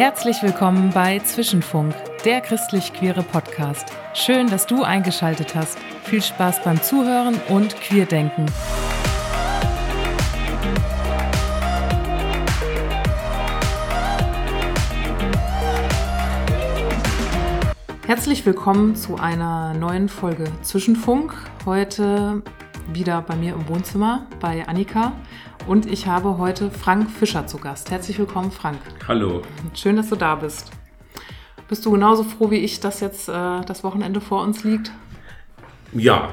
Herzlich 0.00 0.42
willkommen 0.42 0.92
bei 0.94 1.18
Zwischenfunk, 1.18 1.94
der 2.24 2.40
christlich-queere 2.40 3.22
Podcast. 3.22 3.84
Schön, 4.14 4.48
dass 4.48 4.66
du 4.66 4.82
eingeschaltet 4.82 5.54
hast. 5.54 5.78
Viel 6.04 6.22
Spaß 6.22 6.64
beim 6.64 6.82
Zuhören 6.82 7.38
und 7.48 7.76
Queerdenken. 7.76 8.46
Herzlich 18.10 18.44
willkommen 18.44 18.96
zu 18.96 19.18
einer 19.18 19.72
neuen 19.72 20.08
Folge 20.08 20.50
Zwischenfunk. 20.62 21.32
Heute 21.64 22.42
wieder 22.92 23.22
bei 23.22 23.36
mir 23.36 23.54
im 23.54 23.68
Wohnzimmer 23.68 24.26
bei 24.40 24.66
Annika 24.66 25.12
und 25.68 25.86
ich 25.86 26.08
habe 26.08 26.36
heute 26.36 26.72
Frank 26.72 27.08
Fischer 27.08 27.46
zu 27.46 27.58
Gast. 27.58 27.92
Herzlich 27.92 28.18
willkommen, 28.18 28.50
Frank. 28.50 28.80
Hallo. 29.06 29.42
Schön, 29.74 29.94
dass 29.94 30.08
du 30.08 30.16
da 30.16 30.34
bist. 30.34 30.72
Bist 31.68 31.86
du 31.86 31.92
genauso 31.92 32.24
froh 32.24 32.50
wie 32.50 32.56
ich, 32.56 32.80
dass 32.80 32.98
jetzt 32.98 33.28
äh, 33.28 33.32
das 33.32 33.84
Wochenende 33.84 34.20
vor 34.20 34.42
uns 34.42 34.64
liegt? 34.64 34.90
Ja, 35.92 36.30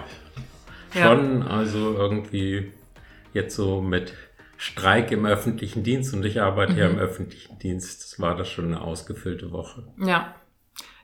schon. 0.90 1.42
Ja. 1.42 1.48
Also 1.48 1.94
irgendwie 1.94 2.72
jetzt 3.34 3.56
so 3.56 3.82
mit 3.82 4.16
Streik 4.58 5.12
im 5.12 5.28
öffentlichen 5.28 5.84
Dienst 5.84 6.12
und 6.16 6.26
ich 6.26 6.42
arbeite 6.42 6.74
mhm. 6.74 6.80
ja 6.80 6.88
im 6.88 6.98
öffentlichen 6.98 7.60
Dienst. 7.60 8.02
Das 8.02 8.20
war 8.20 8.36
das 8.36 8.50
schon 8.50 8.66
eine 8.66 8.82
ausgefüllte 8.82 9.52
Woche. 9.52 9.84
Ja, 10.04 10.34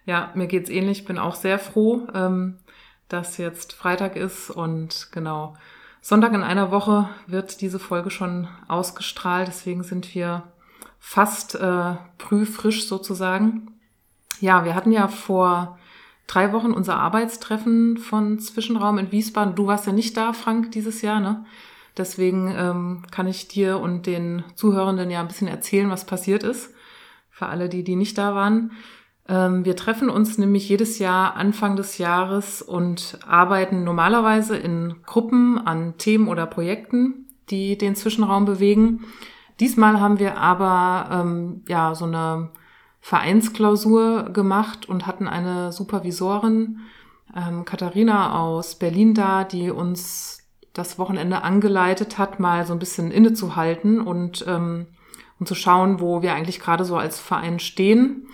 ja, 0.06 0.32
mir 0.36 0.48
geht's 0.48 0.70
ähnlich. 0.70 1.00
Ich 1.00 1.06
bin 1.06 1.18
auch 1.18 1.36
sehr 1.36 1.60
froh, 1.60 2.08
ähm, 2.14 2.58
dass 3.08 3.38
jetzt 3.38 3.74
Freitag 3.74 4.16
ist 4.16 4.50
und 4.50 5.10
genau 5.12 5.56
Sonntag 6.02 6.34
in 6.34 6.44
einer 6.44 6.72
Woche 6.72 7.10
wird 7.28 7.62
diese 7.62 7.80
Folge 7.80 8.10
schon 8.10 8.48
ausgestrahlt. 8.68 9.48
Deswegen 9.48 9.84
sind 9.84 10.14
wir 10.14 10.44
fast 11.00 11.56
äh, 11.56 11.96
prüfrisch 12.18 12.88
sozusagen. 12.88 13.80
Ja, 14.40 14.66
wir 14.66 14.76
hatten 14.76 14.92
ja 14.92 15.08
vor 15.08 15.80
drei 16.28 16.52
Wochen 16.52 16.72
unser 16.72 16.98
Arbeitstreffen 16.98 17.98
von 17.98 18.40
Zwischenraum 18.40 18.98
in 18.98 19.12
Wiesbaden. 19.12 19.56
Du 19.56 19.68
warst 19.68 19.86
ja 19.86 19.94
nicht 19.94 20.18
da, 20.18 20.34
Frank, 20.34 20.72
dieses 20.72 21.02
Jahr, 21.02 21.20
ne? 21.20 21.46
Deswegen 21.96 22.54
ähm, 22.58 23.04
kann 23.12 23.28
ich 23.28 23.48
dir 23.48 23.80
und 23.80 24.06
den 24.06 24.44
Zuhörenden 24.56 25.12
ja 25.12 25.22
ein 25.22 25.28
bisschen 25.28 25.48
erzählen, 25.48 25.90
was 25.90 26.06
passiert 26.06 26.44
ist. 26.44 26.74
Für 27.30 27.46
alle, 27.48 27.70
die, 27.70 27.84
die 27.84 27.96
nicht 27.96 28.18
da 28.18 28.34
waren. 28.34 28.72
Ähm, 29.28 29.64
wir 29.66 29.76
treffen 29.76 30.10
uns 30.10 30.38
nämlich 30.38 30.68
jedes 30.68 31.00
Jahr 31.00 31.36
Anfang 31.36 31.76
des 31.76 31.98
Jahres 31.98 32.62
und 32.62 33.20
arbeiten 33.26 33.84
normalerweise 33.84 34.58
in 34.58 34.96
Gruppen 35.06 35.58
an 35.60 35.98
Themen 35.98 36.28
oder 36.28 36.46
Projekten, 36.46 37.28
die 37.50 37.78
den 37.78 37.96
Zwischenraum 37.96 38.46
bewegen. 38.46 39.06
Diesmal 39.60 40.00
haben 40.00 40.20
wir 40.20 40.38
aber 40.38 41.10
ähm, 41.12 41.64
ja 41.68 41.96
so 41.96 42.06
eine 42.06 42.50
Vereinsklausur 43.00 44.30
gemacht 44.32 44.88
und 44.88 45.08
hatten 45.08 45.28
eine 45.28 45.72
Supervisorin, 45.72 46.80
ähm, 47.36 47.66
Katharina 47.66 48.40
aus 48.40 48.76
Berlin 48.76 49.14
da, 49.14 49.44
die 49.44 49.70
uns 49.70 50.40
das 50.74 50.98
Wochenende 50.98 51.44
angeleitet 51.44 52.18
hat, 52.18 52.40
mal 52.40 52.66
so 52.66 52.74
ein 52.74 52.80
bisschen 52.80 53.12
innezuhalten 53.12 54.02
und, 54.02 54.44
ähm, 54.48 54.88
und 55.40 55.48
zu 55.48 55.56
schauen, 55.56 56.00
wo 56.00 56.22
wir 56.22 56.34
eigentlich 56.34 56.60
gerade 56.60 56.84
so 56.84 56.98
als 56.98 57.20
Verein 57.20 57.60
stehen. 57.60 58.28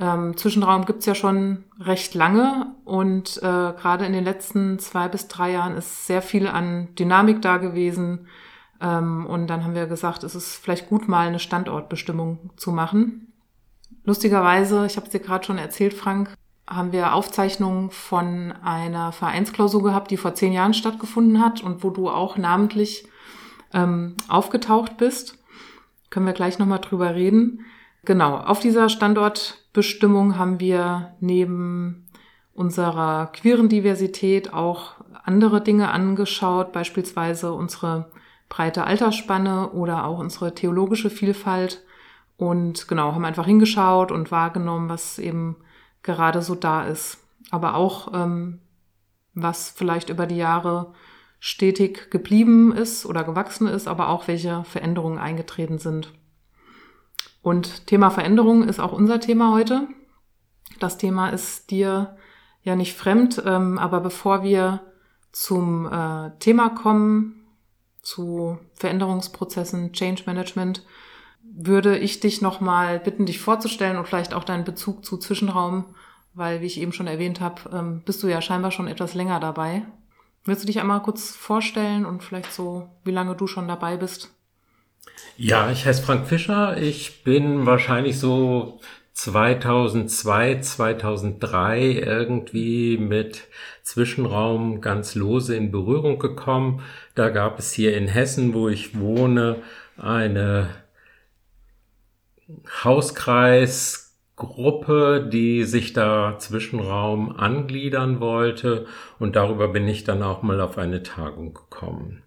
Ähm, 0.00 0.34
Zwischenraum 0.36 0.86
gibt's 0.86 1.04
ja 1.04 1.14
schon 1.14 1.64
recht 1.78 2.14
lange 2.14 2.74
und 2.86 3.36
äh, 3.38 3.40
gerade 3.40 4.06
in 4.06 4.14
den 4.14 4.24
letzten 4.24 4.78
zwei 4.78 5.08
bis 5.08 5.28
drei 5.28 5.52
Jahren 5.52 5.76
ist 5.76 6.06
sehr 6.06 6.22
viel 6.22 6.46
an 6.46 6.94
Dynamik 6.94 7.42
da 7.42 7.58
gewesen. 7.58 8.26
Ähm, 8.80 9.26
und 9.26 9.46
dann 9.48 9.62
haben 9.62 9.74
wir 9.74 9.86
gesagt, 9.86 10.24
es 10.24 10.34
ist 10.34 10.56
vielleicht 10.56 10.88
gut, 10.88 11.06
mal 11.06 11.28
eine 11.28 11.38
Standortbestimmung 11.38 12.50
zu 12.56 12.72
machen. 12.72 13.32
Lustigerweise, 14.04 14.86
ich 14.86 14.96
habe 14.96 15.04
es 15.04 15.12
dir 15.12 15.20
gerade 15.20 15.44
schon 15.44 15.58
erzählt, 15.58 15.92
Frank, 15.92 16.34
haben 16.66 16.92
wir 16.92 17.14
Aufzeichnungen 17.14 17.90
von 17.90 18.52
einer 18.62 19.12
Vereinsklausur 19.12 19.82
gehabt, 19.82 20.10
die 20.10 20.16
vor 20.16 20.34
zehn 20.34 20.52
Jahren 20.52 20.72
stattgefunden 20.72 21.44
hat 21.44 21.62
und 21.62 21.84
wo 21.84 21.90
du 21.90 22.08
auch 22.08 22.38
namentlich 22.38 23.06
ähm, 23.74 24.16
aufgetaucht 24.28 24.96
bist. 24.96 25.36
Können 26.08 26.26
wir 26.26 26.32
gleich 26.32 26.58
nochmal 26.58 26.78
drüber 26.78 27.14
reden. 27.14 27.66
Genau, 28.04 28.36
auf 28.36 28.60
dieser 28.60 28.88
Standortbestimmung 28.88 30.38
haben 30.38 30.58
wir 30.58 31.14
neben 31.20 32.06
unserer 32.54 33.26
queeren 33.32 33.68
Diversität 33.68 34.52
auch 34.52 34.94
andere 35.22 35.62
Dinge 35.62 35.90
angeschaut, 35.90 36.72
beispielsweise 36.72 37.52
unsere 37.52 38.10
breite 38.48 38.84
Altersspanne 38.84 39.70
oder 39.70 40.04
auch 40.04 40.18
unsere 40.18 40.54
theologische 40.54 41.10
Vielfalt 41.10 41.82
und 42.36 42.88
genau, 42.88 43.12
haben 43.12 43.24
einfach 43.24 43.46
hingeschaut 43.46 44.10
und 44.10 44.30
wahrgenommen, 44.30 44.88
was 44.88 45.18
eben 45.18 45.56
gerade 46.02 46.42
so 46.42 46.54
da 46.54 46.84
ist. 46.84 47.18
Aber 47.50 47.74
auch, 47.74 48.12
ähm, 48.14 48.60
was 49.34 49.70
vielleicht 49.70 50.08
über 50.08 50.26
die 50.26 50.36
Jahre 50.38 50.94
stetig 51.38 52.10
geblieben 52.10 52.72
ist 52.72 53.06
oder 53.06 53.24
gewachsen 53.24 53.66
ist, 53.66 53.88
aber 53.88 54.08
auch 54.08 54.26
welche 54.26 54.64
Veränderungen 54.64 55.18
eingetreten 55.18 55.78
sind. 55.78 56.12
Und 57.42 57.86
Thema 57.86 58.10
Veränderung 58.10 58.64
ist 58.64 58.80
auch 58.80 58.92
unser 58.92 59.20
Thema 59.20 59.52
heute. 59.52 59.88
Das 60.78 60.98
Thema 60.98 61.30
ist 61.30 61.70
dir 61.70 62.16
ja 62.62 62.76
nicht 62.76 62.94
fremd, 62.94 63.42
ähm, 63.46 63.78
aber 63.78 64.00
bevor 64.00 64.42
wir 64.42 64.80
zum 65.32 65.86
äh, 65.86 66.30
Thema 66.38 66.70
kommen, 66.70 67.46
zu 68.02 68.58
Veränderungsprozessen, 68.74 69.92
Change 69.92 70.22
Management, 70.26 70.84
würde 71.42 71.98
ich 71.98 72.20
dich 72.20 72.42
nochmal 72.42 72.98
bitten, 72.98 73.26
dich 73.26 73.40
vorzustellen 73.40 73.96
und 73.96 74.06
vielleicht 74.06 74.34
auch 74.34 74.44
deinen 74.44 74.64
Bezug 74.64 75.04
zu 75.04 75.16
Zwischenraum, 75.16 75.84
weil, 76.34 76.60
wie 76.60 76.66
ich 76.66 76.80
eben 76.80 76.92
schon 76.92 77.06
erwähnt 77.06 77.40
habe, 77.40 77.62
ähm, 77.72 78.02
bist 78.04 78.22
du 78.22 78.28
ja 78.28 78.40
scheinbar 78.40 78.70
schon 78.70 78.88
etwas 78.88 79.14
länger 79.14 79.40
dabei. 79.40 79.82
Willst 80.44 80.62
du 80.62 80.66
dich 80.66 80.80
einmal 80.80 81.02
kurz 81.02 81.30
vorstellen 81.30 82.06
und 82.06 82.22
vielleicht 82.22 82.52
so, 82.52 82.88
wie 83.04 83.10
lange 83.10 83.34
du 83.36 83.46
schon 83.46 83.68
dabei 83.68 83.96
bist? 83.96 84.32
Ja, 85.42 85.70
ich 85.70 85.86
heiße 85.86 86.02
Frank 86.02 86.26
Fischer. 86.26 86.76
Ich 86.76 87.24
bin 87.24 87.64
wahrscheinlich 87.64 88.18
so 88.18 88.78
2002, 89.14 90.60
2003 90.60 91.92
irgendwie 91.92 92.98
mit 92.98 93.48
Zwischenraum 93.82 94.82
ganz 94.82 95.14
lose 95.14 95.56
in 95.56 95.70
Berührung 95.70 96.18
gekommen. 96.18 96.82
Da 97.14 97.30
gab 97.30 97.58
es 97.58 97.72
hier 97.72 97.96
in 97.96 98.06
Hessen, 98.06 98.52
wo 98.52 98.68
ich 98.68 98.98
wohne, 98.98 99.62
eine 99.96 100.68
Hauskreisgruppe, 102.84 105.26
die 105.32 105.64
sich 105.64 105.94
da 105.94 106.36
Zwischenraum 106.38 107.34
angliedern 107.34 108.20
wollte. 108.20 108.84
Und 109.18 109.36
darüber 109.36 109.68
bin 109.68 109.88
ich 109.88 110.04
dann 110.04 110.22
auch 110.22 110.42
mal 110.42 110.60
auf 110.60 110.76
eine 110.76 111.02
Tagung 111.02 111.54
gekommen 111.54 112.22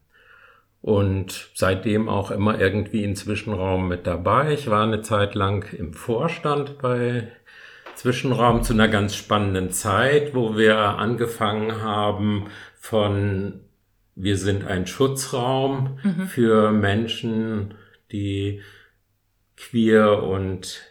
und 0.83 1.49
seitdem 1.55 2.09
auch 2.09 2.29
immer 2.29 2.59
irgendwie 2.59 3.05
in 3.05 3.15
Zwischenraum 3.15 3.87
mit 3.87 4.05
dabei. 4.05 4.51
Ich 4.51 4.69
war 4.69 4.83
eine 4.83 5.01
Zeit 5.01 5.33
lang 5.33 5.65
im 5.71 5.93
Vorstand 5.93 6.77
bei 6.79 7.31
Zwischenraum 7.95 8.63
zu 8.63 8.73
einer 8.73 8.89
ganz 8.89 9.15
spannenden 9.15 9.71
Zeit, 9.71 10.35
wo 10.35 10.57
wir 10.57 10.77
angefangen 10.77 11.81
haben 11.81 12.47
von 12.77 13.61
wir 14.15 14.37
sind 14.37 14.67
ein 14.67 14.85
Schutzraum 14.85 15.99
mhm. 16.03 16.27
für 16.27 16.71
Menschen, 16.71 17.75
die 18.11 18.61
queer 19.55 20.21
und 20.21 20.81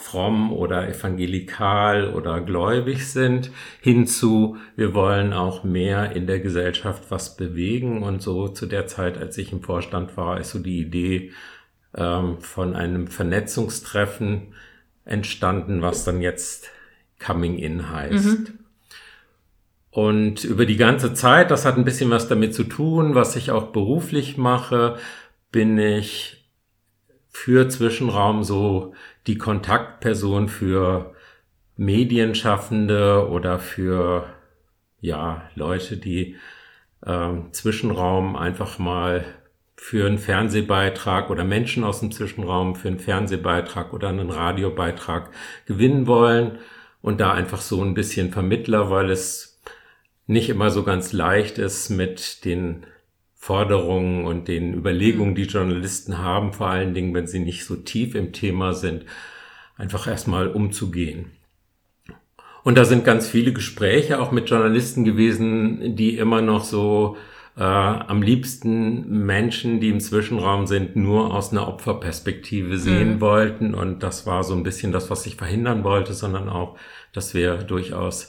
fromm 0.00 0.52
oder 0.52 0.88
evangelikal 0.88 2.14
oder 2.14 2.40
gläubig 2.40 3.06
sind, 3.06 3.50
hinzu, 3.80 4.56
wir 4.74 4.94
wollen 4.94 5.32
auch 5.32 5.62
mehr 5.62 6.12
in 6.16 6.26
der 6.26 6.40
Gesellschaft 6.40 7.04
was 7.10 7.36
bewegen. 7.36 8.02
Und 8.02 8.22
so 8.22 8.48
zu 8.48 8.66
der 8.66 8.86
Zeit, 8.86 9.18
als 9.18 9.36
ich 9.36 9.52
im 9.52 9.62
Vorstand 9.62 10.16
war, 10.16 10.40
ist 10.40 10.50
so 10.50 10.58
die 10.58 10.80
Idee 10.80 11.32
ähm, 11.94 12.40
von 12.40 12.74
einem 12.74 13.08
Vernetzungstreffen 13.08 14.54
entstanden, 15.04 15.82
was 15.82 16.04
dann 16.04 16.22
jetzt 16.22 16.70
Coming 17.24 17.58
In 17.58 17.90
heißt. 17.90 18.38
Mhm. 18.38 18.58
Und 19.90 20.44
über 20.44 20.64
die 20.64 20.76
ganze 20.76 21.12
Zeit, 21.12 21.50
das 21.50 21.66
hat 21.66 21.76
ein 21.76 21.84
bisschen 21.84 22.10
was 22.10 22.26
damit 22.26 22.54
zu 22.54 22.64
tun, 22.64 23.14
was 23.14 23.36
ich 23.36 23.50
auch 23.50 23.66
beruflich 23.66 24.38
mache, 24.38 24.96
bin 25.52 25.78
ich 25.78 26.40
für 27.28 27.68
Zwischenraum 27.68 28.44
so 28.44 28.94
die 29.26 29.38
Kontaktperson 29.38 30.48
für 30.48 31.14
Medienschaffende 31.76 33.28
oder 33.28 33.58
für 33.58 34.26
ja 35.00 35.48
Leute, 35.54 35.96
die 35.96 36.36
ähm, 37.06 37.52
Zwischenraum 37.52 38.36
einfach 38.36 38.78
mal 38.78 39.24
für 39.76 40.06
einen 40.06 40.18
Fernsehbeitrag 40.18 41.30
oder 41.30 41.42
Menschen 41.42 41.84
aus 41.84 42.00
dem 42.00 42.12
Zwischenraum 42.12 42.76
für 42.76 42.88
einen 42.88 42.98
Fernsehbeitrag 42.98 43.94
oder 43.94 44.08
einen 44.10 44.30
Radiobeitrag 44.30 45.30
gewinnen 45.64 46.06
wollen 46.06 46.58
und 47.00 47.20
da 47.20 47.32
einfach 47.32 47.62
so 47.62 47.82
ein 47.82 47.94
bisschen 47.94 48.30
Vermittler, 48.30 48.90
weil 48.90 49.10
es 49.10 49.58
nicht 50.26 50.50
immer 50.50 50.70
so 50.70 50.82
ganz 50.82 51.14
leicht 51.14 51.56
ist 51.56 51.88
mit 51.88 52.44
den 52.44 52.84
Forderungen 53.42 54.26
und 54.26 54.48
den 54.48 54.74
Überlegungen, 54.74 55.34
die 55.34 55.44
Journalisten 55.44 56.18
haben, 56.18 56.52
vor 56.52 56.68
allen 56.68 56.92
Dingen, 56.92 57.14
wenn 57.14 57.26
sie 57.26 57.38
nicht 57.38 57.64
so 57.64 57.74
tief 57.74 58.14
im 58.14 58.34
Thema 58.34 58.74
sind, 58.74 59.06
einfach 59.78 60.06
erstmal 60.06 60.48
umzugehen. 60.48 61.30
Und 62.64 62.76
da 62.76 62.84
sind 62.84 63.02
ganz 63.02 63.26
viele 63.26 63.54
Gespräche 63.54 64.20
auch 64.20 64.30
mit 64.30 64.50
Journalisten 64.50 65.04
gewesen, 65.04 65.96
die 65.96 66.18
immer 66.18 66.42
noch 66.42 66.64
so 66.64 67.16
äh, 67.56 67.62
am 67.62 68.20
liebsten 68.20 69.24
Menschen, 69.24 69.80
die 69.80 69.88
im 69.88 70.00
Zwischenraum 70.00 70.66
sind, 70.66 70.94
nur 70.94 71.32
aus 71.34 71.50
einer 71.50 71.66
Opferperspektive 71.66 72.76
sehen 72.76 73.14
mhm. 73.14 73.20
wollten. 73.22 73.74
Und 73.74 74.02
das 74.02 74.26
war 74.26 74.44
so 74.44 74.52
ein 74.52 74.64
bisschen 74.64 74.92
das, 74.92 75.08
was 75.08 75.24
ich 75.24 75.36
verhindern 75.36 75.82
wollte, 75.82 76.12
sondern 76.12 76.50
auch, 76.50 76.76
dass 77.14 77.32
wir 77.32 77.56
durchaus 77.56 78.28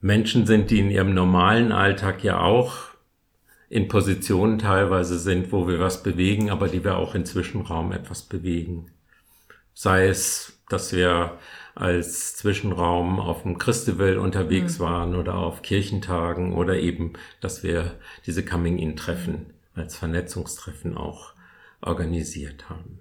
Menschen 0.00 0.46
sind, 0.46 0.70
die 0.70 0.78
in 0.78 0.90
ihrem 0.90 1.12
normalen 1.12 1.70
Alltag 1.70 2.24
ja 2.24 2.40
auch 2.40 2.88
in 3.68 3.88
Positionen 3.88 4.58
teilweise 4.58 5.18
sind, 5.18 5.52
wo 5.52 5.68
wir 5.68 5.78
was 5.78 6.02
bewegen, 6.02 6.50
aber 6.50 6.68
die 6.68 6.84
wir 6.84 6.96
auch 6.96 7.14
im 7.14 7.24
Zwischenraum 7.24 7.92
etwas 7.92 8.22
bewegen. 8.22 8.90
Sei 9.74 10.08
es, 10.08 10.58
dass 10.68 10.92
wir 10.92 11.38
als 11.74 12.36
Zwischenraum 12.36 13.20
auf 13.20 13.42
dem 13.42 13.58
Christevel 13.58 14.18
unterwegs 14.18 14.78
mhm. 14.78 14.82
waren 14.82 15.14
oder 15.14 15.34
auf 15.34 15.62
Kirchentagen 15.62 16.52
oder 16.52 16.76
eben, 16.76 17.12
dass 17.40 17.62
wir 17.62 17.94
diese 18.26 18.44
Coming-in-Treffen 18.44 19.54
als 19.74 19.96
Vernetzungstreffen 19.96 20.96
auch 20.96 21.34
organisiert 21.80 22.68
haben. 22.68 23.00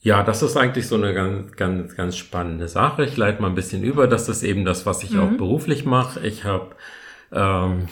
Ja, 0.00 0.24
das 0.24 0.42
ist 0.42 0.56
eigentlich 0.56 0.88
so 0.88 0.96
eine 0.96 1.14
ganz, 1.14 1.52
ganz, 1.52 1.94
ganz 1.94 2.16
spannende 2.16 2.66
Sache. 2.66 3.04
Ich 3.04 3.16
leite 3.16 3.40
mal 3.40 3.48
ein 3.48 3.54
bisschen 3.54 3.84
über. 3.84 4.08
Das 4.08 4.28
ist 4.28 4.42
eben 4.42 4.64
das, 4.64 4.84
was 4.84 5.04
ich 5.04 5.12
mhm. 5.12 5.20
auch 5.20 5.30
beruflich 5.38 5.84
mache. 5.84 6.20
Ich 6.26 6.44
habe, 6.44 6.74
ähm, 7.30 7.86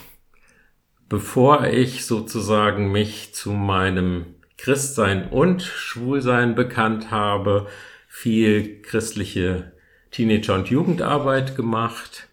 bevor 1.11 1.65
ich 1.65 2.05
sozusagen 2.05 2.89
mich 2.89 3.33
zu 3.33 3.51
meinem 3.51 4.27
Christsein 4.57 5.27
und 5.27 5.61
Schwulsein 5.61 6.55
bekannt 6.55 7.11
habe, 7.11 7.67
viel 8.07 8.81
christliche 8.81 9.73
Teenager- 10.11 10.55
und 10.55 10.69
Jugendarbeit 10.69 11.57
gemacht, 11.57 12.29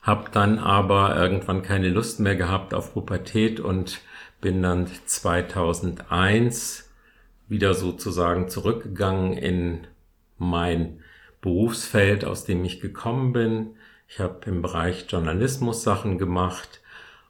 habe 0.00 0.30
dann 0.30 0.60
aber 0.60 1.16
irgendwann 1.16 1.62
keine 1.62 1.88
Lust 1.88 2.20
mehr 2.20 2.36
gehabt 2.36 2.72
auf 2.72 2.94
Pubertät 2.94 3.58
und 3.58 3.98
bin 4.40 4.62
dann 4.62 4.86
2001 5.06 6.88
wieder 7.48 7.74
sozusagen 7.74 8.48
zurückgegangen 8.48 9.32
in 9.32 9.88
mein 10.38 11.00
Berufsfeld, 11.40 12.24
aus 12.24 12.44
dem 12.44 12.64
ich 12.64 12.80
gekommen 12.80 13.32
bin. 13.32 13.70
Ich 14.06 14.20
habe 14.20 14.48
im 14.48 14.62
Bereich 14.62 15.06
Journalismus 15.08 15.82
Sachen 15.82 16.16
gemacht 16.16 16.79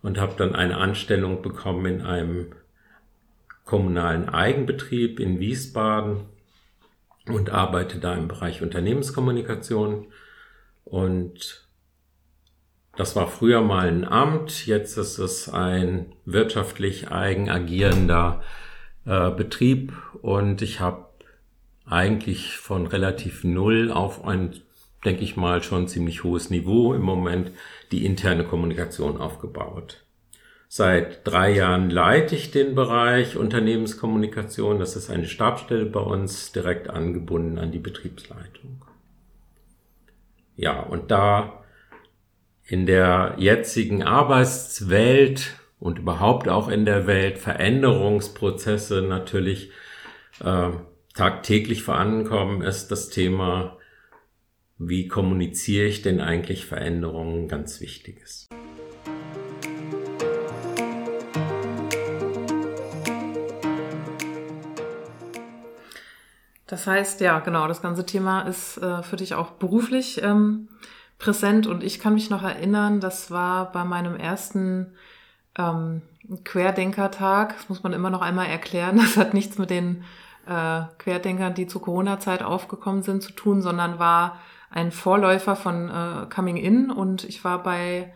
und 0.02 0.18
habe 0.18 0.34
dann 0.36 0.54
eine 0.54 0.78
Anstellung 0.78 1.42
bekommen 1.42 1.86
in 1.86 2.02
einem 2.02 2.52
kommunalen 3.64 4.28
Eigenbetrieb 4.28 5.20
in 5.20 5.38
Wiesbaden 5.38 6.22
und 7.26 7.50
arbeite 7.50 7.98
da 7.98 8.14
im 8.14 8.28
Bereich 8.28 8.62
Unternehmenskommunikation. 8.62 10.06
Und 10.84 11.64
das 12.96 13.14
war 13.14 13.28
früher 13.28 13.62
mal 13.62 13.88
ein 13.88 14.04
Amt, 14.04 14.66
jetzt 14.66 14.96
ist 14.96 15.18
es 15.18 15.48
ein 15.48 16.12
wirtschaftlich 16.24 17.10
eigen 17.10 17.48
agierender 17.48 18.42
äh, 19.06 19.30
Betrieb 19.30 19.92
und 20.22 20.62
ich 20.62 20.80
habe 20.80 21.06
eigentlich 21.86 22.56
von 22.56 22.86
relativ 22.86 23.44
null 23.44 23.90
auf 23.90 24.24
ein, 24.24 24.60
denke 25.04 25.22
ich 25.22 25.36
mal, 25.36 25.62
schon 25.62 25.88
ziemlich 25.88 26.24
hohes 26.24 26.50
Niveau 26.50 26.94
im 26.94 27.02
Moment 27.02 27.52
die 27.90 28.04
interne 28.04 28.44
Kommunikation 28.44 29.16
aufgebaut. 29.16 30.04
Seit 30.68 31.26
drei 31.26 31.50
Jahren 31.50 31.90
leite 31.90 32.36
ich 32.36 32.52
den 32.52 32.76
Bereich 32.76 33.36
Unternehmenskommunikation. 33.36 34.78
Das 34.78 34.94
ist 34.94 35.10
eine 35.10 35.26
Stabstelle 35.26 35.86
bei 35.86 35.98
uns, 35.98 36.52
direkt 36.52 36.88
angebunden 36.88 37.58
an 37.58 37.72
die 37.72 37.80
Betriebsleitung. 37.80 38.84
Ja, 40.54 40.78
und 40.78 41.10
da 41.10 41.64
in 42.64 42.86
der 42.86 43.34
jetzigen 43.38 44.04
Arbeitswelt 44.04 45.56
und 45.80 45.98
überhaupt 45.98 46.48
auch 46.48 46.68
in 46.68 46.84
der 46.84 47.08
Welt 47.08 47.38
Veränderungsprozesse 47.38 49.02
natürlich 49.02 49.72
äh, 50.38 50.70
tagtäglich 51.14 51.82
vorankommen, 51.82 52.62
ist 52.62 52.92
das 52.92 53.08
Thema, 53.08 53.76
wie 54.82 55.08
kommuniziere 55.08 55.86
ich 55.86 56.00
denn 56.00 56.22
eigentlich 56.22 56.64
Veränderungen, 56.64 57.48
ganz 57.48 57.82
wichtiges. 57.82 58.48
Das 66.66 66.86
heißt, 66.86 67.20
ja, 67.20 67.40
genau, 67.40 67.68
das 67.68 67.82
ganze 67.82 68.06
Thema 68.06 68.42
ist 68.42 68.78
äh, 68.78 69.02
für 69.02 69.16
dich 69.16 69.34
auch 69.34 69.50
beruflich 69.50 70.22
ähm, 70.22 70.68
präsent. 71.18 71.66
Und 71.66 71.84
ich 71.84 72.00
kann 72.00 72.14
mich 72.14 72.30
noch 72.30 72.42
erinnern, 72.42 73.00
das 73.00 73.30
war 73.30 73.70
bei 73.72 73.84
meinem 73.84 74.16
ersten 74.16 74.94
ähm, 75.58 76.00
Querdenkertag, 76.44 77.54
das 77.54 77.68
muss 77.68 77.82
man 77.82 77.92
immer 77.92 78.08
noch 78.08 78.22
einmal 78.22 78.46
erklären, 78.46 78.96
das 78.98 79.18
hat 79.18 79.34
nichts 79.34 79.58
mit 79.58 79.68
den 79.68 80.04
äh, 80.46 80.82
Querdenkern, 80.96 81.52
die 81.52 81.66
zur 81.66 81.82
Corona-Zeit 81.82 82.42
aufgekommen 82.42 83.02
sind, 83.02 83.22
zu 83.22 83.32
tun, 83.32 83.60
sondern 83.60 83.98
war 83.98 84.38
ein 84.70 84.92
Vorläufer 84.92 85.56
von 85.56 85.88
äh, 85.88 86.26
Coming 86.32 86.56
In 86.56 86.90
und 86.90 87.24
ich 87.24 87.44
war 87.44 87.62
bei 87.62 88.12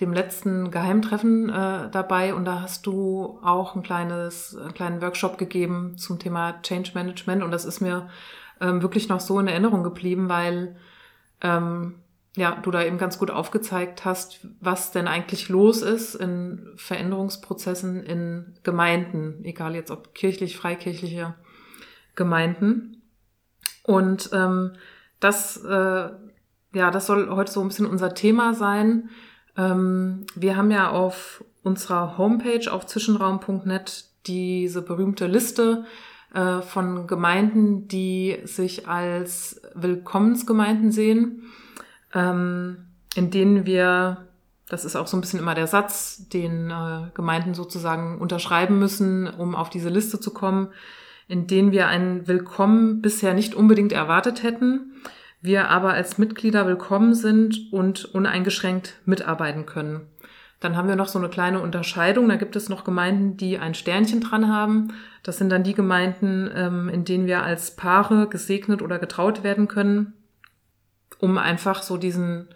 dem 0.00 0.12
letzten 0.12 0.70
Geheimtreffen 0.70 1.48
äh, 1.48 1.90
dabei 1.90 2.34
und 2.34 2.44
da 2.44 2.60
hast 2.60 2.86
du 2.86 3.38
auch 3.42 3.74
ein 3.74 3.82
kleines, 3.82 4.56
einen 4.56 4.74
kleinen 4.74 5.00
Workshop 5.00 5.38
gegeben 5.38 5.96
zum 5.96 6.18
Thema 6.18 6.60
Change 6.62 6.90
Management 6.94 7.42
und 7.42 7.50
das 7.50 7.64
ist 7.64 7.80
mir 7.80 8.08
ähm, 8.60 8.82
wirklich 8.82 9.08
noch 9.08 9.20
so 9.20 9.38
in 9.38 9.48
Erinnerung 9.48 9.82
geblieben, 9.82 10.28
weil 10.28 10.76
ähm, 11.40 12.00
ja, 12.36 12.56
du 12.56 12.72
da 12.72 12.82
eben 12.82 12.98
ganz 12.98 13.18
gut 13.18 13.30
aufgezeigt 13.30 14.04
hast, 14.04 14.40
was 14.60 14.90
denn 14.90 15.06
eigentlich 15.06 15.48
los 15.48 15.82
ist 15.82 16.16
in 16.16 16.72
Veränderungsprozessen 16.74 18.02
in 18.02 18.58
Gemeinden, 18.64 19.44
egal 19.44 19.76
jetzt 19.76 19.92
ob 19.92 20.14
kirchlich, 20.14 20.56
freikirchliche 20.56 21.34
Gemeinden. 22.16 23.02
Und 23.84 24.30
ähm, 24.32 24.72
das, 25.24 25.56
äh, 25.64 26.08
ja, 26.74 26.90
das 26.90 27.06
soll 27.06 27.30
heute 27.30 27.50
so 27.50 27.60
ein 27.60 27.68
bisschen 27.68 27.86
unser 27.86 28.14
Thema 28.14 28.54
sein. 28.54 29.10
Ähm, 29.56 30.26
wir 30.34 30.56
haben 30.56 30.70
ja 30.70 30.90
auf 30.90 31.44
unserer 31.62 32.18
Homepage 32.18 32.70
auf 32.70 32.86
zwischenraum.net 32.86 34.04
diese 34.26 34.82
berühmte 34.82 35.26
Liste 35.26 35.84
äh, 36.34 36.60
von 36.60 37.06
Gemeinden, 37.06 37.88
die 37.88 38.38
sich 38.44 38.88
als 38.88 39.62
Willkommensgemeinden 39.74 40.92
sehen 40.92 41.42
ähm, 42.14 42.86
in 43.14 43.30
denen 43.30 43.66
wir, 43.66 44.28
das 44.68 44.84
ist 44.84 44.96
auch 44.96 45.06
so 45.06 45.16
ein 45.16 45.20
bisschen 45.20 45.40
immer 45.40 45.54
der 45.54 45.66
Satz, 45.66 46.28
den 46.28 46.70
äh, 46.70 47.10
Gemeinden 47.14 47.54
sozusagen 47.54 48.18
unterschreiben 48.18 48.78
müssen, 48.78 49.28
um 49.28 49.54
auf 49.54 49.68
diese 49.68 49.88
Liste 49.88 50.20
zu 50.20 50.32
kommen, 50.32 50.68
in 51.28 51.46
denen 51.46 51.72
wir 51.72 51.88
ein 51.88 52.26
Willkommen 52.26 53.02
bisher 53.02 53.34
nicht 53.34 53.54
unbedingt 53.54 53.92
erwartet 53.92 54.42
hätten, 54.42 54.92
wir 55.40 55.68
aber 55.68 55.92
als 55.92 56.18
Mitglieder 56.18 56.66
willkommen 56.66 57.14
sind 57.14 57.72
und 57.72 58.04
uneingeschränkt 58.04 59.00
mitarbeiten 59.04 59.66
können. 59.66 60.08
Dann 60.60 60.76
haben 60.76 60.88
wir 60.88 60.96
noch 60.96 61.08
so 61.08 61.18
eine 61.18 61.28
kleine 61.28 61.60
Unterscheidung. 61.60 62.28
Da 62.28 62.36
gibt 62.36 62.56
es 62.56 62.70
noch 62.70 62.84
Gemeinden, 62.84 63.36
die 63.36 63.58
ein 63.58 63.74
Sternchen 63.74 64.20
dran 64.20 64.48
haben. 64.48 64.94
Das 65.22 65.36
sind 65.36 65.50
dann 65.50 65.62
die 65.62 65.74
Gemeinden, 65.74 66.50
ähm, 66.54 66.88
in 66.88 67.04
denen 67.04 67.26
wir 67.26 67.42
als 67.42 67.76
Paare 67.76 68.28
gesegnet 68.28 68.80
oder 68.80 68.98
getraut 68.98 69.42
werden 69.42 69.68
können 69.68 70.14
um 71.18 71.38
einfach 71.38 71.82
so 71.82 71.96
diesen 71.96 72.48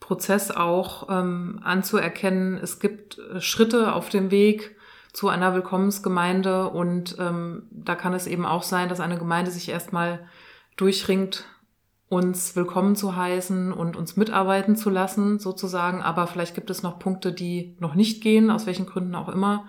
Prozess 0.00 0.50
auch 0.50 1.08
ähm, 1.10 1.60
anzuerkennen. 1.62 2.58
Es 2.62 2.80
gibt 2.80 3.18
äh, 3.18 3.40
Schritte 3.40 3.92
auf 3.92 4.08
dem 4.08 4.30
Weg 4.30 4.76
zu 5.12 5.28
einer 5.28 5.54
Willkommensgemeinde 5.54 6.68
und 6.68 7.16
ähm, 7.18 7.68
da 7.70 7.94
kann 7.94 8.14
es 8.14 8.26
eben 8.26 8.46
auch 8.46 8.62
sein, 8.62 8.88
dass 8.88 9.00
eine 9.00 9.18
Gemeinde 9.18 9.50
sich 9.50 9.68
erstmal 9.68 10.26
durchringt, 10.76 11.44
uns 12.08 12.56
willkommen 12.56 12.94
zu 12.96 13.16
heißen 13.16 13.72
und 13.72 13.96
uns 13.96 14.16
mitarbeiten 14.16 14.76
zu 14.76 14.90
lassen, 14.90 15.38
sozusagen. 15.38 16.02
Aber 16.02 16.26
vielleicht 16.26 16.54
gibt 16.54 16.70
es 16.70 16.82
noch 16.82 16.98
Punkte, 16.98 17.32
die 17.32 17.76
noch 17.80 17.94
nicht 17.94 18.22
gehen, 18.22 18.50
aus 18.50 18.66
welchen 18.66 18.86
Gründen 18.86 19.14
auch 19.14 19.28
immer. 19.28 19.66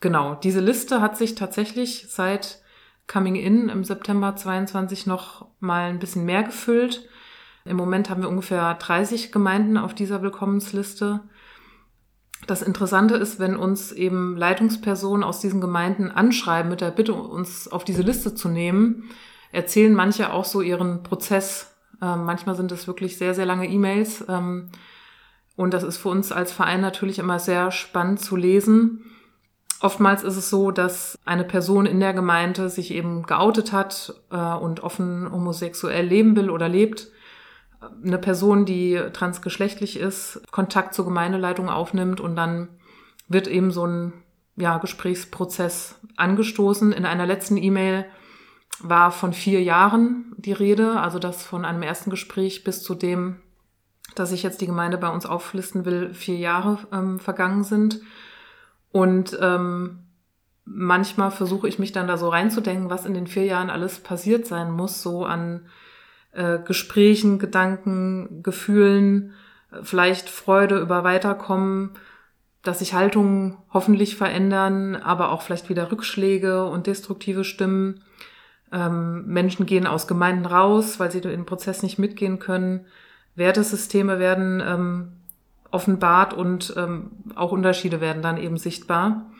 Genau, 0.00 0.34
diese 0.34 0.60
Liste 0.60 1.00
hat 1.00 1.16
sich 1.16 1.34
tatsächlich 1.34 2.06
seit 2.08 2.62
Coming 3.06 3.36
In 3.36 3.68
im 3.68 3.84
September 3.84 4.34
22 4.34 5.06
noch 5.06 5.46
mal 5.60 5.88
ein 5.88 6.00
bisschen 6.00 6.24
mehr 6.24 6.42
gefüllt. 6.42 7.08
Im 7.64 7.76
Moment 7.76 8.10
haben 8.10 8.22
wir 8.22 8.28
ungefähr 8.28 8.74
30 8.74 9.32
Gemeinden 9.32 9.76
auf 9.76 9.94
dieser 9.94 10.22
Willkommensliste. 10.22 11.20
Das 12.46 12.62
Interessante 12.62 13.16
ist, 13.16 13.38
wenn 13.40 13.56
uns 13.56 13.92
eben 13.92 14.36
Leitungspersonen 14.36 15.24
aus 15.24 15.40
diesen 15.40 15.60
Gemeinden 15.60 16.10
anschreiben 16.10 16.70
mit 16.70 16.80
der 16.80 16.90
Bitte, 16.90 17.12
uns 17.14 17.66
auf 17.68 17.84
diese 17.84 18.02
Liste 18.02 18.34
zu 18.34 18.48
nehmen, 18.48 19.10
erzählen 19.52 19.94
manche 19.94 20.32
auch 20.32 20.44
so 20.44 20.60
ihren 20.60 21.02
Prozess. 21.02 21.74
Ähm, 22.00 22.24
manchmal 22.24 22.54
sind 22.54 22.70
es 22.72 22.86
wirklich 22.86 23.18
sehr, 23.18 23.34
sehr 23.34 23.46
lange 23.46 23.68
E-Mails. 23.68 24.24
Ähm, 24.28 24.70
Und 25.56 25.72
das 25.72 25.84
ist 25.84 25.96
für 25.96 26.10
uns 26.10 26.32
als 26.32 26.52
Verein 26.52 26.82
natürlich 26.82 27.18
immer 27.18 27.38
sehr 27.38 27.70
spannend 27.70 28.20
zu 28.20 28.36
lesen. 28.36 29.04
Oftmals 29.80 30.22
ist 30.22 30.36
es 30.36 30.50
so, 30.50 30.70
dass 30.70 31.18
eine 31.24 31.44
Person 31.44 31.86
in 31.86 31.98
der 31.98 32.12
Gemeinde 32.12 32.68
sich 32.68 32.90
eben 32.92 33.22
geoutet 33.24 33.72
hat 33.72 34.14
äh, 34.30 34.36
und 34.36 34.80
offen 34.82 35.30
homosexuell 35.32 36.06
leben 36.06 36.36
will 36.36 36.50
oder 36.50 36.68
lebt. 36.68 37.08
Eine 38.04 38.18
Person, 38.18 38.64
die 38.64 39.00
transgeschlechtlich 39.12 39.98
ist, 39.98 40.40
Kontakt 40.50 40.94
zur 40.94 41.04
Gemeindeleitung 41.04 41.68
aufnimmt 41.68 42.20
und 42.20 42.36
dann 42.36 42.68
wird 43.28 43.48
eben 43.48 43.70
so 43.70 43.86
ein 43.86 44.12
ja, 44.56 44.78
Gesprächsprozess 44.78 46.00
angestoßen. 46.16 46.92
In 46.92 47.04
einer 47.04 47.26
letzten 47.26 47.56
E-Mail 47.56 48.06
war 48.80 49.10
von 49.10 49.32
vier 49.32 49.62
Jahren 49.62 50.34
die 50.36 50.52
Rede, 50.52 51.00
also 51.00 51.18
das 51.18 51.44
von 51.44 51.64
einem 51.64 51.82
ersten 51.82 52.10
Gespräch 52.10 52.64
bis 52.64 52.82
zu 52.82 52.94
dem, 52.94 53.36
dass 54.14 54.32
ich 54.32 54.42
jetzt 54.42 54.60
die 54.60 54.66
Gemeinde 54.66 54.98
bei 54.98 55.08
uns 55.08 55.26
auflisten 55.26 55.84
will, 55.84 56.14
vier 56.14 56.36
Jahre 56.36 56.78
ähm, 56.92 57.18
vergangen 57.18 57.64
sind. 57.64 58.00
Und 58.92 59.36
ähm, 59.40 60.06
manchmal 60.64 61.30
versuche 61.30 61.68
ich 61.68 61.78
mich 61.78 61.92
dann 61.92 62.08
da 62.08 62.16
so 62.16 62.28
reinzudenken, 62.28 62.90
was 62.90 63.06
in 63.06 63.14
den 63.14 63.26
vier 63.26 63.44
Jahren 63.44 63.70
alles 63.70 63.98
passiert 63.98 64.46
sein 64.46 64.70
muss, 64.70 65.02
so 65.02 65.24
an 65.24 65.66
äh, 66.36 66.58
Gesprächen, 66.64 67.38
Gedanken, 67.38 68.42
Gefühlen, 68.42 69.32
vielleicht 69.82 70.28
Freude 70.28 70.78
über 70.78 71.02
Weiterkommen, 71.02 71.90
dass 72.62 72.80
sich 72.80 72.94
Haltungen 72.94 73.56
hoffentlich 73.72 74.16
verändern, 74.16 74.96
aber 74.96 75.30
auch 75.30 75.42
vielleicht 75.42 75.68
wieder 75.68 75.90
Rückschläge 75.90 76.66
und 76.66 76.86
destruktive 76.86 77.44
Stimmen. 77.44 78.02
Ähm, 78.72 79.26
Menschen 79.26 79.66
gehen 79.66 79.86
aus 79.86 80.06
Gemeinden 80.06 80.46
raus, 80.46 80.98
weil 80.98 81.10
sie 81.10 81.20
den 81.20 81.46
Prozess 81.46 81.82
nicht 81.82 81.98
mitgehen 81.98 82.38
können. 82.38 82.86
Wertesysteme 83.36 84.18
werden 84.18 84.62
ähm, 84.66 85.12
offenbart 85.70 86.34
und 86.34 86.74
ähm, 86.76 87.10
auch 87.34 87.52
Unterschiede 87.52 88.00
werden 88.00 88.22
dann 88.22 88.38
eben 88.38 88.56
sichtbar. 88.56 89.30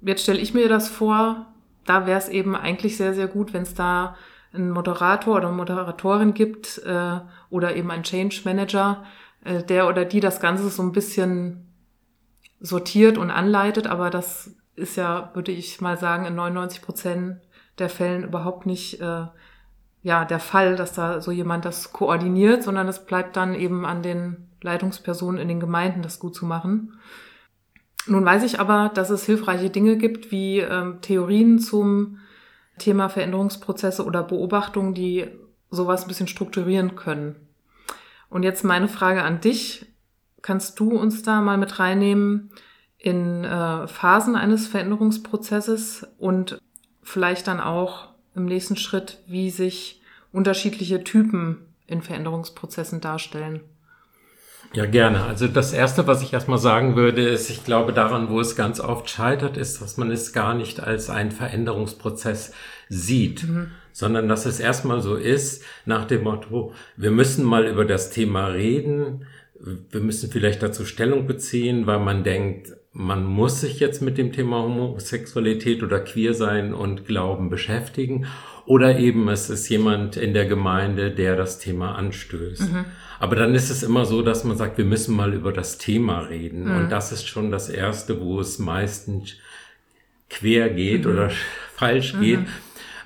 Jetzt 0.00 0.22
stelle 0.22 0.40
ich 0.40 0.54
mir 0.54 0.68
das 0.68 0.88
vor, 0.88 1.46
da 1.86 2.06
wäre 2.06 2.18
es 2.18 2.28
eben 2.28 2.54
eigentlich 2.56 2.96
sehr, 2.96 3.14
sehr 3.14 3.28
gut, 3.28 3.52
wenn 3.52 3.62
es 3.62 3.74
da 3.74 4.16
einen 4.52 4.70
Moderator 4.70 5.36
oder 5.36 5.50
Moderatorin 5.50 6.34
gibt 6.34 6.78
äh, 6.84 7.20
oder 7.50 7.74
eben 7.76 7.90
ein 7.90 8.02
Change 8.02 8.42
Manager, 8.44 9.04
äh, 9.44 9.62
der 9.62 9.88
oder 9.88 10.04
die 10.04 10.20
das 10.20 10.40
Ganze 10.40 10.68
so 10.68 10.82
ein 10.82 10.92
bisschen 10.92 11.72
sortiert 12.60 13.18
und 13.18 13.30
anleitet, 13.30 13.86
aber 13.86 14.10
das 14.10 14.54
ist 14.74 14.96
ja, 14.96 15.30
würde 15.34 15.52
ich 15.52 15.80
mal 15.80 15.98
sagen, 15.98 16.26
in 16.26 16.34
99 16.34 16.82
Prozent 16.82 17.40
der 17.78 17.88
Fällen 17.88 18.24
überhaupt 18.24 18.66
nicht 18.66 19.00
äh, 19.00 19.26
ja 20.02 20.24
der 20.24 20.40
Fall, 20.40 20.76
dass 20.76 20.92
da 20.92 21.20
so 21.20 21.30
jemand 21.30 21.64
das 21.64 21.92
koordiniert, 21.92 22.62
sondern 22.62 22.88
es 22.88 23.04
bleibt 23.04 23.36
dann 23.36 23.54
eben 23.54 23.84
an 23.84 24.02
den 24.02 24.48
Leitungspersonen 24.60 25.40
in 25.40 25.48
den 25.48 25.60
Gemeinden, 25.60 26.02
das 26.02 26.18
gut 26.18 26.34
zu 26.34 26.46
machen. 26.46 26.98
Nun 28.06 28.24
weiß 28.24 28.42
ich 28.42 28.58
aber, 28.58 28.90
dass 28.94 29.10
es 29.10 29.24
hilfreiche 29.26 29.70
Dinge 29.70 29.96
gibt, 29.96 30.32
wie 30.32 30.58
ähm, 30.58 31.00
Theorien 31.02 31.58
zum 31.58 32.18
Thema 32.82 33.08
Veränderungsprozesse 33.08 34.04
oder 34.04 34.22
Beobachtungen, 34.22 34.94
die 34.94 35.28
sowas 35.70 36.02
ein 36.02 36.08
bisschen 36.08 36.28
strukturieren 36.28 36.96
können. 36.96 37.36
Und 38.28 38.42
jetzt 38.42 38.64
meine 38.64 38.88
Frage 38.88 39.22
an 39.22 39.40
dich. 39.40 39.86
Kannst 40.42 40.80
du 40.80 40.90
uns 40.90 41.22
da 41.22 41.40
mal 41.40 41.56
mit 41.56 41.78
reinnehmen 41.78 42.50
in 42.98 43.44
äh, 43.44 43.86
Phasen 43.86 44.34
eines 44.34 44.66
Veränderungsprozesses 44.66 46.06
und 46.18 46.58
vielleicht 47.02 47.46
dann 47.46 47.60
auch 47.60 48.08
im 48.34 48.46
nächsten 48.46 48.76
Schritt, 48.76 49.18
wie 49.26 49.50
sich 49.50 50.02
unterschiedliche 50.32 51.04
Typen 51.04 51.74
in 51.86 52.02
Veränderungsprozessen 52.02 53.00
darstellen? 53.00 53.60
Ja, 54.74 54.86
gerne. 54.86 55.24
Also 55.24 55.48
das 55.48 55.74
Erste, 55.74 56.06
was 56.06 56.22
ich 56.22 56.32
erstmal 56.32 56.58
sagen 56.58 56.96
würde, 56.96 57.22
ist, 57.28 57.50
ich 57.50 57.64
glaube 57.64 57.92
daran, 57.92 58.30
wo 58.30 58.40
es 58.40 58.56
ganz 58.56 58.80
oft 58.80 59.10
scheitert, 59.10 59.58
ist, 59.58 59.82
dass 59.82 59.98
man 59.98 60.10
es 60.10 60.32
gar 60.32 60.54
nicht 60.54 60.80
als 60.80 61.10
einen 61.10 61.30
Veränderungsprozess 61.30 62.52
sieht, 62.88 63.46
mhm. 63.46 63.70
sondern 63.92 64.28
dass 64.28 64.46
es 64.46 64.60
erstmal 64.60 65.02
so 65.02 65.16
ist, 65.16 65.62
nach 65.84 66.06
dem 66.06 66.24
Motto, 66.24 66.72
wir 66.96 67.10
müssen 67.10 67.44
mal 67.44 67.66
über 67.66 67.84
das 67.84 68.10
Thema 68.10 68.46
reden, 68.46 69.26
wir 69.90 70.00
müssen 70.00 70.30
vielleicht 70.30 70.62
dazu 70.62 70.86
Stellung 70.86 71.26
beziehen, 71.26 71.86
weil 71.86 72.00
man 72.00 72.24
denkt, 72.24 72.72
man 72.92 73.24
muss 73.24 73.60
sich 73.60 73.78
jetzt 73.78 74.02
mit 74.02 74.18
dem 74.18 74.32
Thema 74.32 74.62
Homosexualität 74.62 75.82
oder 75.82 76.00
Queersein 76.00 76.74
und 76.74 77.06
Glauben 77.06 77.48
beschäftigen. 77.48 78.26
Oder 78.66 78.98
eben 78.98 79.28
es 79.28 79.50
ist 79.50 79.68
jemand 79.68 80.16
in 80.16 80.34
der 80.34 80.46
Gemeinde, 80.46 81.10
der 81.10 81.36
das 81.36 81.58
Thema 81.58 81.94
anstößt. 81.96 82.72
Mhm. 82.72 82.84
Aber 83.18 83.36
dann 83.36 83.54
ist 83.54 83.70
es 83.70 83.82
immer 83.82 84.04
so, 84.04 84.22
dass 84.22 84.44
man 84.44 84.56
sagt, 84.56 84.78
wir 84.78 84.84
müssen 84.84 85.14
mal 85.14 85.32
über 85.32 85.52
das 85.52 85.78
Thema 85.78 86.20
reden. 86.20 86.64
Mhm. 86.64 86.76
Und 86.76 86.88
das 86.90 87.12
ist 87.12 87.28
schon 87.28 87.50
das 87.50 87.68
Erste, 87.68 88.20
wo 88.20 88.40
es 88.40 88.58
meistens 88.58 89.34
quer 90.28 90.70
geht 90.70 91.04
mhm. 91.04 91.12
oder 91.12 91.30
falsch 91.76 92.14
geht. 92.18 92.40
Mhm. 92.40 92.46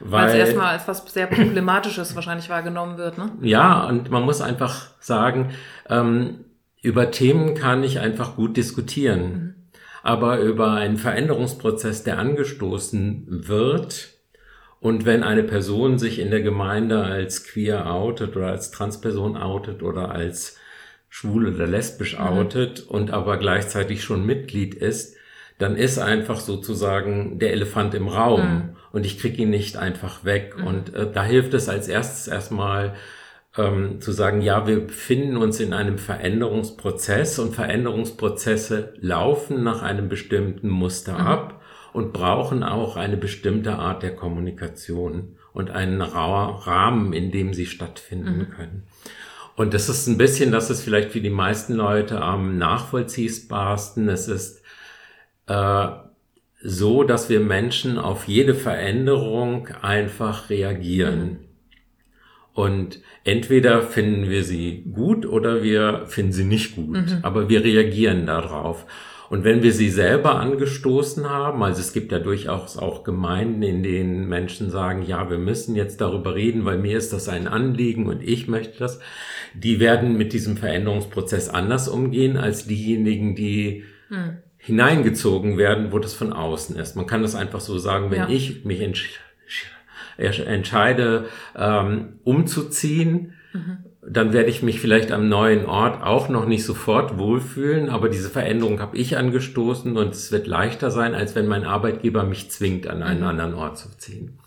Weil 0.00 0.28
es 0.28 0.34
erstmal 0.34 0.74
als 0.74 0.86
was 0.86 1.04
sehr 1.12 1.26
Problematisches 1.26 2.14
wahrscheinlich 2.14 2.50
wahrgenommen 2.50 2.98
wird, 2.98 3.16
ne? 3.16 3.32
Ja, 3.40 3.84
und 3.84 4.10
man 4.10 4.24
muss 4.24 4.42
einfach 4.42 4.88
sagen, 5.00 5.50
ähm, 5.88 6.44
über 6.82 7.10
Themen 7.10 7.54
kann 7.54 7.82
ich 7.82 7.98
einfach 7.98 8.36
gut 8.36 8.56
diskutieren. 8.56 9.22
Mhm. 9.22 9.54
Aber 10.02 10.38
über 10.38 10.72
einen 10.72 10.98
Veränderungsprozess, 10.98 12.04
der 12.04 12.18
angestoßen 12.18 13.26
wird, 13.28 14.15
und 14.86 15.04
wenn 15.04 15.24
eine 15.24 15.42
Person 15.42 15.98
sich 15.98 16.20
in 16.20 16.30
der 16.30 16.42
Gemeinde 16.42 17.02
als 17.02 17.42
queer 17.42 17.92
outet 17.92 18.36
oder 18.36 18.46
als 18.46 18.70
Transperson 18.70 19.36
outet 19.36 19.82
oder 19.82 20.12
als 20.12 20.58
schwul 21.08 21.52
oder 21.52 21.66
lesbisch 21.66 22.16
mhm. 22.16 22.24
outet 22.24 22.86
und 22.86 23.10
aber 23.10 23.36
gleichzeitig 23.38 24.04
schon 24.04 24.24
Mitglied 24.24 24.76
ist, 24.76 25.16
dann 25.58 25.74
ist 25.74 25.98
einfach 25.98 26.38
sozusagen 26.38 27.40
der 27.40 27.50
Elefant 27.50 27.94
im 27.94 28.06
Raum 28.06 28.40
mhm. 28.40 28.76
und 28.92 29.04
ich 29.04 29.18
kriege 29.18 29.42
ihn 29.42 29.50
nicht 29.50 29.76
einfach 29.76 30.24
weg. 30.24 30.54
Mhm. 30.56 30.66
Und 30.68 30.94
äh, 30.94 31.10
da 31.12 31.24
hilft 31.24 31.54
es 31.54 31.68
als 31.68 31.88
erstes 31.88 32.28
erstmal 32.28 32.94
ähm, 33.58 34.00
zu 34.00 34.12
sagen, 34.12 34.40
ja, 34.40 34.68
wir 34.68 34.86
befinden 34.86 35.36
uns 35.36 35.58
in 35.58 35.72
einem 35.72 35.98
Veränderungsprozess 35.98 37.40
und 37.40 37.56
Veränderungsprozesse 37.56 38.94
laufen 39.00 39.64
nach 39.64 39.82
einem 39.82 40.08
bestimmten 40.08 40.68
Muster 40.68 41.14
mhm. 41.14 41.26
ab 41.26 41.55
und 41.96 42.12
brauchen 42.12 42.62
auch 42.62 42.98
eine 42.98 43.16
bestimmte 43.16 43.76
Art 43.76 44.02
der 44.02 44.14
Kommunikation 44.14 45.38
und 45.54 45.70
einen 45.70 46.02
Rahmen, 46.02 47.14
in 47.14 47.32
dem 47.32 47.54
sie 47.54 47.64
stattfinden 47.64 48.36
mhm. 48.36 48.50
können. 48.50 48.82
Und 49.56 49.72
das 49.72 49.88
ist 49.88 50.06
ein 50.06 50.18
bisschen, 50.18 50.52
das 50.52 50.68
ist 50.68 50.82
vielleicht 50.82 51.12
für 51.12 51.22
die 51.22 51.30
meisten 51.30 51.72
Leute 51.72 52.20
am 52.20 52.58
nachvollziehbarsten. 52.58 54.10
Es 54.10 54.28
ist 54.28 54.62
äh, 55.46 55.86
so, 56.62 57.02
dass 57.02 57.30
wir 57.30 57.40
Menschen 57.40 57.96
auf 57.96 58.28
jede 58.28 58.54
Veränderung 58.54 59.68
einfach 59.80 60.50
reagieren. 60.50 61.20
Mhm. 61.20 61.38
Und 62.52 63.00
entweder 63.24 63.80
finden 63.80 64.28
wir 64.28 64.44
sie 64.44 64.84
gut 64.92 65.24
oder 65.24 65.62
wir 65.62 66.04
finden 66.08 66.32
sie 66.32 66.44
nicht 66.44 66.76
gut, 66.76 67.06
mhm. 67.06 67.18
aber 67.22 67.48
wir 67.48 67.64
reagieren 67.64 68.26
darauf. 68.26 68.84
Und 69.28 69.44
wenn 69.44 69.62
wir 69.62 69.72
sie 69.72 69.90
selber 69.90 70.36
angestoßen 70.36 71.28
haben, 71.28 71.62
also 71.62 71.80
es 71.80 71.92
gibt 71.92 72.12
ja 72.12 72.18
durchaus 72.18 72.76
auch 72.76 73.02
Gemeinden, 73.02 73.62
in 73.62 73.82
denen 73.82 74.28
Menschen 74.28 74.70
sagen, 74.70 75.02
ja, 75.02 75.28
wir 75.30 75.38
müssen 75.38 75.74
jetzt 75.74 76.00
darüber 76.00 76.34
reden, 76.34 76.64
weil 76.64 76.78
mir 76.78 76.96
ist 76.96 77.12
das 77.12 77.28
ein 77.28 77.48
Anliegen 77.48 78.06
und 78.06 78.22
ich 78.22 78.46
möchte 78.46 78.78
das, 78.78 79.00
die 79.54 79.80
werden 79.80 80.16
mit 80.16 80.32
diesem 80.32 80.56
Veränderungsprozess 80.56 81.48
anders 81.48 81.88
umgehen 81.88 82.36
als 82.36 82.66
diejenigen, 82.66 83.34
die 83.34 83.84
mhm. 84.10 84.38
hineingezogen 84.58 85.58
werden, 85.58 85.92
wo 85.92 85.98
das 85.98 86.14
von 86.14 86.32
außen 86.32 86.76
ist. 86.76 86.96
Man 86.96 87.06
kann 87.06 87.22
das 87.22 87.34
einfach 87.34 87.60
so 87.60 87.78
sagen, 87.78 88.10
wenn 88.10 88.20
ja. 88.20 88.28
ich 88.28 88.64
mich 88.64 88.80
entscheide, 88.80 90.46
entscheide, 90.46 91.26
ähm, 91.56 92.20
umzuziehen, 92.22 93.34
mhm. 93.52 93.78
Dann 94.08 94.32
werde 94.32 94.50
ich 94.50 94.62
mich 94.62 94.80
vielleicht 94.80 95.10
am 95.10 95.28
neuen 95.28 95.66
Ort 95.66 96.02
auch 96.02 96.28
noch 96.28 96.46
nicht 96.46 96.64
sofort 96.64 97.18
wohlfühlen, 97.18 97.88
aber 97.88 98.08
diese 98.08 98.30
Veränderung 98.30 98.80
habe 98.80 98.96
ich 98.96 99.16
angestoßen 99.16 99.96
und 99.96 100.14
es 100.14 100.30
wird 100.30 100.46
leichter 100.46 100.90
sein, 100.90 101.14
als 101.14 101.34
wenn 101.34 101.46
mein 101.46 101.64
Arbeitgeber 101.64 102.22
mich 102.22 102.50
zwingt, 102.50 102.86
an 102.86 103.02
einen 103.02 103.20
mhm. 103.20 103.26
anderen 103.26 103.54
Ort 103.54 103.78
zu 103.78 103.88
ziehen. 103.98 104.38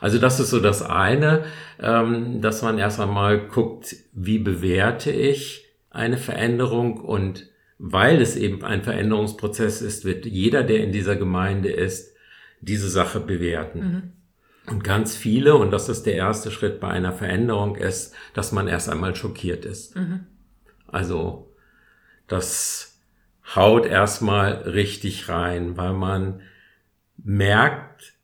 Also 0.00 0.18
das 0.18 0.40
ist 0.40 0.50
so 0.50 0.60
das 0.60 0.82
eine, 0.82 1.44
ähm, 1.80 2.40
dass 2.40 2.62
man 2.62 2.78
erst 2.78 3.00
einmal 3.00 3.38
guckt, 3.38 3.96
wie 4.12 4.38
bewerte 4.38 5.10
ich 5.10 5.64
eine 5.90 6.16
Veränderung 6.16 7.00
und 7.00 7.46
weil 7.78 8.20
es 8.20 8.36
eben 8.36 8.64
ein 8.64 8.82
Veränderungsprozess 8.82 9.80
ist, 9.80 10.04
wird 10.04 10.26
jeder, 10.26 10.62
der 10.62 10.82
in 10.82 10.92
dieser 10.92 11.16
Gemeinde 11.16 11.70
ist, 11.70 12.14
diese 12.60 12.88
Sache 12.88 13.20
bewerten. 13.20 13.78
Mhm. 13.78 14.02
Und 14.66 14.82
ganz 14.82 15.14
viele, 15.14 15.56
und 15.56 15.70
das 15.70 15.88
ist 15.88 16.04
der 16.04 16.14
erste 16.14 16.50
Schritt 16.50 16.80
bei 16.80 16.88
einer 16.88 17.12
Veränderung, 17.12 17.76
ist, 17.76 18.14
dass 18.32 18.52
man 18.52 18.66
erst 18.66 18.88
einmal 18.88 19.14
schockiert 19.14 19.64
ist. 19.64 19.94
Mhm. 19.96 20.26
Also 20.86 21.52
das 22.28 22.98
haut 23.54 23.84
erstmal 23.84 24.52
richtig 24.62 25.28
rein, 25.28 25.76
weil 25.76 25.92
man 25.92 26.40
merkt, 27.16 28.14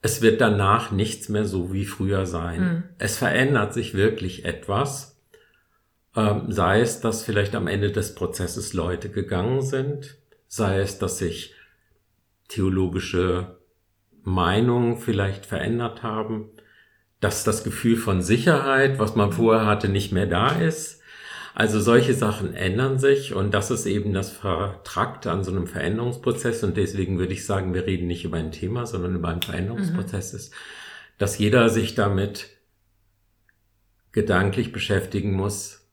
es 0.00 0.22
wird 0.22 0.40
danach 0.40 0.90
nichts 0.90 1.28
mehr 1.28 1.44
so 1.44 1.72
wie 1.72 1.84
früher 1.84 2.26
sein. 2.26 2.60
Mhm. 2.60 2.82
Es 2.98 3.18
verändert 3.18 3.74
sich 3.74 3.94
wirklich 3.94 4.44
etwas. 4.44 5.20
Ähm, 6.16 6.50
sei 6.50 6.80
es, 6.80 7.00
dass 7.00 7.22
vielleicht 7.22 7.54
am 7.54 7.66
Ende 7.66 7.92
des 7.92 8.14
Prozesses 8.14 8.72
Leute 8.72 9.10
gegangen 9.10 9.62
sind, 9.62 10.16
sei 10.48 10.80
es, 10.80 10.98
dass 10.98 11.18
sich 11.18 11.54
theologische 12.48 13.58
Meinungen 14.22 14.98
vielleicht 14.98 15.46
verändert 15.46 16.02
haben, 16.02 16.50
dass 17.20 17.44
das 17.44 17.64
Gefühl 17.64 17.96
von 17.96 18.22
Sicherheit, 18.22 18.98
was 18.98 19.14
man 19.14 19.32
vorher 19.32 19.66
hatte, 19.66 19.88
nicht 19.88 20.12
mehr 20.12 20.26
da 20.26 20.50
ist. 20.50 21.00
Also 21.54 21.80
solche 21.80 22.14
Sachen 22.14 22.54
ändern 22.54 22.98
sich 22.98 23.34
und 23.34 23.52
das 23.52 23.70
ist 23.70 23.84
eben 23.84 24.14
das 24.14 24.30
Vertragte 24.30 25.30
an 25.30 25.44
so 25.44 25.50
einem 25.50 25.66
Veränderungsprozess 25.66 26.64
und 26.64 26.76
deswegen 26.78 27.18
würde 27.18 27.34
ich 27.34 27.44
sagen, 27.44 27.74
wir 27.74 27.86
reden 27.86 28.06
nicht 28.06 28.24
über 28.24 28.38
ein 28.38 28.52
Thema, 28.52 28.86
sondern 28.86 29.14
über 29.14 29.28
einen 29.28 29.42
Veränderungsprozess 29.42 30.32
mhm. 30.32 30.38
ist, 30.38 30.54
dass 31.18 31.38
jeder 31.38 31.68
sich 31.68 31.94
damit 31.94 32.48
gedanklich 34.12 34.72
beschäftigen 34.72 35.32
muss, 35.32 35.86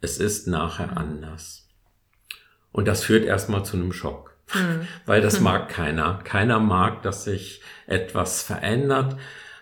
es 0.00 0.18
ist 0.18 0.48
nachher 0.48 0.96
anders. 0.96 1.68
Und 2.72 2.88
das 2.88 3.04
führt 3.04 3.24
erstmal 3.24 3.64
zu 3.64 3.76
einem 3.76 3.92
Schock, 3.92 4.31
mhm. 4.54 4.86
weil 5.06 5.20
das 5.20 5.40
mag 5.40 5.68
keiner. 5.68 6.20
Keiner 6.24 6.60
mag, 6.60 7.02
dass 7.02 7.24
sich 7.24 7.62
etwas 7.86 8.42
verändert, 8.42 9.16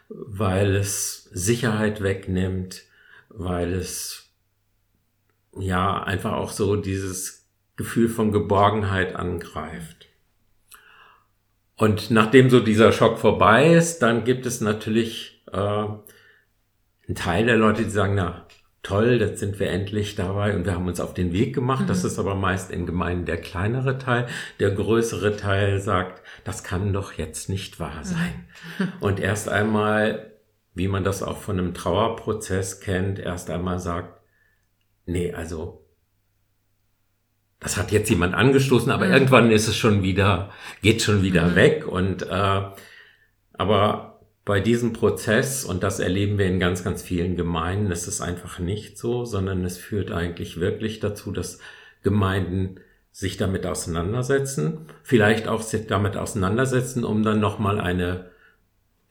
weil 0.08 0.76
es 0.76 1.24
Sicherheit 1.32 2.02
wegnimmt, 2.02 2.82
weil 3.28 3.74
es 3.74 4.30
ja 5.58 6.02
einfach 6.02 6.32
auch 6.32 6.50
so 6.50 6.76
dieses 6.76 7.48
Gefühl 7.76 8.08
von 8.08 8.32
Geborgenheit 8.32 9.16
angreift. 9.16 10.08
Und 11.76 12.10
nachdem 12.10 12.50
so 12.50 12.60
dieser 12.60 12.92
Schock 12.92 13.18
vorbei 13.18 13.72
ist, 13.72 14.00
dann 14.00 14.24
gibt 14.24 14.44
es 14.44 14.60
natürlich 14.60 15.42
äh, 15.50 15.56
einen 15.56 16.04
Teil 17.14 17.46
der 17.46 17.56
Leute, 17.56 17.84
die 17.84 17.90
sagen, 17.90 18.16
na 18.16 18.46
toll, 18.82 19.18
jetzt 19.20 19.40
sind 19.40 19.60
wir 19.60 19.70
endlich 19.70 20.14
dabei 20.14 20.54
und 20.54 20.64
wir 20.64 20.74
haben 20.74 20.86
uns 20.86 21.00
auf 21.00 21.14
den 21.14 21.32
Weg 21.32 21.54
gemacht. 21.54 21.82
Mhm. 21.82 21.86
Das 21.88 22.04
ist 22.04 22.18
aber 22.18 22.34
meist 22.34 22.70
in 22.70 22.86
Gemeinden 22.86 23.26
der 23.26 23.40
kleinere 23.40 23.98
Teil. 23.98 24.26
Der 24.58 24.70
größere 24.70 25.36
Teil 25.36 25.80
sagt, 25.80 26.22
das 26.44 26.64
kann 26.64 26.92
doch 26.92 27.12
jetzt 27.12 27.48
nicht 27.48 27.78
wahr 27.78 28.02
sein. 28.02 28.48
Mhm. 28.78 28.92
Und 29.00 29.20
erst 29.20 29.48
einmal, 29.48 30.32
wie 30.74 30.88
man 30.88 31.04
das 31.04 31.22
auch 31.22 31.38
von 31.38 31.58
einem 31.58 31.74
Trauerprozess 31.74 32.80
kennt, 32.80 33.18
erst 33.18 33.50
einmal 33.50 33.78
sagt, 33.78 34.20
nee, 35.04 35.32
also 35.32 35.86
das 37.58 37.76
hat 37.76 37.92
jetzt 37.92 38.08
jemand 38.08 38.34
angestoßen, 38.34 38.90
aber 38.90 39.06
mhm. 39.06 39.12
irgendwann 39.12 39.50
ist 39.50 39.68
es 39.68 39.76
schon 39.76 40.02
wieder, 40.02 40.50
geht 40.80 41.02
schon 41.02 41.22
wieder 41.22 41.48
mhm. 41.48 41.54
weg. 41.54 41.86
Und 41.86 42.22
äh, 42.22 42.62
aber 43.52 44.09
bei 44.50 44.58
diesem 44.58 44.92
Prozess, 44.92 45.64
und 45.64 45.84
das 45.84 46.00
erleben 46.00 46.36
wir 46.36 46.46
in 46.46 46.58
ganz, 46.58 46.82
ganz 46.82 47.02
vielen 47.02 47.36
Gemeinden, 47.36 47.92
ist 47.92 48.08
es 48.08 48.20
einfach 48.20 48.58
nicht 48.58 48.98
so, 48.98 49.24
sondern 49.24 49.64
es 49.64 49.78
führt 49.78 50.10
eigentlich 50.10 50.58
wirklich 50.58 50.98
dazu, 50.98 51.30
dass 51.30 51.60
Gemeinden 52.02 52.80
sich 53.12 53.36
damit 53.36 53.64
auseinandersetzen, 53.64 54.86
vielleicht 55.04 55.46
auch 55.46 55.62
sich 55.62 55.86
damit 55.86 56.16
auseinandersetzen, 56.16 57.04
um 57.04 57.22
dann 57.22 57.38
nochmal 57.38 57.80
eine 57.80 58.30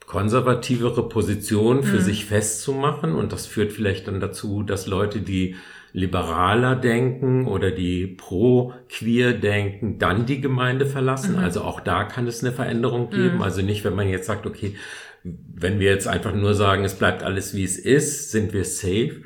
konservativere 0.08 1.08
Position 1.08 1.84
für 1.84 2.00
mhm. 2.00 2.04
sich 2.04 2.26
festzumachen. 2.26 3.16
Und 3.16 3.32
das 3.32 3.46
führt 3.46 3.72
vielleicht 3.72 4.10
dann 4.10 4.20
dazu, 4.20 4.62
dass 4.62 4.88
Leute, 4.88 5.22
die 5.22 5.56
liberaler 5.94 6.76
denken 6.76 7.48
oder 7.48 7.72
die 7.72 8.08
pro-queer 8.08 9.32
denken, 9.32 10.00
dann 10.00 10.26
die 10.26 10.42
Gemeinde 10.42 10.86
verlassen. 10.86 11.38
Mhm. 11.38 11.44
Also 11.44 11.62
auch 11.62 11.80
da 11.80 12.04
kann 12.04 12.28
es 12.28 12.44
eine 12.44 12.52
Veränderung 12.52 13.10
geben. 13.10 13.36
Mhm. 13.36 13.42
Also 13.42 13.62
nicht, 13.62 13.86
wenn 13.86 13.96
man 13.96 14.10
jetzt 14.10 14.28
sagt, 14.28 14.46
okay, 14.46 14.76
wenn 15.24 15.80
wir 15.80 15.92
jetzt 15.92 16.08
einfach 16.08 16.34
nur 16.34 16.54
sagen, 16.54 16.86
es 16.86 16.96
bleibt 16.96 17.24
alles 17.24 17.54
wie 17.54 17.64
es 17.64 17.78
ist, 17.78 18.32
sind 18.32 18.54
wir 18.54 18.66
safe. 18.66 19.24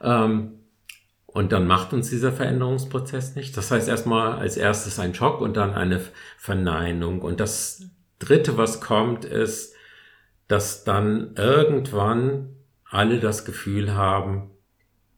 Ähm, 0.00 0.52
und 1.26 1.52
dann 1.52 1.66
macht 1.66 1.92
uns 1.92 2.10
dieser 2.10 2.32
Veränderungsprozess 2.32 3.34
nicht. 3.34 3.56
Das 3.56 3.70
heißt 3.70 3.88
erstmal 3.88 4.38
als 4.38 4.56
erstes 4.56 4.98
ein 4.98 5.14
Schock 5.14 5.40
und 5.40 5.56
dann 5.56 5.74
eine 5.74 6.00
Verneinung. 6.38 7.22
Und 7.22 7.40
das 7.40 7.86
dritte, 8.20 8.56
was 8.56 8.80
kommt, 8.80 9.24
ist, 9.24 9.74
dass 10.46 10.84
dann 10.84 11.34
irgendwann 11.36 12.50
alle 12.84 13.18
das 13.18 13.44
Gefühl 13.44 13.94
haben, 13.94 14.50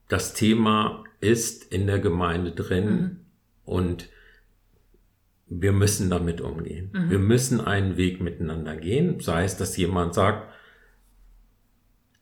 das 0.09 0.35
Thema 0.35 1.04
ist 1.20 1.70
in 1.70 1.87
der 1.87 1.98
Gemeinde 1.98 2.52
drin 2.52 2.88
mhm. 2.88 3.20
und 3.64 4.09
wir 5.48 5.72
müssen 5.72 6.11
damit 6.11 6.40
umgehen. 6.40 6.90
Mhm. 6.92 7.11
Wir 7.11 7.18
müssen 7.18 7.61
einen 7.61 7.96
Weg 7.96 8.20
miteinander 8.20 8.76
gehen. 8.76 9.20
Sei 9.20 9.44
es, 9.44 9.56
dass 9.56 9.76
jemand 9.76 10.14
sagt, 10.14 10.48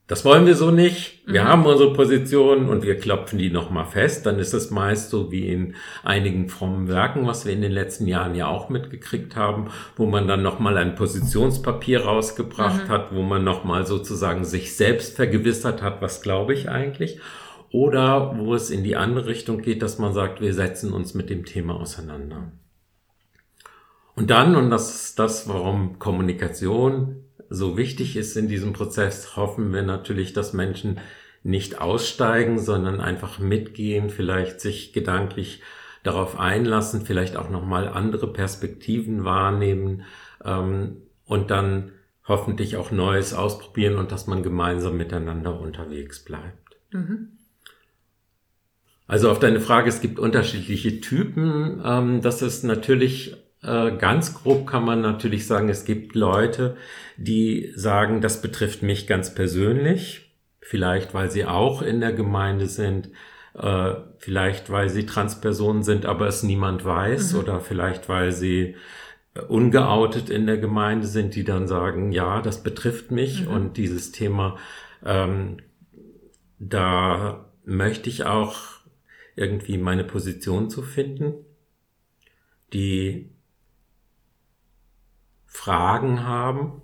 das 0.06 0.26
wollen 0.26 0.44
wir 0.44 0.54
so 0.54 0.70
nicht. 0.70 1.22
Wir 1.26 1.44
mhm. 1.44 1.48
haben 1.48 1.66
unsere 1.66 1.94
Position 1.94 2.68
und 2.68 2.84
wir 2.84 2.98
klopfen 2.98 3.38
die 3.38 3.48
nochmal 3.48 3.86
fest. 3.86 4.26
Dann 4.26 4.38
ist 4.38 4.52
es 4.52 4.70
meist 4.70 5.08
so 5.08 5.32
wie 5.32 5.48
in 5.48 5.74
einigen 6.02 6.50
frommen 6.50 6.88
Werken, 6.88 7.26
was 7.26 7.46
wir 7.46 7.54
in 7.54 7.62
den 7.62 7.72
letzten 7.72 8.06
Jahren 8.06 8.34
ja 8.34 8.46
auch 8.48 8.68
mitgekriegt 8.68 9.34
haben, 9.34 9.70
wo 9.96 10.04
man 10.04 10.28
dann 10.28 10.42
nochmal 10.42 10.76
ein 10.76 10.94
Positionspapier 10.94 12.04
rausgebracht 12.04 12.84
mhm. 12.84 12.88
hat, 12.90 13.14
wo 13.14 13.22
man 13.22 13.44
nochmal 13.44 13.86
sozusagen 13.86 14.44
sich 14.44 14.76
selbst 14.76 15.16
vergewissert 15.16 15.80
hat, 15.80 16.02
was 16.02 16.20
glaube 16.20 16.52
ich 16.52 16.68
eigentlich 16.68 17.18
oder 17.70 18.38
wo 18.38 18.54
es 18.54 18.70
in 18.70 18.84
die 18.84 18.94
andere 18.94 19.26
Richtung 19.26 19.62
geht, 19.62 19.82
dass 19.82 19.98
man 19.98 20.12
sagt, 20.12 20.40
wir 20.40 20.52
setzen 20.52 20.92
uns 20.92 21.14
mit 21.14 21.28
dem 21.30 21.44
Thema 21.44 21.80
auseinander. 21.80 22.52
Und 24.16 24.30
dann, 24.30 24.54
und 24.54 24.70
das 24.70 24.94
ist 24.94 25.18
das, 25.18 25.48
warum 25.48 25.98
Kommunikation 25.98 27.24
so 27.50 27.76
wichtig 27.76 28.16
ist 28.16 28.36
in 28.36 28.48
diesem 28.48 28.72
Prozess, 28.72 29.36
hoffen 29.36 29.72
wir 29.72 29.82
natürlich, 29.82 30.32
dass 30.32 30.52
Menschen 30.52 31.00
nicht 31.42 31.80
aussteigen, 31.80 32.58
sondern 32.58 33.00
einfach 33.00 33.38
mitgehen, 33.38 34.10
vielleicht 34.10 34.60
sich 34.60 34.92
gedanklich 34.92 35.62
darauf 36.02 36.38
einlassen, 36.38 37.04
vielleicht 37.04 37.36
auch 37.36 37.50
nochmal 37.50 37.88
andere 37.88 38.32
Perspektiven 38.32 39.24
wahrnehmen 39.24 40.02
ähm, 40.44 40.98
und 41.26 41.50
dann 41.50 41.92
hoffentlich 42.26 42.76
auch 42.76 42.90
Neues 42.90 43.34
ausprobieren 43.34 43.96
und 43.96 44.10
dass 44.12 44.26
man 44.26 44.42
gemeinsam 44.42 44.96
miteinander 44.96 45.60
unterwegs 45.60 46.24
bleibt. 46.24 46.76
Mhm. 46.92 47.28
Also 49.06 49.30
auf 49.30 49.38
deine 49.38 49.60
Frage, 49.60 49.90
es 49.90 50.00
gibt 50.00 50.18
unterschiedliche 50.18 51.00
Typen. 51.00 51.82
Ähm, 51.84 52.22
das 52.22 52.40
ist 52.40 52.64
natürlich 52.64 53.36
ganz 53.64 54.34
grob 54.34 54.66
kann 54.66 54.84
man 54.84 55.00
natürlich 55.00 55.46
sagen, 55.46 55.68
es 55.68 55.84
gibt 55.84 56.14
Leute, 56.14 56.76
die 57.16 57.72
sagen, 57.74 58.20
das 58.20 58.42
betrifft 58.42 58.82
mich 58.82 59.06
ganz 59.06 59.34
persönlich. 59.34 60.32
Vielleicht, 60.60 61.14
weil 61.14 61.30
sie 61.30 61.44
auch 61.44 61.82
in 61.82 62.00
der 62.00 62.12
Gemeinde 62.12 62.66
sind. 62.66 63.10
Äh, 63.54 63.94
vielleicht, 64.18 64.70
weil 64.70 64.88
sie 64.88 65.06
Transpersonen 65.06 65.82
sind, 65.82 66.06
aber 66.06 66.26
es 66.26 66.42
niemand 66.42 66.84
weiß. 66.84 67.34
Mhm. 67.34 67.38
Oder 67.38 67.60
vielleicht, 67.60 68.08
weil 68.08 68.32
sie 68.32 68.76
äh, 69.34 69.40
ungeoutet 69.40 70.30
in 70.30 70.46
der 70.46 70.58
Gemeinde 70.58 71.06
sind, 71.06 71.34
die 71.34 71.44
dann 71.44 71.68
sagen, 71.68 72.12
ja, 72.12 72.40
das 72.40 72.62
betrifft 72.62 73.10
mich 73.10 73.42
mhm. 73.42 73.48
und 73.48 73.76
dieses 73.76 74.12
Thema, 74.12 74.56
ähm, 75.04 75.58
da 76.58 77.50
möchte 77.64 78.08
ich 78.08 78.24
auch 78.24 78.56
irgendwie 79.36 79.78
meine 79.78 80.04
Position 80.04 80.70
zu 80.70 80.82
finden, 80.82 81.34
die 82.72 83.33
Fragen 85.54 86.26
haben. 86.26 86.82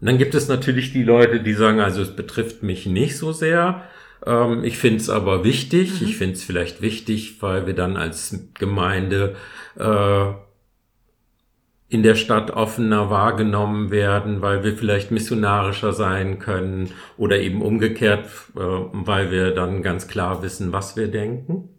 Und 0.00 0.06
dann 0.06 0.18
gibt 0.18 0.34
es 0.34 0.48
natürlich 0.48 0.92
die 0.92 1.02
Leute, 1.02 1.40
die 1.40 1.54
sagen, 1.54 1.80
also 1.80 2.02
es 2.02 2.14
betrifft 2.14 2.62
mich 2.62 2.86
nicht 2.86 3.16
so 3.16 3.32
sehr. 3.32 3.82
Ähm, 4.24 4.62
ich 4.62 4.78
finde 4.78 4.98
es 4.98 5.10
aber 5.10 5.42
wichtig. 5.42 6.00
Mhm. 6.00 6.06
Ich 6.06 6.16
finde 6.16 6.34
es 6.34 6.44
vielleicht 6.44 6.82
wichtig, 6.82 7.42
weil 7.42 7.66
wir 7.66 7.74
dann 7.74 7.96
als 7.96 8.38
Gemeinde 8.54 9.34
äh, 9.78 10.26
in 11.88 12.02
der 12.02 12.16
Stadt 12.16 12.50
offener 12.50 13.10
wahrgenommen 13.10 13.90
werden, 13.90 14.42
weil 14.42 14.62
wir 14.62 14.76
vielleicht 14.76 15.10
missionarischer 15.10 15.92
sein 15.92 16.38
können 16.38 16.90
oder 17.16 17.38
eben 17.40 17.62
umgekehrt, 17.62 18.26
äh, 18.56 18.60
weil 18.60 19.30
wir 19.30 19.52
dann 19.52 19.82
ganz 19.82 20.06
klar 20.06 20.42
wissen, 20.42 20.72
was 20.72 20.96
wir 20.96 21.08
denken. 21.08 21.75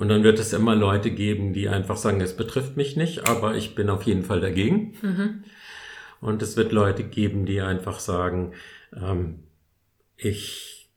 Und 0.00 0.08
dann 0.08 0.24
wird 0.24 0.38
es 0.38 0.54
immer 0.54 0.74
Leute 0.74 1.10
geben, 1.10 1.52
die 1.52 1.68
einfach 1.68 1.98
sagen, 1.98 2.22
es 2.22 2.34
betrifft 2.34 2.74
mich 2.74 2.96
nicht, 2.96 3.28
aber 3.28 3.54
ich 3.54 3.74
bin 3.74 3.90
auf 3.90 4.04
jeden 4.04 4.22
Fall 4.22 4.40
dagegen. 4.40 4.94
Mhm. 5.02 5.44
Und 6.22 6.40
es 6.40 6.56
wird 6.56 6.72
Leute 6.72 7.04
geben, 7.04 7.44
die 7.44 7.60
einfach 7.60 8.00
sagen, 8.00 8.54
ähm, 8.96 9.40
ich 10.16 10.90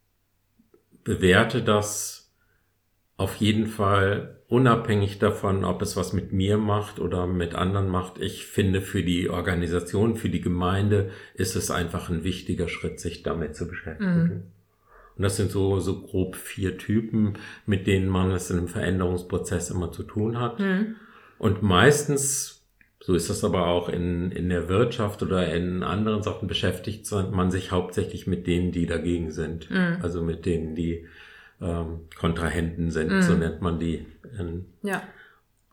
bewerte 1.03 1.61
das 1.61 2.33
auf 3.17 3.35
jeden 3.35 3.67
Fall 3.67 4.39
unabhängig 4.47 5.19
davon, 5.19 5.65
ob 5.65 5.81
es 5.81 5.97
was 5.97 6.13
mit 6.13 6.31
mir 6.31 6.57
macht 6.57 7.01
oder 7.01 7.27
mit 7.27 7.55
anderen 7.55 7.89
macht. 7.89 8.21
Ich 8.21 8.45
finde, 8.45 8.79
für 8.79 9.03
die 9.03 9.29
Organisation, 9.29 10.15
für 10.15 10.29
die 10.29 10.39
Gemeinde 10.39 11.11
ist 11.33 11.57
es 11.57 11.71
einfach 11.71 12.09
ein 12.09 12.23
wichtiger 12.23 12.69
Schritt, 12.69 13.01
sich 13.01 13.21
damit 13.21 13.57
zu 13.57 13.67
beschäftigen. 13.67 14.23
Mhm. 14.23 14.43
Und 15.15 15.23
das 15.23 15.38
sind 15.38 15.52
so, 15.52 15.80
so 15.80 16.02
grob 16.02 16.36
vier 16.36 16.78
Typen, 16.78 17.34
mit 17.65 17.88
denen 17.88 18.10
man 18.10 18.32
es 18.32 18.49
in 18.49 18.58
einem 18.58 18.67
Veränderungsprozess 18.67 19.69
immer 19.69 19.91
zu 19.91 20.04
tun 20.04 20.39
hat. 20.39 20.60
Mhm. 20.60 20.95
Und 21.38 21.62
meistens, 21.62 22.63
so 22.99 23.13
ist 23.13 23.30
das 23.30 23.43
aber 23.43 23.67
auch 23.67 23.89
in, 23.89 24.32
in 24.32 24.49
der 24.49 24.69
Wirtschaft 24.69 25.21
oder 25.21 25.54
in 25.54 25.84
anderen 25.84 26.23
Sachen 26.23 26.47
beschäftigt 26.47 27.10
man 27.32 27.52
sich 27.52 27.71
hauptsächlich 27.71 28.28
mit 28.28 28.47
denen, 28.47 28.71
die 28.71 28.86
dagegen 28.86 29.32
sind. 29.32 29.69
Mhm. 29.69 29.97
Also 30.02 30.21
mit 30.21 30.45
denen, 30.45 30.73
die 30.73 31.06
ähm, 31.62 32.02
Kontrahenten 32.17 32.91
sind, 32.91 33.12
mhm. 33.12 33.21
so 33.21 33.34
nennt 33.34 33.62
man 33.62 33.80
die. 33.80 34.06
ja. 34.82 35.04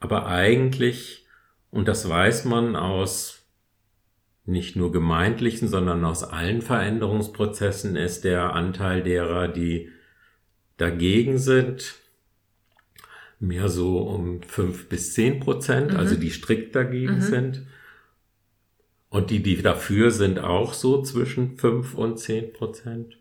Aber 0.00 0.26
eigentlich, 0.26 1.26
und 1.70 1.88
das 1.88 2.08
weiß 2.08 2.46
man 2.46 2.74
aus 2.74 3.39
nicht 4.50 4.76
nur 4.76 4.92
gemeindlichen, 4.92 5.68
sondern 5.68 6.04
aus 6.04 6.24
allen 6.24 6.62
Veränderungsprozessen, 6.62 7.96
ist 7.96 8.24
der 8.24 8.54
Anteil 8.54 9.02
derer, 9.02 9.48
die 9.48 9.90
dagegen 10.76 11.38
sind, 11.38 11.94
mehr 13.38 13.68
so 13.68 13.98
um 13.98 14.42
fünf 14.42 14.88
bis 14.88 15.14
zehn 15.14 15.40
Prozent, 15.40 15.92
mhm. 15.92 15.96
also 15.96 16.16
die 16.16 16.30
strikt 16.30 16.74
dagegen 16.74 17.16
mhm. 17.16 17.22
sind. 17.22 17.66
Und 19.08 19.30
die, 19.30 19.42
die 19.42 19.60
dafür 19.60 20.10
sind, 20.12 20.38
auch 20.38 20.72
so 20.72 21.02
zwischen 21.02 21.56
fünf 21.56 21.94
und 21.94 22.18
zehn 22.18 22.52
Prozent. 22.52 23.18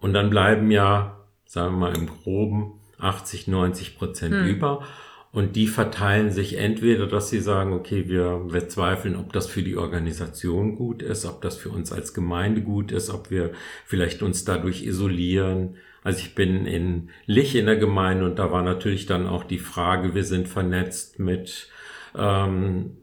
Und 0.00 0.14
dann 0.14 0.30
bleiben 0.30 0.70
ja, 0.70 1.20
sagen 1.44 1.74
wir 1.74 1.90
mal 1.90 1.96
im 1.96 2.06
groben, 2.06 2.80
80, 2.98 3.48
90 3.48 3.96
Prozent 3.98 4.34
mhm. 4.34 4.48
über. 4.48 4.84
Und 5.32 5.56
die 5.56 5.66
verteilen 5.66 6.30
sich 6.30 6.58
entweder, 6.58 7.06
dass 7.06 7.30
sie 7.30 7.40
sagen, 7.40 7.72
okay, 7.72 8.06
wir, 8.06 8.52
wir 8.52 8.68
zweifeln, 8.68 9.16
ob 9.16 9.32
das 9.32 9.46
für 9.46 9.62
die 9.62 9.78
Organisation 9.78 10.76
gut 10.76 11.02
ist, 11.02 11.24
ob 11.24 11.40
das 11.40 11.56
für 11.56 11.70
uns 11.70 11.90
als 11.90 12.12
Gemeinde 12.12 12.60
gut 12.60 12.92
ist, 12.92 13.08
ob 13.08 13.30
wir 13.30 13.52
vielleicht 13.86 14.22
uns 14.22 14.44
dadurch 14.44 14.84
isolieren, 14.84 15.76
also 16.04 16.18
ich 16.18 16.34
bin 16.34 16.66
in 16.66 17.10
Lich 17.26 17.54
in 17.54 17.66
der 17.66 17.76
Gemeinde 17.76 18.24
und 18.24 18.38
da 18.38 18.50
war 18.50 18.62
natürlich 18.62 19.06
dann 19.06 19.26
auch 19.26 19.44
die 19.44 19.58
Frage, 19.58 20.14
wir 20.14 20.24
sind 20.24 20.48
vernetzt 20.48 21.18
mit 21.18 21.68
ähm, 22.16 22.96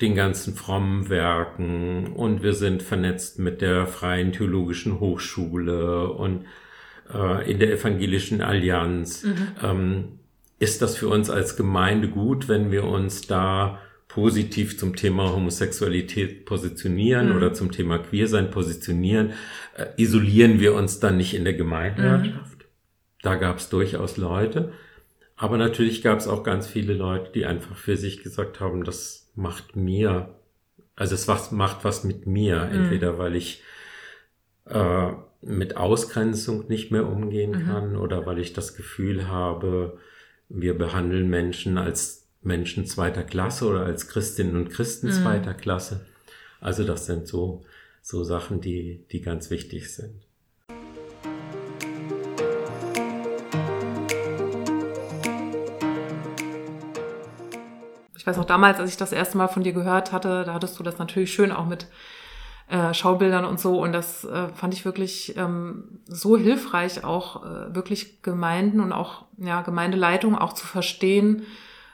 den 0.00 0.14
ganzen 0.14 0.54
frommen 0.54 1.10
Werken 1.10 2.14
und 2.14 2.42
wir 2.42 2.54
sind 2.54 2.82
vernetzt 2.82 3.38
mit 3.38 3.60
der 3.60 3.86
Freien 3.86 4.32
Theologischen 4.32 5.00
Hochschule 5.00 6.08
und 6.08 6.46
äh, 7.12 7.50
in 7.50 7.58
der 7.58 7.72
Evangelischen 7.72 8.40
Allianz. 8.40 9.24
Mhm. 9.24 9.48
Ähm, 9.62 10.04
ist 10.62 10.80
das 10.80 10.96
für 10.96 11.08
uns 11.08 11.28
als 11.28 11.56
Gemeinde 11.56 12.08
gut, 12.08 12.46
wenn 12.46 12.70
wir 12.70 12.84
uns 12.84 13.22
da 13.22 13.80
positiv 14.06 14.78
zum 14.78 14.94
Thema 14.94 15.32
Homosexualität 15.32 16.44
positionieren 16.44 17.30
mhm. 17.30 17.36
oder 17.36 17.52
zum 17.52 17.72
Thema 17.72 17.98
Queersein 17.98 18.50
positionieren, 18.50 19.32
äh, 19.76 19.86
isolieren 19.96 20.60
wir 20.60 20.74
uns 20.74 21.00
dann 21.00 21.16
nicht 21.16 21.34
in 21.34 21.42
der 21.42 21.54
Gemeindelandschaft. 21.54 22.58
Mhm. 22.58 22.64
Da 23.22 23.34
gab 23.34 23.58
es 23.58 23.70
durchaus 23.70 24.16
Leute. 24.18 24.72
Aber 25.34 25.58
natürlich 25.58 26.00
gab 26.00 26.20
es 26.20 26.28
auch 26.28 26.44
ganz 26.44 26.68
viele 26.68 26.94
Leute, 26.94 27.32
die 27.32 27.44
einfach 27.44 27.76
für 27.76 27.96
sich 27.96 28.22
gesagt 28.22 28.60
haben, 28.60 28.84
das 28.84 29.32
macht 29.34 29.74
mir, 29.74 30.36
also 30.94 31.16
es 31.16 31.26
was, 31.26 31.50
macht 31.50 31.84
was 31.84 32.04
mit 32.04 32.28
mir. 32.28 32.66
Mhm. 32.66 32.72
Entweder 32.72 33.18
weil 33.18 33.34
ich 33.34 33.64
äh, 34.66 35.10
mit 35.40 35.76
Ausgrenzung 35.76 36.68
nicht 36.68 36.92
mehr 36.92 37.08
umgehen 37.08 37.50
mhm. 37.50 37.66
kann 37.66 37.96
oder 37.96 38.26
weil 38.26 38.38
ich 38.38 38.52
das 38.52 38.76
Gefühl 38.76 39.26
habe, 39.26 39.98
wir 40.54 40.76
behandeln 40.76 41.30
Menschen 41.30 41.78
als 41.78 42.26
Menschen 42.42 42.86
zweiter 42.86 43.22
Klasse 43.22 43.66
oder 43.66 43.86
als 43.86 44.08
Christinnen 44.08 44.56
und 44.56 44.70
Christen 44.70 45.06
mhm. 45.06 45.12
zweiter 45.12 45.54
Klasse. 45.54 46.04
Also 46.60 46.84
das 46.84 47.06
sind 47.06 47.26
so, 47.26 47.64
so 48.02 48.22
Sachen, 48.22 48.60
die, 48.60 49.04
die 49.10 49.22
ganz 49.22 49.50
wichtig 49.50 49.94
sind. 49.94 50.26
Ich 58.14 58.26
weiß 58.26 58.38
auch 58.38 58.44
damals, 58.44 58.78
als 58.78 58.90
ich 58.90 58.96
das 58.96 59.12
erste 59.12 59.38
Mal 59.38 59.48
von 59.48 59.64
dir 59.64 59.72
gehört 59.72 60.12
hatte, 60.12 60.44
da 60.44 60.54
hattest 60.54 60.78
du 60.78 60.82
das 60.82 60.98
natürlich 60.98 61.32
schön 61.32 61.50
auch 61.50 61.66
mit 61.66 61.88
äh, 62.72 62.94
Schaubildern 62.94 63.44
und 63.44 63.60
so. 63.60 63.82
Und 63.82 63.92
das 63.92 64.24
äh, 64.24 64.48
fand 64.54 64.72
ich 64.72 64.86
wirklich 64.86 65.36
ähm, 65.36 66.00
so 66.06 66.38
hilfreich, 66.38 67.04
auch 67.04 67.44
äh, 67.44 67.74
wirklich 67.74 68.22
Gemeinden 68.22 68.80
und 68.80 68.92
auch 68.92 69.26
ja, 69.36 69.60
Gemeindeleitung 69.60 70.38
auch 70.38 70.54
zu 70.54 70.66
verstehen, 70.66 71.42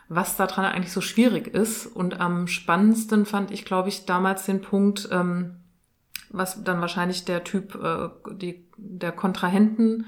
was 0.09 0.37
daran 0.37 0.65
eigentlich 0.65 0.93
so 0.93 1.01
schwierig 1.01 1.49
ist. 1.49 1.87
Und 1.87 2.21
am 2.21 2.47
spannendsten 2.47 3.27
fand 3.27 3.51
ich, 3.51 3.65
glaube 3.65 3.89
ich, 3.89 4.07
damals 4.07 4.47
den 4.47 4.63
Punkt, 4.63 5.09
ähm, 5.11 5.57
was 6.31 6.63
dann 6.63 6.81
wahrscheinlich 6.81 7.25
der 7.25 7.43
Typ 7.43 7.75
äh, 7.75 8.11
die, 8.35 8.65
der 8.77 9.11
Kontrahenten 9.11 10.07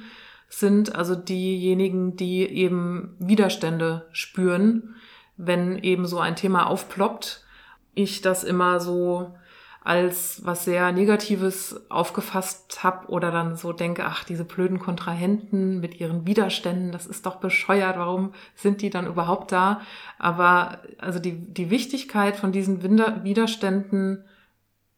sind, 0.49 0.95
also 0.95 1.17
diejenigen, 1.17 2.15
die 2.15 2.43
eben 2.49 3.17
Widerstände 3.19 4.07
spüren, 4.13 4.95
wenn 5.37 5.79
eben 5.79 6.07
so 6.07 6.21
ein 6.21 6.37
Thema 6.37 6.69
aufploppt. 6.69 7.45
Ich 7.95 8.23
das 8.23 8.45
immer 8.45 8.79
so 8.79 9.35
als 9.83 10.45
was 10.45 10.65
sehr 10.65 10.93
Negatives 10.93 11.81
aufgefasst 11.89 12.85
habe 12.85 13.09
oder 13.09 13.31
dann 13.31 13.57
so 13.57 13.73
denke, 13.73 14.05
ach, 14.05 14.25
diese 14.25 14.45
blöden 14.45 14.79
Kontrahenten 14.79 15.81
mit 15.81 15.99
ihren 15.99 16.27
Widerständen, 16.27 16.93
das 16.93 17.07
ist 17.07 17.25
doch 17.25 17.37
bescheuert, 17.37 17.97
warum 17.97 18.35
sind 18.55 18.83
die 18.83 18.91
dann 18.91 19.07
überhaupt 19.07 19.53
da? 19.53 19.81
Aber 20.19 20.81
also 20.99 21.19
die, 21.19 21.33
die 21.33 21.71
Wichtigkeit 21.71 22.37
von 22.37 22.53
diesen 22.53 22.83
Widerständen 22.83 24.25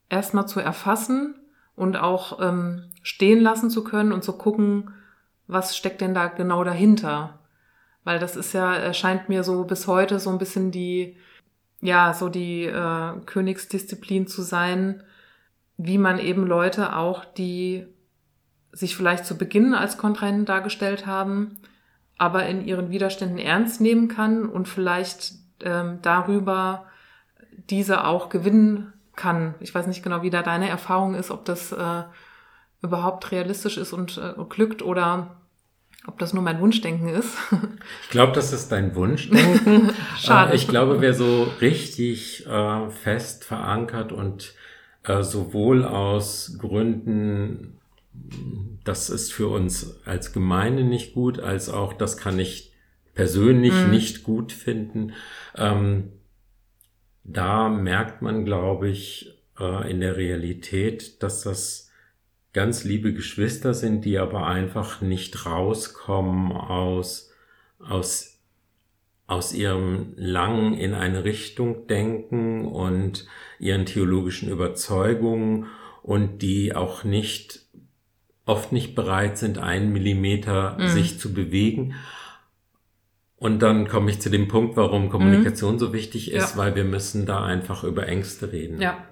erstmal 0.08 0.48
zu 0.48 0.58
erfassen 0.58 1.36
und 1.76 1.96
auch 1.96 2.40
ähm, 2.40 2.84
stehen 3.02 3.40
lassen 3.40 3.70
zu 3.70 3.84
können 3.84 4.12
und 4.12 4.24
zu 4.24 4.32
gucken, 4.32 4.90
was 5.46 5.76
steckt 5.76 6.00
denn 6.00 6.14
da 6.14 6.26
genau 6.26 6.64
dahinter? 6.64 7.38
Weil 8.02 8.18
das 8.18 8.34
ist 8.34 8.52
ja, 8.52 8.74
erscheint 8.74 9.28
mir 9.28 9.44
so 9.44 9.62
bis 9.62 9.86
heute 9.86 10.18
so 10.18 10.30
ein 10.30 10.38
bisschen 10.38 10.72
die 10.72 11.16
ja, 11.82 12.14
so 12.14 12.28
die 12.28 12.64
äh, 12.64 13.12
Königsdisziplin 13.26 14.26
zu 14.26 14.42
sein, 14.42 15.02
wie 15.76 15.98
man 15.98 16.18
eben 16.18 16.46
Leute 16.46 16.96
auch, 16.96 17.24
die 17.24 17.86
sich 18.70 18.96
vielleicht 18.96 19.26
zu 19.26 19.36
Beginn 19.36 19.74
als 19.74 19.98
Kontrahenten 19.98 20.46
dargestellt 20.46 21.06
haben, 21.06 21.58
aber 22.16 22.46
in 22.46 22.64
ihren 22.64 22.90
Widerständen 22.90 23.38
ernst 23.38 23.80
nehmen 23.80 24.06
kann 24.08 24.48
und 24.48 24.68
vielleicht 24.68 25.34
ähm, 25.60 25.98
darüber 26.02 26.86
diese 27.68 28.04
auch 28.04 28.28
gewinnen 28.28 28.92
kann. 29.16 29.56
Ich 29.58 29.74
weiß 29.74 29.88
nicht 29.88 30.04
genau, 30.04 30.22
wie 30.22 30.30
da 30.30 30.42
deine 30.42 30.68
Erfahrung 30.68 31.14
ist, 31.14 31.32
ob 31.32 31.44
das 31.44 31.72
äh, 31.72 32.04
überhaupt 32.80 33.32
realistisch 33.32 33.76
ist 33.76 33.92
und 33.92 34.18
äh, 34.18 34.34
glückt 34.48 34.82
oder 34.82 35.41
ob 36.06 36.18
das 36.18 36.32
nur 36.32 36.42
mein 36.42 36.60
Wunschdenken 36.60 37.08
ist? 37.08 37.36
Ich 38.02 38.10
glaube, 38.10 38.32
das 38.32 38.52
ist 38.52 38.70
dein 38.70 38.94
Wunschdenken. 38.94 39.90
Schade. 40.18 40.52
Äh, 40.52 40.56
ich 40.56 40.68
glaube, 40.68 41.00
wer 41.00 41.14
so 41.14 41.44
richtig 41.60 42.46
äh, 42.46 42.90
fest 42.90 43.44
verankert 43.44 44.12
und 44.12 44.54
äh, 45.04 45.22
sowohl 45.22 45.84
aus 45.84 46.58
Gründen, 46.58 47.78
das 48.84 49.08
ist 49.08 49.32
für 49.32 49.48
uns 49.48 50.00
als 50.04 50.32
Gemeinde 50.32 50.84
nicht 50.84 51.14
gut, 51.14 51.40
als 51.40 51.70
auch 51.70 51.94
das 51.94 52.16
kann 52.16 52.38
ich 52.38 52.72
persönlich 53.14 53.72
mhm. 53.72 53.90
nicht 53.90 54.22
gut 54.22 54.52
finden. 54.52 55.12
Ähm, 55.56 56.12
da 57.24 57.68
merkt 57.68 58.22
man, 58.22 58.44
glaube 58.44 58.88
ich, 58.88 59.38
äh, 59.58 59.90
in 59.90 60.00
der 60.00 60.16
Realität, 60.16 61.22
dass 61.22 61.42
das 61.42 61.91
ganz 62.52 62.84
liebe 62.84 63.14
Geschwister 63.14 63.74
sind, 63.74 64.04
die 64.04 64.18
aber 64.18 64.46
einfach 64.46 65.00
nicht 65.00 65.46
rauskommen 65.46 66.52
aus, 66.52 67.32
aus, 67.78 68.40
aus 69.26 69.54
ihrem 69.54 70.12
langen 70.16 70.74
in 70.74 70.94
eine 70.94 71.24
Richtung 71.24 71.86
denken 71.86 72.66
und 72.66 73.26
ihren 73.58 73.86
theologischen 73.86 74.50
Überzeugungen 74.50 75.66
und 76.02 76.42
die 76.42 76.74
auch 76.74 77.04
nicht, 77.04 77.60
oft 78.44 78.72
nicht 78.72 78.94
bereit 78.94 79.38
sind, 79.38 79.58
einen 79.58 79.92
Millimeter 79.92 80.76
mhm. 80.78 80.88
sich 80.88 81.18
zu 81.18 81.32
bewegen. 81.32 81.94
Und 83.36 83.60
dann 83.60 83.88
komme 83.88 84.10
ich 84.10 84.20
zu 84.20 84.30
dem 84.30 84.46
Punkt, 84.46 84.76
warum 84.76 85.08
Kommunikation 85.08 85.74
mhm. 85.74 85.78
so 85.78 85.92
wichtig 85.92 86.32
ist, 86.32 86.52
ja. 86.52 86.56
weil 86.56 86.76
wir 86.76 86.84
müssen 86.84 87.24
da 87.24 87.42
einfach 87.42 87.82
über 87.82 88.06
Ängste 88.06 88.52
reden. 88.52 88.80
Ja. 88.80 89.04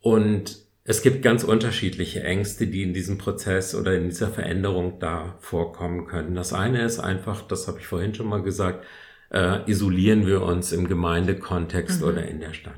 Und 0.00 0.62
es 0.84 1.02
gibt 1.02 1.22
ganz 1.22 1.44
unterschiedliche 1.44 2.22
Ängste, 2.24 2.66
die 2.66 2.82
in 2.82 2.92
diesem 2.92 3.18
Prozess 3.18 3.74
oder 3.74 3.94
in 3.94 4.08
dieser 4.08 4.28
Veränderung 4.28 4.98
da 4.98 5.36
vorkommen 5.38 6.06
können. 6.06 6.34
Das 6.34 6.52
eine 6.52 6.82
ist 6.82 6.98
einfach, 6.98 7.42
das 7.42 7.68
habe 7.68 7.78
ich 7.78 7.86
vorhin 7.86 8.14
schon 8.14 8.26
mal 8.26 8.42
gesagt, 8.42 8.84
äh, 9.30 9.70
isolieren 9.70 10.26
wir 10.26 10.42
uns 10.42 10.72
im 10.72 10.88
Gemeindekontext 10.88 12.00
mhm. 12.00 12.06
oder 12.06 12.26
in 12.26 12.40
der 12.40 12.52
Stadt. 12.52 12.74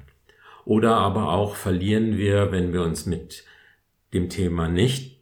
Oder 0.66 0.96
aber 0.96 1.30
auch 1.30 1.56
verlieren 1.56 2.16
wir, 2.18 2.52
wenn 2.52 2.72
wir 2.72 2.82
uns 2.82 3.06
mit 3.06 3.44
dem 4.12 4.28
Thema 4.28 4.68
nicht 4.68 5.20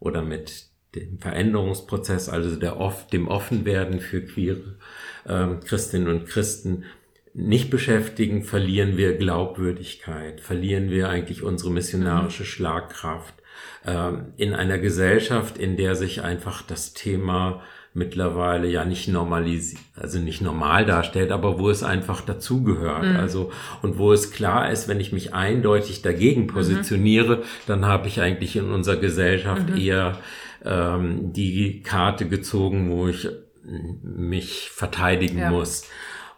oder 0.00 0.22
mit 0.22 0.66
dem 0.94 1.18
Veränderungsprozess, 1.18 2.28
also 2.28 2.56
der, 2.56 2.76
dem 3.12 3.28
Offenwerden 3.28 4.00
für 4.00 4.22
queere 4.22 4.76
äh, 5.24 5.54
Christinnen 5.64 6.08
und 6.08 6.26
Christen 6.26 6.84
nicht 7.34 7.68
beschäftigen, 7.68 8.44
verlieren 8.44 8.96
wir 8.96 9.16
Glaubwürdigkeit, 9.16 10.40
verlieren 10.40 10.88
wir 10.88 11.08
eigentlich 11.08 11.42
unsere 11.42 11.70
missionarische 11.70 12.44
mhm. 12.44 12.46
Schlagkraft. 12.46 13.34
Ähm, 13.84 14.32
in 14.36 14.54
einer 14.54 14.78
Gesellschaft, 14.78 15.58
in 15.58 15.76
der 15.76 15.96
sich 15.96 16.22
einfach 16.22 16.62
das 16.62 16.94
Thema 16.94 17.60
mittlerweile 17.92 18.68
ja 18.68 18.84
nicht 18.84 19.08
normalisiert, 19.08 19.80
also 19.94 20.18
nicht 20.18 20.40
normal 20.42 20.84
darstellt, 20.84 21.30
aber 21.30 21.58
wo 21.58 21.70
es 21.70 21.82
einfach 21.82 22.20
dazugehört. 22.22 23.04
Mhm. 23.04 23.16
Also, 23.16 23.52
und 23.82 23.98
wo 23.98 24.12
es 24.12 24.32
klar 24.32 24.70
ist, 24.70 24.88
wenn 24.88 25.00
ich 25.00 25.12
mich 25.12 25.34
eindeutig 25.34 26.02
dagegen 26.02 26.42
mhm. 26.42 26.48
positioniere, 26.48 27.36
mhm. 27.38 27.42
dann 27.66 27.86
habe 27.86 28.08
ich 28.08 28.20
eigentlich 28.20 28.56
in 28.56 28.70
unserer 28.70 28.96
Gesellschaft 28.96 29.70
mhm. 29.70 29.76
eher 29.76 30.18
ähm, 30.64 31.32
die 31.32 31.82
Karte 31.82 32.28
gezogen, 32.28 32.90
wo 32.90 33.08
ich 33.08 33.28
mich 34.02 34.70
verteidigen 34.70 35.38
ja. 35.38 35.50
muss. 35.50 35.84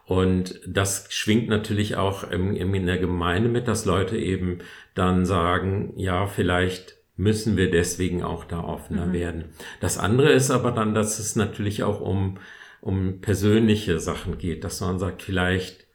Und 0.07 0.61
das 0.65 1.07
schwingt 1.09 1.49
natürlich 1.49 1.97
auch 1.97 2.23
im, 2.23 2.55
in 2.55 2.85
der 2.85 2.97
Gemeinde 2.97 3.49
mit, 3.49 3.67
dass 3.67 3.83
Leute 3.83 4.17
eben 4.17 4.59
dann 4.95 5.25
sagen, 5.25 5.91
ja, 5.97 6.27
vielleicht 6.27 6.95
müssen 7.17 7.57
wir 7.57 7.69
deswegen 7.69 8.23
auch 8.23 8.45
da 8.45 8.63
offener 8.63 9.07
mhm. 9.07 9.13
werden. 9.13 9.45
Das 9.81 9.97
andere 9.97 10.31
ist 10.31 10.49
aber 10.49 10.71
dann, 10.71 10.93
dass 10.93 11.19
es 11.19 11.35
natürlich 11.35 11.83
auch 11.83 11.99
um, 11.99 12.37
um 12.79 13.19
persönliche 13.19 13.99
Sachen 13.99 14.37
geht, 14.37 14.63
dass 14.63 14.79
man 14.79 14.97
sagt, 14.97 15.23
vielleicht 15.23 15.87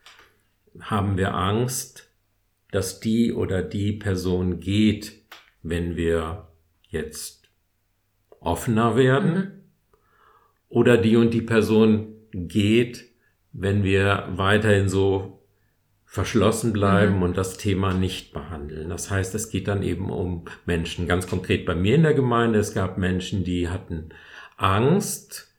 haben 0.79 1.17
wir 1.17 1.33
Angst, 1.33 2.07
dass 2.69 2.99
die 2.99 3.33
oder 3.33 3.63
die 3.63 3.93
Person 3.93 4.59
geht, 4.59 5.23
wenn 5.63 5.95
wir 5.95 6.49
jetzt 6.87 7.49
offener 8.39 8.95
werden. 8.95 9.33
Mhm. 9.33 9.51
Oder 10.69 10.97
die 10.97 11.15
und 11.15 11.33
die 11.33 11.41
Person 11.41 12.13
geht, 12.31 13.12
wenn 13.53 13.83
wir 13.83 14.27
weiterhin 14.35 14.89
so 14.89 15.39
verschlossen 16.05 16.73
bleiben 16.73 17.17
mhm. 17.17 17.23
und 17.23 17.37
das 17.37 17.57
Thema 17.57 17.93
nicht 17.93 18.33
behandeln. 18.33 18.89
Das 18.89 19.09
heißt, 19.09 19.33
es 19.33 19.49
geht 19.49 19.67
dann 19.67 19.81
eben 19.81 20.11
um 20.11 20.45
Menschen. 20.65 21.07
Ganz 21.07 21.27
konkret 21.27 21.65
bei 21.65 21.73
mir 21.73 21.95
in 21.95 22.03
der 22.03 22.13
Gemeinde, 22.13 22.59
es 22.59 22.73
gab 22.73 22.97
Menschen, 22.97 23.43
die 23.43 23.69
hatten 23.69 24.09
Angst, 24.57 25.55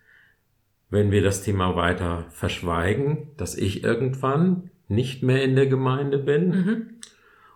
wenn 0.90 1.10
wir 1.10 1.22
das 1.22 1.42
Thema 1.42 1.74
weiter 1.74 2.26
verschweigen, 2.30 3.30
dass 3.36 3.56
ich 3.56 3.82
irgendwann 3.82 4.70
nicht 4.86 5.22
mehr 5.22 5.42
in 5.42 5.56
der 5.56 5.66
Gemeinde 5.66 6.18
bin. 6.18 6.48
Mhm. 6.48 6.90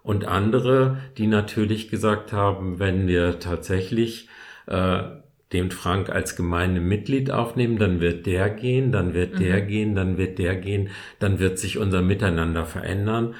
Und 0.03 0.24
andere, 0.24 0.98
die 1.18 1.27
natürlich 1.27 1.90
gesagt 1.90 2.33
haben, 2.33 2.79
wenn 2.79 3.07
wir 3.07 3.38
tatsächlich 3.38 4.29
äh, 4.66 5.03
den 5.52 5.70
Frank 5.70 6.11
als 6.11 6.37
Gemeindemitglied 6.37 7.30
aufnehmen, 7.30 7.78
dann 7.78 8.00
wird 8.00 8.26
der 8.26 8.50
gehen, 8.50 8.92
dann 8.92 9.14
wird 9.14 9.34
mhm. 9.34 9.38
der 9.38 9.61
gehen, 9.62 9.94
dann 9.94 10.18
wird 10.18 10.38
der 10.38 10.56
gehen, 10.56 10.90
dann 11.18 11.38
wird 11.38 11.58
sich 11.58 11.78
unser 11.78 12.02
Miteinander 12.02 12.66
verändern. 12.66 13.34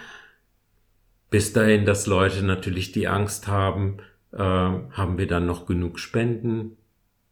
Bis 1.31 1.53
dahin, 1.53 1.85
dass 1.85 2.07
Leute 2.07 2.45
natürlich 2.45 2.93
die 2.93 3.09
Angst 3.09 3.49
haben, 3.49 3.99
äh, 4.33 4.39
haben 4.39 5.19
wir 5.19 5.27
dann 5.27 5.47
noch 5.47 5.67
genug 5.67 5.99
Spenden. 5.99 6.77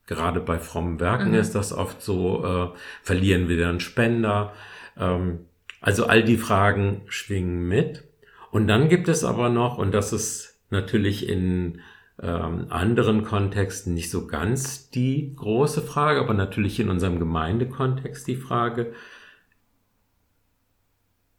Gerade 0.06 0.40
bei 0.40 0.58
frommen 0.58 1.00
Werken 1.00 1.30
mhm. 1.30 1.38
ist 1.38 1.54
das 1.54 1.72
oft 1.72 2.02
so, 2.02 2.44
äh, 2.44 2.78
verlieren 3.02 3.48
wir 3.48 3.58
dann 3.58 3.80
Spender. 3.80 4.52
Ähm, 4.98 5.46
also 5.80 6.06
all 6.06 6.22
die 6.22 6.36
Fragen 6.36 7.02
schwingen 7.06 7.66
mit. 7.66 8.04
Und 8.50 8.68
dann 8.68 8.88
gibt 8.88 9.08
es 9.08 9.24
aber 9.24 9.48
noch, 9.48 9.78
und 9.78 9.92
das 9.92 10.12
ist 10.12 10.60
natürlich 10.70 11.28
in 11.28 11.80
ähm, 12.22 12.66
anderen 12.70 13.24
Kontexten 13.24 13.94
nicht 13.94 14.10
so 14.10 14.26
ganz 14.26 14.90
die 14.90 15.34
große 15.36 15.82
Frage, 15.82 16.20
aber 16.20 16.34
natürlich 16.34 16.80
in 16.80 16.88
unserem 16.88 17.18
Gemeindekontext 17.18 18.26
die 18.26 18.36
Frage, 18.36 18.94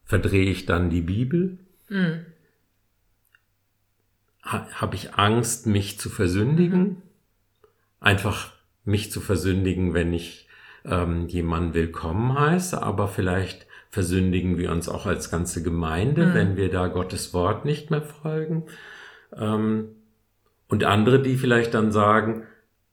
verdrehe 0.06 0.50
ich 0.50 0.66
dann 0.66 0.90
die 0.90 1.02
Bibel? 1.02 1.58
Mhm. 1.90 2.26
Ha, 4.44 4.68
Habe 4.74 4.96
ich 4.96 5.16
Angst, 5.16 5.66
mich 5.66 6.00
zu 6.00 6.10
versündigen? 6.10 6.82
Mhm. 6.82 7.02
Einfach 8.00 8.54
mich 8.86 9.12
zu 9.12 9.20
versündigen, 9.20 9.94
wenn 9.94 10.13
ich 10.13 10.48
ähm, 10.86 11.28
jemanden 11.28 11.74
willkommen 11.74 12.40
heiße, 12.40 12.82
aber 12.82 13.08
vielleicht 13.08 13.66
versündigen 13.90 14.58
wir 14.58 14.72
uns 14.72 14.88
auch 14.88 15.06
als 15.08 15.32
ganze 15.32 15.63
Gemeinde, 15.63 16.28
mhm. 16.28 16.34
wenn 16.36 16.56
wir 16.56 16.70
da 16.70 16.88
Gottes 16.88 17.34
Wort 17.34 17.66
nicht 17.66 17.90
mehr 17.90 18.04
folgen. 18.04 18.63
Ähm, 19.36 19.90
und 20.67 20.84
andere, 20.84 21.21
die 21.21 21.38
vielleicht 21.38 21.73
dann 21.73 21.91
sagen, 21.91 22.43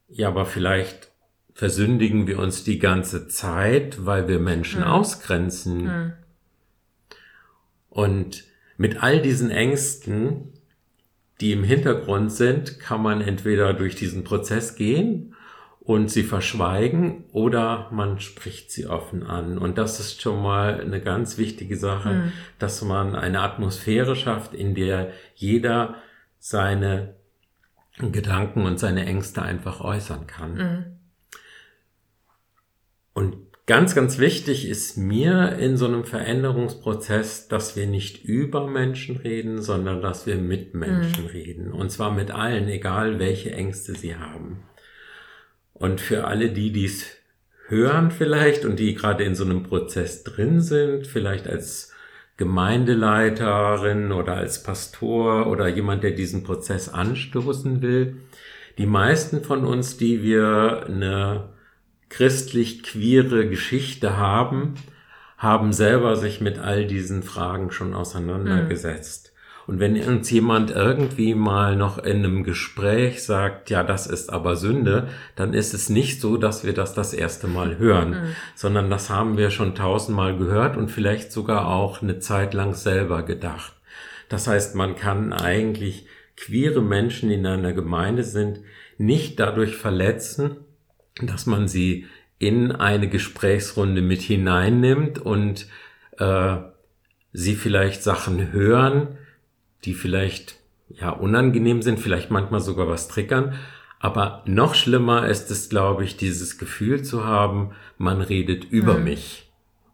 ja, 0.09 0.29
aber 0.29 0.47
vielleicht 0.47 1.11
versündigen 1.55 2.27
wir 2.27 2.39
uns 2.39 2.65
die 2.65 2.79
ganze 2.79 3.29
Zeit, 3.29 4.05
weil 4.05 4.29
wir 4.29 4.39
Menschen 4.39 4.81
mhm. 4.81 4.87
ausgrenzen. 4.87 5.85
Mhm. 5.85 6.13
Und 7.89 8.45
mit 8.77 9.03
all 9.03 9.23
diesen 9.23 9.51
Ängsten, 9.51 10.53
die 11.41 11.53
im 11.53 11.65
Hintergrund 11.65 12.33
sind, 12.33 12.81
kann 12.81 13.03
man 13.03 13.21
entweder 13.21 13.73
durch 13.73 13.95
diesen 13.95 14.25
Prozess 14.25 14.75
gehen 14.75 15.35
und 15.81 16.11
sie 16.11 16.23
verschweigen 16.23 17.25
oder 17.31 17.89
man 17.93 18.19
spricht 18.19 18.73
sie 18.73 18.87
offen 18.87 19.23
an. 19.23 19.59
Und 19.59 19.79
das 19.79 20.01
ist 20.01 20.23
schon 20.23 20.43
mal 20.43 20.81
eine 20.81 21.01
ganz 21.01 21.39
wichtige 21.39 21.77
Sache, 21.77 22.09
mhm. 22.09 22.33
dass 22.59 22.83
man 22.83 23.15
eine 23.15 23.41
Atmosphäre 23.41 24.17
schafft, 24.17 24.55
in 24.55 24.75
der 24.75 25.13
jeder 25.35 25.97
seine 26.39 27.15
Gedanken 27.99 28.67
und 28.67 28.79
seine 28.79 29.07
Ängste 29.07 29.43
einfach 29.43 29.81
äußern 29.81 30.27
kann. 30.27 30.55
Mhm. 30.55 30.85
Und 33.13 33.37
ganz, 33.67 33.95
ganz 33.95 34.19
wichtig 34.19 34.69
ist 34.69 34.97
mir 34.97 35.57
in 35.59 35.77
so 35.77 35.87
einem 35.87 36.05
Veränderungsprozess, 36.05 37.49
dass 37.49 37.77
wir 37.77 37.87
nicht 37.87 38.25
über 38.25 38.67
Menschen 38.67 39.17
reden, 39.17 39.63
sondern 39.63 40.03
dass 40.03 40.27
wir 40.27 40.37
mit 40.37 40.75
Menschen 40.75 41.25
mhm. 41.25 41.31
reden. 41.31 41.73
Und 41.73 41.91
zwar 41.91 42.13
mit 42.13 42.33
allen, 42.33 42.69
egal 42.69 43.19
welche 43.21 43.53
Ängste 43.53 43.95
sie 43.95 44.17
haben. 44.17 44.65
Und 45.73 46.01
für 46.01 46.27
alle 46.27 46.51
die, 46.51 46.73
die 46.73 46.87
es 46.87 47.07
hören 47.69 48.11
vielleicht 48.11 48.65
und 48.65 48.79
die 48.79 48.95
gerade 48.95 49.25
in 49.25 49.35
so 49.35 49.45
einem 49.45 49.63
Prozess 49.63 50.25
drin 50.25 50.61
sind, 50.61 51.07
vielleicht 51.07 51.47
als 51.47 51.94
Gemeindeleiterin 52.37 54.11
oder 54.11 54.35
als 54.35 54.63
Pastor 54.63 55.47
oder 55.47 55.69
jemand, 55.69 56.03
der 56.03 56.11
diesen 56.11 56.43
Prozess 56.43 56.89
anstoßen 56.89 57.81
will. 57.81 58.17
Die 58.77 58.87
meisten 58.87 59.45
von 59.45 59.65
uns, 59.65 59.97
die 59.97 60.23
wir 60.23 60.87
eine 60.87 61.51
christlich 62.09 62.83
queere 62.83 63.49
Geschichte 63.49 64.17
haben, 64.17 64.75
haben 65.39 65.73
selber 65.73 66.17
sich 66.17 66.41
mit 66.41 66.59
all 66.59 66.87
diesen 66.87 67.23
Fragen 67.23 67.71
schon 67.71 67.95
auseinandergesetzt. 67.95 69.24
Und 69.67 69.81
wenn 69.81 69.97
uns 70.03 70.31
jemand 70.31 70.71
irgendwie 70.71 71.35
mal 71.35 71.75
noch 71.75 71.99
in 71.99 72.19
einem 72.19 72.45
Gespräch 72.45 73.23
sagt, 73.23 73.71
ja, 73.71 73.83
das 73.83 74.07
ist 74.07 74.31
aber 74.31 74.57
Sünde, 74.57 75.09
dann 75.37 75.55
ist 75.55 75.73
es 75.73 75.89
nicht 75.89 76.21
so, 76.21 76.37
dass 76.37 76.65
wir 76.65 76.75
das 76.75 76.95
das 76.95 77.15
erste 77.15 77.47
Mal 77.47 77.79
hören, 77.79 78.11
mhm. 78.11 78.37
sondern 78.55 78.91
das 78.91 79.09
haben 79.09 79.39
wir 79.39 79.51
schon 79.51 79.75
tausendmal 79.75 80.37
gehört 80.37 80.77
und 80.77 80.91
vielleicht 80.91 81.33
sogar 81.33 81.69
auch 81.69 82.03
eine 82.03 82.19
Zeit 82.19 82.53
lang 82.53 82.75
selber 82.75 83.23
gedacht. 83.23 83.73
Das 84.29 84.47
heißt, 84.47 84.75
man 84.75 84.97
kann 84.97 85.33
eigentlich 85.33 86.07
queere 86.37 86.83
Menschen, 86.83 87.29
die 87.31 87.37
in 87.37 87.47
einer 87.47 87.73
Gemeinde 87.73 88.25
sind, 88.25 88.61
nicht 88.99 89.41
dadurch 89.41 89.77
verletzen, 89.77 90.57
dass 91.23 91.47
man 91.47 91.69
sie 91.69 92.07
in 92.39 92.73
eine 92.73 93.09
Gesprächsrunde 93.09 94.03
mit 94.03 94.21
hineinnimmt 94.21 95.19
und 95.19 95.69
äh, 96.19 96.57
sie 97.33 97.55
vielleicht 97.55 98.03
Sachen 98.03 98.53
hören, 98.53 99.19
die 99.85 99.95
vielleicht 99.95 100.57
ja 100.89 101.11
unangenehm 101.11 101.83
sind, 101.83 101.99
vielleicht 101.99 102.31
manchmal 102.31 102.61
sogar 102.61 102.89
was 102.89 103.09
triggern. 103.09 103.55
Aber 104.01 104.43
noch 104.47 104.75
schlimmer 104.75 105.27
ist 105.29 105.51
es, 105.51 105.69
glaube 105.69 106.05
ich, 106.05 106.17
dieses 106.17 106.59
Gefühl 106.59 107.03
zu 107.03 107.25
haben, 107.25 107.71
man 107.97 108.21
redet 108.21 108.65
über 108.65 108.99
mhm. 108.99 109.05
mich 109.05 109.53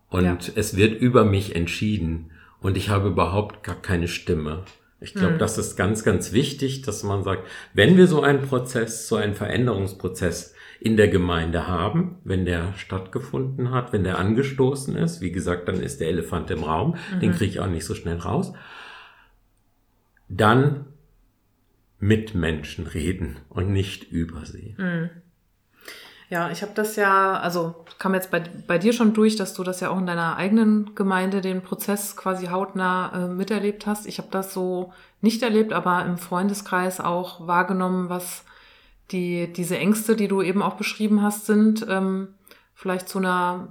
und 0.09 0.25
ja. 0.25 0.39
es 0.57 0.77
wird 0.77 1.01
über 1.01 1.25
mich 1.25 1.55
entschieden 1.55 2.33
und 2.61 2.77
ich 2.77 2.89
habe 2.89 3.09
überhaupt 3.09 3.63
gar 3.63 3.81
keine 3.81 4.09
Stimme. 4.09 4.65
Ich 5.01 5.15
glaube, 5.15 5.35
mhm. 5.35 5.39
das 5.39 5.57
ist 5.57 5.77
ganz, 5.77 6.05
ganz 6.05 6.33
wichtig, 6.33 6.83
dass 6.83 7.05
man 7.05 7.23
sagt, 7.23 7.47
wenn 7.73 7.97
wir 7.97 8.07
so 8.07 8.21
einen 8.21 8.43
Prozess, 8.43 9.09
so 9.09 9.17
einen 9.17 9.35
Veränderungsprozess 9.35 10.55
in 10.81 10.97
der 10.97 11.09
Gemeinde 11.09 11.69
haben, 11.69 12.19
wenn 12.25 12.45
der 12.45 12.75
stattgefunden 12.77 13.71
hat, 13.71 13.93
wenn 13.93 14.05
der 14.05 14.19
angestoßen 14.19 14.97
ist, 14.97 15.21
wie 15.21 15.31
gesagt, 15.31 15.69
dann 15.69 15.81
ist 15.81 16.01
der 16.01 16.09
Elefant 16.09 16.51
im 16.51 16.65
Raum, 16.65 16.97
mhm. 17.15 17.21
den 17.21 17.33
kriege 17.33 17.51
ich 17.53 17.61
auch 17.61 17.69
nicht 17.69 17.85
so 17.85 17.95
schnell 17.95 18.19
raus 18.19 18.53
dann 20.31 20.87
mit 21.99 22.35
Menschen 22.35 22.87
reden 22.87 23.37
und 23.51 23.71
nicht 23.71 24.11
über 24.11 24.47
sie. 24.47 24.75
Mhm. 24.79 25.11
Ja, 26.31 26.49
ich 26.51 26.63
habe 26.63 26.73
das 26.77 26.95
ja, 26.95 27.41
also 27.41 27.85
kam 27.99 28.15
jetzt 28.15 28.31
bei, 28.31 28.41
bei 28.69 28.79
dir 28.79 28.93
schon 28.93 29.13
durch, 29.13 29.35
dass 29.35 29.53
du 29.53 29.65
das 29.65 29.81
ja 29.81 29.91
auch 29.91 29.99
in 29.99 30.07
deiner 30.07 30.37
eigenen 30.37 30.95
Gemeinde 30.95 31.41
den 31.41 31.61
Prozess 31.61 32.17
quasi 32.17 32.47
hautnah 32.47 33.13
äh, 33.13 33.29
miterlebt 33.29 33.85
hast. 33.87 34.07
Ich 34.07 34.19
habe 34.19 34.29
das 34.31 34.55
so 34.55 34.93
nicht 35.21 35.43
erlebt, 35.43 35.73
aber 35.73 36.05
im 36.07 36.19
Freundeskreis 36.19 37.01
auch 37.01 37.49
wahrgenommen, 37.49 38.09
was 38.09 38.45
die 39.11 39.53
diese 39.53 39.77
Ängste, 39.77 40.15
die 40.15 40.29
du 40.29 40.41
eben 40.41 40.63
auch 40.63 40.77
beschrieben 40.77 41.21
hast, 41.21 41.47
sind, 41.47 41.85
ähm, 41.89 42.29
vielleicht 42.75 43.09
zu 43.09 43.19
einer 43.19 43.69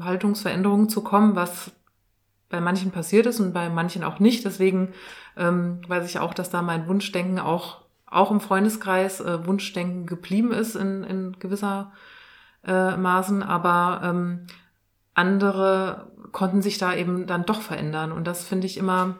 Haltungsveränderung 0.00 0.88
zu 0.88 1.02
kommen, 1.02 1.36
was 1.36 1.70
bei 2.54 2.60
manchen 2.60 2.92
passiert 2.92 3.26
ist 3.26 3.40
und 3.40 3.52
bei 3.52 3.68
manchen 3.68 4.04
auch 4.04 4.20
nicht. 4.20 4.44
Deswegen 4.44 4.92
ähm, 5.36 5.80
weiß 5.88 6.08
ich 6.08 6.20
auch, 6.20 6.32
dass 6.32 6.50
da 6.50 6.62
mein 6.62 6.86
Wunschdenken 6.86 7.40
auch, 7.40 7.80
auch 8.06 8.30
im 8.30 8.40
Freundeskreis 8.40 9.20
äh, 9.20 9.44
Wunschdenken 9.44 10.06
geblieben 10.06 10.52
ist 10.52 10.76
in, 10.76 11.02
in 11.02 11.36
gewisser 11.40 11.90
äh, 12.64 12.96
Maßen, 12.96 13.42
aber 13.42 14.02
ähm, 14.04 14.46
andere 15.14 16.12
konnten 16.30 16.62
sich 16.62 16.78
da 16.78 16.94
eben 16.94 17.26
dann 17.26 17.44
doch 17.44 17.60
verändern. 17.60 18.12
Und 18.12 18.24
das 18.24 18.44
finde 18.44 18.68
ich 18.68 18.76
immer, 18.76 19.18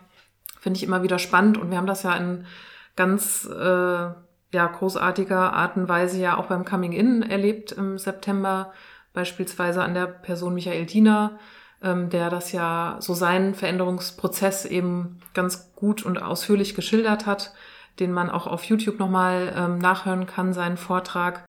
finde 0.60 0.76
ich 0.76 0.84
immer 0.84 1.02
wieder 1.02 1.18
spannend. 1.18 1.58
Und 1.58 1.72
wir 1.72 1.76
haben 1.76 1.88
das 1.88 2.04
ja 2.04 2.14
in 2.14 2.46
ganz, 2.94 3.46
äh, 3.46 3.54
ja 3.56 4.14
großartiger 4.52 5.54
Art 5.54 5.76
und 5.76 5.88
Weise 5.88 6.20
ja 6.20 6.36
auch 6.36 6.46
beim 6.46 6.64
Coming 6.64 6.92
In 6.92 7.22
erlebt 7.24 7.72
im 7.72 7.98
September, 7.98 8.72
beispielsweise 9.12 9.82
an 9.82 9.94
der 9.94 10.06
Person 10.06 10.54
Michael 10.54 10.86
Diener, 10.86 11.40
ähm, 11.84 12.08
der 12.08 12.30
das 12.30 12.50
ja 12.52 12.96
so 13.00 13.14
seinen 13.14 13.54
Veränderungsprozess 13.54 14.64
eben 14.64 15.20
ganz 15.34 15.72
gut 15.76 16.02
und 16.02 16.20
ausführlich 16.20 16.74
geschildert 16.74 17.26
hat, 17.26 17.52
den 18.00 18.10
man 18.10 18.30
auch 18.30 18.46
auf 18.46 18.64
YouTube 18.64 18.98
nochmal 18.98 19.52
ähm, 19.54 19.78
nachhören 19.78 20.26
kann, 20.26 20.52
seinen 20.52 20.78
Vortrag. 20.78 21.44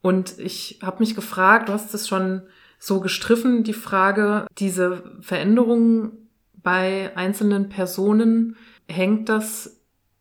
Und 0.00 0.38
ich 0.38 0.78
habe 0.82 1.00
mich 1.00 1.16
gefragt, 1.16 1.68
du 1.68 1.72
hast 1.72 1.92
es 1.92 2.06
schon 2.06 2.42
so 2.78 3.00
gestriffen, 3.00 3.64
die 3.64 3.72
Frage, 3.72 4.46
diese 4.56 5.02
Veränderungen 5.20 6.28
bei 6.54 7.10
einzelnen 7.16 7.68
Personen, 7.68 8.56
hängt 8.88 9.28
das 9.28 9.80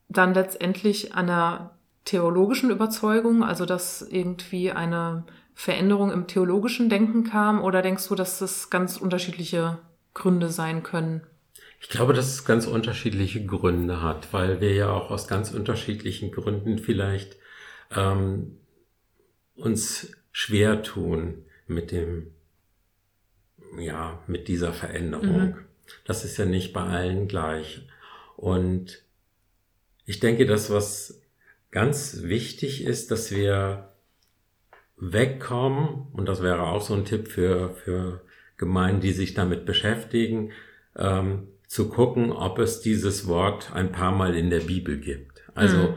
dann 0.10 0.34
letztendlich 0.34 1.13
an 1.13 1.30
einer 1.30 1.74
theologischen 2.05 2.69
Überzeugung, 2.69 3.43
also 3.43 3.65
dass 3.65 4.01
irgendwie 4.01 4.71
eine 4.71 5.25
Veränderung 5.53 6.11
im 6.11 6.27
theologischen 6.27 6.89
Denken 6.89 7.23
kam, 7.23 7.61
oder 7.63 7.81
denkst 7.81 8.07
du, 8.07 8.15
dass 8.15 8.39
das 8.39 8.69
ganz 8.69 8.97
unterschiedliche 8.97 9.79
Gründe 10.13 10.49
sein 10.49 10.83
können? 10.83 11.21
Ich 11.81 11.89
glaube, 11.89 12.13
dass 12.13 12.27
es 12.27 12.45
ganz 12.45 12.67
unterschiedliche 12.67 13.45
Gründe 13.45 14.01
hat, 14.01 14.33
weil 14.33 14.61
wir 14.61 14.73
ja 14.73 14.89
auch 14.89 15.11
aus 15.11 15.27
ganz 15.27 15.51
unterschiedlichen 15.51 16.31
Gründen 16.31 16.79
vielleicht 16.79 17.37
ähm, 17.95 18.57
uns 19.55 20.11
schwer 20.31 20.83
tun 20.83 21.45
mit 21.67 21.91
dem, 21.91 22.31
ja, 23.77 24.19
mit 24.27 24.47
dieser 24.47 24.73
Veränderung. 24.73 25.41
Mhm. 25.41 25.55
Das 26.05 26.25
ist 26.25 26.37
ja 26.37 26.45
nicht 26.45 26.73
bei 26.73 26.81
allen 26.81 27.27
gleich. 27.27 27.87
Und 28.35 29.03
ich 30.05 30.19
denke, 30.19 30.45
das, 30.45 30.69
was 30.69 31.21
ganz 31.75 32.21
wichtig 32.23 32.85
ist, 32.85 33.11
dass 33.11 33.31
wir 33.31 33.89
wegkommen, 34.95 36.07
und 36.13 36.25
das 36.29 36.41
wäre 36.41 36.63
auch 36.63 36.81
so 36.81 36.93
ein 36.93 37.03
Tipp 37.03 37.27
für, 37.27 37.71
für 37.71 38.21
Gemeinden, 38.55 39.01
die 39.01 39.11
sich 39.11 39.33
damit 39.33 39.65
beschäftigen, 39.65 40.53
ähm, 40.95 41.49
zu 41.67 41.89
gucken, 41.89 42.31
ob 42.31 42.59
es 42.59 42.79
dieses 42.79 43.27
Wort 43.27 43.73
ein 43.73 43.91
paar 43.91 44.13
Mal 44.13 44.38
in 44.38 44.49
der 44.49 44.61
Bibel 44.61 44.97
gibt. 44.97 45.43
Also 45.53 45.77
mhm. 45.77 45.93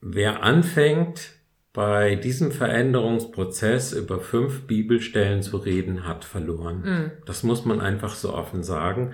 wer 0.00 0.42
anfängt, 0.42 1.32
bei 1.74 2.14
diesem 2.14 2.50
Veränderungsprozess 2.50 3.92
über 3.92 4.20
fünf 4.20 4.62
Bibelstellen 4.66 5.42
zu 5.42 5.58
reden, 5.58 6.06
hat 6.06 6.24
verloren. 6.24 6.80
Mhm. 6.82 7.10
Das 7.26 7.42
muss 7.42 7.66
man 7.66 7.82
einfach 7.82 8.14
so 8.14 8.32
offen 8.32 8.62
sagen, 8.62 9.12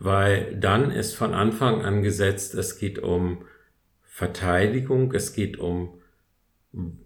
weil 0.00 0.54
dann 0.56 0.90
ist 0.90 1.14
von 1.14 1.32
Anfang 1.32 1.82
an 1.82 2.02
gesetzt, 2.02 2.54
es 2.54 2.78
geht 2.78 2.98
um 2.98 3.46
Verteidigung, 4.20 5.14
es 5.14 5.32
geht 5.32 5.58
um 5.58 5.94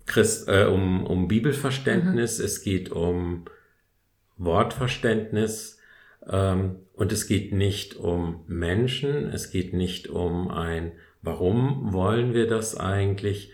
Christ, 0.05 0.49
äh, 0.49 0.65
um, 0.65 1.07
um 1.07 1.29
Bibelverständnis, 1.29 2.41
mhm. 2.41 2.45
es 2.45 2.63
geht 2.63 2.91
um 2.91 3.45
Wortverständnis 4.37 5.79
ähm, 6.27 6.81
und 6.95 7.13
es 7.13 7.29
geht 7.29 7.53
nicht 7.53 7.95
um 7.95 8.43
Menschen, 8.49 9.29
es 9.29 9.53
geht 9.53 9.75
nicht 9.75 10.09
um 10.09 10.51
ein, 10.51 10.91
warum 11.23 11.93
wollen 11.93 12.35
wir 12.35 12.49
das 12.49 12.77
eigentlich, 12.77 13.53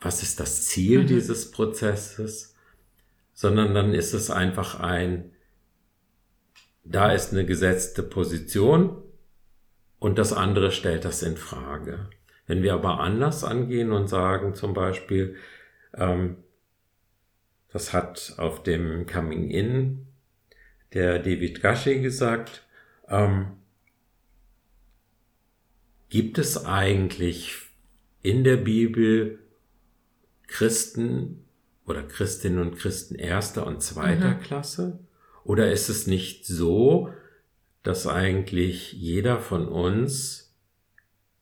was 0.00 0.22
ist 0.22 0.40
das 0.40 0.64
Ziel 0.64 1.02
mhm. 1.02 1.06
dieses 1.08 1.50
Prozesses, 1.50 2.54
sondern 3.34 3.74
dann 3.74 3.92
ist 3.92 4.14
es 4.14 4.30
einfach 4.30 4.80
ein, 4.80 5.32
da 6.84 7.12
ist 7.12 7.34
eine 7.34 7.44
gesetzte 7.44 8.02
Position 8.02 9.02
und 9.98 10.16
das 10.16 10.32
andere 10.32 10.72
stellt 10.72 11.04
das 11.04 11.22
in 11.22 11.36
Frage. 11.36 12.08
Wenn 12.50 12.64
wir 12.64 12.74
aber 12.74 12.98
anders 12.98 13.44
angehen 13.44 13.92
und 13.92 14.08
sagen 14.08 14.56
zum 14.56 14.74
Beispiel, 14.74 15.36
ähm, 15.94 16.38
das 17.72 17.92
hat 17.92 18.34
auf 18.38 18.64
dem 18.64 19.06
Coming 19.06 19.48
In 19.50 20.08
der 20.92 21.20
David 21.20 21.62
Gashi 21.62 22.00
gesagt, 22.00 22.66
ähm, 23.06 23.52
gibt 26.08 26.38
es 26.38 26.66
eigentlich 26.66 27.56
in 28.20 28.42
der 28.42 28.56
Bibel 28.56 29.38
Christen 30.48 31.44
oder 31.86 32.02
Christinnen 32.02 32.58
und 32.58 32.76
Christen 32.76 33.14
erster 33.14 33.64
und 33.64 33.80
zweiter 33.80 34.34
mhm. 34.34 34.40
Klasse? 34.40 34.98
Oder 35.44 35.70
ist 35.70 35.88
es 35.88 36.08
nicht 36.08 36.46
so, 36.46 37.14
dass 37.84 38.08
eigentlich 38.08 38.92
jeder 38.92 39.38
von 39.38 39.68
uns 39.68 40.49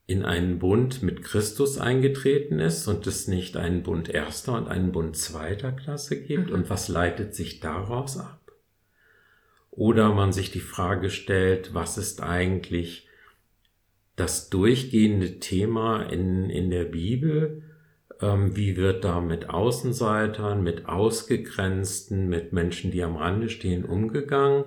in 0.09 0.25
einen 0.25 0.59
Bund 0.59 1.05
mit 1.05 1.23
Christus 1.23 1.79
eingetreten 1.79 2.59
ist 2.59 2.89
und 2.89 3.07
es 3.07 3.29
nicht 3.29 3.57
einen 3.57 3.85
Bund 3.85 4.09
erster 4.09 4.55
und 4.55 4.67
einen 4.67 4.91
Bund 4.91 5.17
zweiter 5.17 5.71
Klasse 5.71 6.21
gibt? 6.21 6.49
Mhm. 6.49 6.55
Und 6.55 6.71
was 6.71 6.89
leitet 6.89 7.37
sich 7.37 7.61
daraus 7.61 8.19
ab? 8.19 8.41
Oder 9.71 10.13
man 10.13 10.33
sich 10.33 10.51
die 10.51 10.59
Frage 10.59 11.11
stellt, 11.11 11.73
was 11.75 11.97
ist 11.97 12.21
eigentlich 12.21 13.07
das 14.17 14.51
durchgehende 14.51 15.39
Thema 15.39 16.03
in, 16.03 16.51
in 16.51 16.71
der 16.71 16.85
Bibel? 16.85 17.63
ähm, 18.21 18.57
wie 18.57 18.77
wird 18.77 19.05
da 19.05 19.21
mit 19.21 19.51
Außenseitern, 19.51 20.63
mit 20.63 20.89
Ausgegrenzten, 20.89 22.29
mit 22.29 22.53
Menschen, 22.53 22.91
die 22.91 23.03
am 23.03 23.17
Rande 23.17 23.49
stehen, 23.49 23.85
umgegangen. 23.85 24.65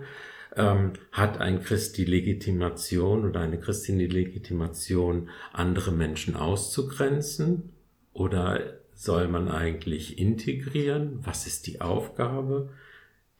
Ähm, 0.55 0.93
hat 1.11 1.39
ein 1.39 1.61
Christ 1.61 1.97
die 1.97 2.05
Legitimation 2.05 3.25
oder 3.25 3.39
eine 3.39 3.59
Christin 3.59 3.99
die 3.99 4.07
Legitimation, 4.07 5.29
andere 5.53 5.91
Menschen 5.91 6.35
auszugrenzen? 6.35 7.71
Oder 8.13 8.79
soll 8.93 9.27
man 9.27 9.49
eigentlich 9.49 10.19
integrieren? 10.19 11.19
Was 11.23 11.47
ist 11.47 11.67
die 11.67 11.81
Aufgabe, 11.81 12.69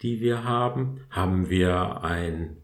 die 0.01 0.21
wir 0.21 0.43
haben? 0.43 1.01
Haben 1.09 1.49
wir 1.49 2.03
ein 2.03 2.57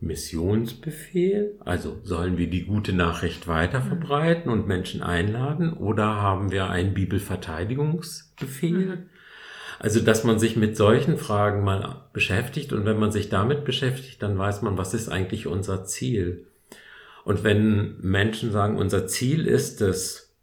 Missionsbefehl? 0.00 1.58
Also 1.60 1.98
sollen 2.02 2.36
wir 2.36 2.50
die 2.50 2.64
gute 2.64 2.92
Nachricht 2.92 3.48
weiter 3.48 3.80
verbreiten 3.80 4.50
und 4.50 4.66
Menschen 4.66 5.02
einladen 5.02 5.72
oder 5.72 6.16
haben 6.16 6.50
wir 6.50 6.68
einen 6.68 6.92
Bibelverteidigungsbefehl? 6.94 9.06
Also, 9.78 10.00
dass 10.00 10.24
man 10.24 10.38
sich 10.38 10.56
mit 10.56 10.76
solchen 10.76 11.18
Fragen 11.18 11.62
mal 11.62 12.08
beschäftigt 12.12 12.72
und 12.72 12.84
wenn 12.86 12.98
man 12.98 13.12
sich 13.12 13.28
damit 13.28 13.64
beschäftigt, 13.64 14.22
dann 14.22 14.38
weiß 14.38 14.62
man, 14.62 14.78
was 14.78 14.94
ist 14.94 15.08
eigentlich 15.08 15.46
unser 15.46 15.84
Ziel? 15.84 16.46
Und 17.24 17.44
wenn 17.44 18.00
Menschen 18.00 18.52
sagen, 18.52 18.76
unser 18.76 19.06
Ziel 19.06 19.46
ist 19.46 19.80
es, 19.80 20.34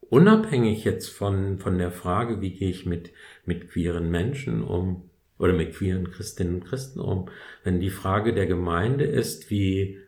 unabhängig 0.00 0.84
jetzt 0.84 1.08
von, 1.08 1.58
von 1.58 1.78
der 1.78 1.90
Frage, 1.90 2.40
wie 2.40 2.50
gehe 2.50 2.68
ich 2.68 2.84
mit, 2.84 3.12
mit 3.46 3.70
queeren 3.70 4.10
Menschen 4.10 4.62
um, 4.62 5.08
oder 5.38 5.54
mit 5.54 5.74
queeren 5.74 6.10
Christinnen 6.10 6.56
und 6.56 6.64
Christen 6.64 7.00
um. 7.00 7.28
Wenn 7.64 7.80
die 7.80 7.90
Frage 7.90 8.32
der 8.32 8.46
Gemeinde 8.46 9.04
ist, 9.04 9.50
wie 9.50 9.98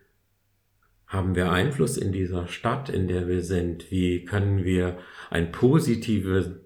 haben 1.06 1.34
wir 1.34 1.50
Einfluss 1.50 1.96
in 1.96 2.12
dieser 2.12 2.46
Stadt, 2.48 2.88
in 2.88 3.08
der 3.08 3.26
wir 3.26 3.42
sind? 3.42 3.90
Wie 3.90 4.24
können 4.24 4.64
wir 4.64 4.98
einen 5.30 5.52
positiven 5.52 6.60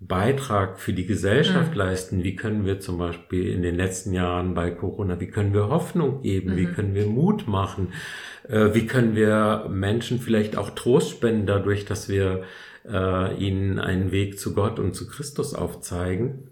Beitrag 0.00 0.78
für 0.78 0.92
die 0.92 1.06
Gesellschaft 1.06 1.72
mhm. 1.72 1.78
leisten? 1.78 2.24
Wie 2.24 2.36
können 2.36 2.64
wir 2.64 2.78
zum 2.80 2.98
Beispiel 2.98 3.48
in 3.48 3.62
den 3.62 3.74
letzten 3.74 4.12
Jahren 4.12 4.54
bei 4.54 4.70
Corona, 4.70 5.18
wie 5.20 5.26
können 5.26 5.52
wir 5.52 5.68
Hoffnung 5.68 6.22
geben? 6.22 6.52
Mhm. 6.52 6.56
Wie 6.56 6.66
können 6.66 6.94
wir 6.94 7.06
Mut 7.06 7.48
machen? 7.48 7.92
Äh, 8.48 8.74
wie 8.74 8.86
können 8.86 9.16
wir 9.16 9.66
Menschen 9.68 10.20
vielleicht 10.20 10.56
auch 10.56 10.70
Trost 10.70 11.10
spenden 11.10 11.46
dadurch, 11.46 11.84
dass 11.84 12.08
wir 12.08 12.44
äh, 12.88 13.34
ihnen 13.36 13.78
einen 13.78 14.12
Weg 14.12 14.38
zu 14.38 14.54
Gott 14.54 14.78
und 14.78 14.94
zu 14.94 15.08
Christus 15.08 15.54
aufzeigen? 15.54 16.48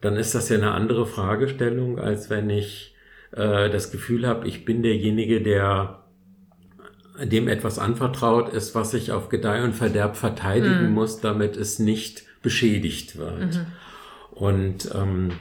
dann 0.00 0.16
ist 0.16 0.34
das 0.34 0.48
ja 0.48 0.56
eine 0.56 0.72
andere 0.72 1.06
Fragestellung, 1.06 1.98
als 1.98 2.30
wenn 2.30 2.50
ich 2.50 2.94
äh, 3.32 3.70
das 3.70 3.90
Gefühl 3.90 4.26
habe, 4.26 4.46
ich 4.46 4.64
bin 4.64 4.82
derjenige, 4.82 5.42
der 5.42 6.02
dem 7.22 7.48
etwas 7.48 7.78
anvertraut 7.78 8.52
ist, 8.52 8.74
was 8.74 8.92
ich 8.92 9.10
auf 9.10 9.30
Gedeih 9.30 9.64
und 9.64 9.72
Verderb 9.72 10.16
verteidigen 10.16 10.88
mhm. 10.88 10.92
muss, 10.92 11.20
damit 11.20 11.56
es 11.56 11.78
nicht 11.78 12.25
beschädigt 12.46 13.16
wird. 13.16 13.56
Mhm. 13.56 13.66
Und 14.30 14.94
ähm, 14.94 15.32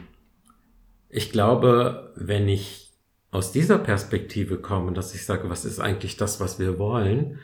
ich 1.10 1.32
glaube, 1.32 2.14
wenn 2.16 2.50
ich 2.50 2.92
aus 3.32 3.52
dieser 3.52 3.78
Perspektive 3.78 4.58
komme, 4.58 4.94
dass 4.94 5.14
ich 5.14 5.26
sage, 5.26 5.50
was 5.50 5.66
ist 5.66 5.80
eigentlich 5.80 6.18
das, 6.18 6.40
was 6.40 6.58
wir 6.58 6.80
wollen, 6.80 7.40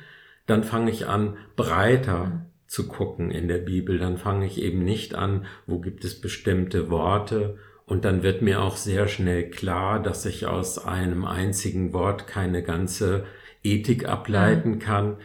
dann 0.48 0.64
fange 0.64 0.90
ich 0.90 1.08
an, 1.08 1.38
breiter 1.56 2.26
mhm 2.26 2.52
zu 2.72 2.88
gucken 2.88 3.32
in 3.32 3.50
der 3.50 3.58
Bibel, 3.58 4.00
dann 4.00 4.18
fange 4.18 4.46
ich 4.46 4.62
eben 4.62 4.86
nicht 4.86 5.14
an, 5.14 5.46
wo 5.68 5.80
gibt 5.80 6.06
es 6.06 6.22
bestimmte 6.22 6.90
Worte 6.90 7.58
und 7.86 8.06
dann 8.06 8.24
wird 8.24 8.42
mir 8.42 8.62
auch 8.62 8.78
sehr 8.78 9.10
schnell 9.10 9.50
klar, 9.50 10.02
dass 10.02 10.26
ich 10.26 10.46
aus 10.46 10.80
einem 10.80 11.26
einzigen 11.26 11.92
Wort 11.92 12.28
keine 12.28 12.64
ganze 12.64 13.26
Ethik 13.62 14.08
ableiten 14.08 14.76
mhm. 14.76 14.80
kann. 14.80 15.18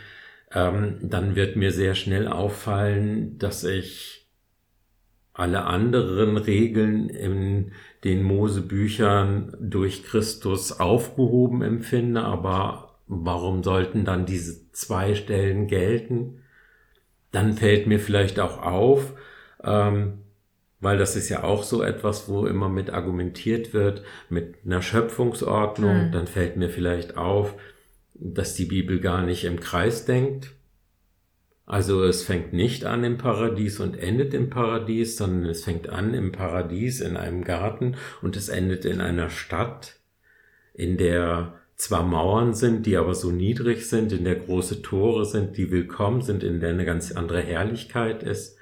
Ähm, 0.51 0.99
dann 1.03 1.37
wird 1.37 1.55
mir 1.55 1.71
sehr 1.71 1.95
schnell 1.95 2.27
auffallen, 2.27 3.39
dass 3.39 3.63
ich 3.63 4.26
alle 5.37 5.65
anderen 5.65 6.39
Regeln 6.39 7.11
in 7.11 7.73
den 8.05 8.23
Mosebüchern 8.23 9.55
durch 9.61 10.03
Christus 10.05 10.81
aufgehoben 10.81 11.63
empfinde, 11.63 12.23
aber 12.23 12.97
warum 13.07 13.63
sollten 13.63 14.05
dann 14.05 14.25
diese 14.25 14.73
zwei 14.73 15.15
Stellen 15.15 15.67
gelten? 15.67 16.43
Dann 17.33 17.53
fällt 17.53 17.87
mir 17.87 18.01
vielleicht 18.01 18.41
auch 18.41 18.63
auf, 18.63 19.13
ähm, 19.63 20.19
weil 20.81 20.97
das 20.97 21.17
ist 21.17 21.29
ja 21.29 21.45
auch 21.45 21.65
so 21.65 21.83
etwas, 21.83 22.29
wo 22.29 22.47
immer 22.47 22.71
mit 22.71 22.91
argumentiert 22.91 23.75
wird, 23.75 24.03
mit 24.31 24.57
einer 24.65 24.81
Schöpfungsordnung, 24.81 26.09
mhm. 26.09 26.13
dann 26.13 26.27
fällt 26.27 26.57
mir 26.57 26.71
vielleicht 26.71 27.19
auf, 27.19 27.55
dass 28.15 28.55
die 28.55 28.65
Bibel 28.65 29.01
gar 29.01 29.23
nicht 29.23 29.45
im 29.45 29.61
Kreis 29.61 30.07
denkt. 30.07 30.56
Also 31.67 32.05
es 32.05 32.23
fängt 32.23 32.53
nicht 32.53 32.85
an 32.85 33.03
im 33.03 33.19
Paradies 33.19 33.81
und 33.81 33.99
endet 33.99 34.35
im 34.35 34.51
Paradies, 34.51 35.17
sondern 35.17 35.51
es 35.51 35.65
fängt 35.65 35.89
an 35.89 36.15
im 36.15 36.31
Paradies 36.31 37.01
in 37.01 37.17
einem 37.17 37.43
Garten 37.43 37.97
und 38.23 38.37
es 38.37 38.49
endet 38.49 38.85
in 38.85 39.01
einer 39.01 39.31
Stadt, 39.31 39.97
in 40.75 40.97
der 40.97 41.55
zwar 41.75 42.05
Mauern 42.05 42.55
sind, 42.55 42.87
die 42.87 42.97
aber 42.97 43.15
so 43.15 43.33
niedrig 43.33 43.89
sind, 43.89 44.13
in 44.13 44.25
der 44.25 44.37
große 44.37 44.81
Tore 44.81 45.27
sind, 45.27 45.57
die 45.57 45.73
willkommen 45.73 46.23
sind, 46.23 46.45
in 46.45 46.61
der 46.61 46.71
eine 46.71 46.85
ganz 46.85 47.11
andere 47.13 47.43
Herrlichkeit 47.43 48.23
ist. 48.23 48.57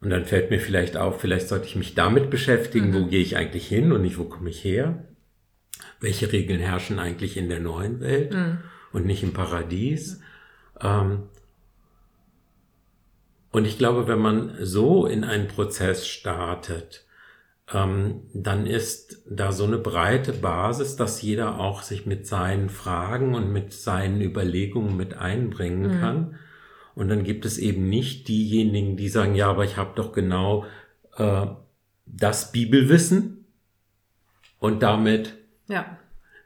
Und 0.00 0.10
dann 0.10 0.24
fällt 0.24 0.50
mir 0.50 0.60
vielleicht 0.60 0.96
auf, 0.96 1.20
vielleicht 1.20 1.48
sollte 1.48 1.66
ich 1.66 1.76
mich 1.76 1.94
damit 1.94 2.30
beschäftigen, 2.30 2.90
mhm. 2.90 2.94
wo 2.94 3.06
gehe 3.06 3.22
ich 3.22 3.36
eigentlich 3.36 3.66
hin 3.66 3.92
und 3.92 4.02
nicht, 4.02 4.18
wo 4.18 4.24
komme 4.24 4.50
ich 4.50 4.62
her? 4.62 5.04
Welche 6.00 6.32
Regeln 6.32 6.60
herrschen 6.60 6.98
eigentlich 6.98 7.36
in 7.36 7.48
der 7.48 7.60
neuen 7.60 8.00
Welt 8.00 8.34
mhm. 8.34 8.58
und 8.92 9.06
nicht 9.06 9.22
im 9.22 9.32
Paradies? 9.32 10.20
Ähm, 10.80 11.22
und 13.50 13.64
ich 13.64 13.78
glaube, 13.78 14.06
wenn 14.08 14.18
man 14.18 14.54
so 14.60 15.06
in 15.06 15.24
einen 15.24 15.48
Prozess 15.48 16.06
startet, 16.06 17.06
ähm, 17.72 18.22
dann 18.34 18.66
ist 18.66 19.22
da 19.28 19.52
so 19.52 19.64
eine 19.64 19.78
breite 19.78 20.32
Basis, 20.32 20.96
dass 20.96 21.22
jeder 21.22 21.58
auch 21.58 21.82
sich 21.82 22.06
mit 22.06 22.26
seinen 22.26 22.68
Fragen 22.68 23.34
und 23.34 23.52
mit 23.52 23.72
seinen 23.72 24.20
Überlegungen 24.20 24.96
mit 24.96 25.16
einbringen 25.16 25.96
mhm. 25.96 26.00
kann. 26.00 26.38
Und 26.94 27.08
dann 27.08 27.24
gibt 27.24 27.44
es 27.44 27.58
eben 27.58 27.88
nicht 27.88 28.28
diejenigen, 28.28 28.96
die 28.96 29.08
sagen, 29.08 29.34
ja, 29.34 29.48
aber 29.48 29.64
ich 29.64 29.76
habe 29.76 29.92
doch 29.94 30.12
genau 30.12 30.66
äh, 31.16 31.46
das 32.06 32.52
Bibelwissen 32.52 33.46
und 34.58 34.82
damit 34.82 35.36
ja. 35.68 35.98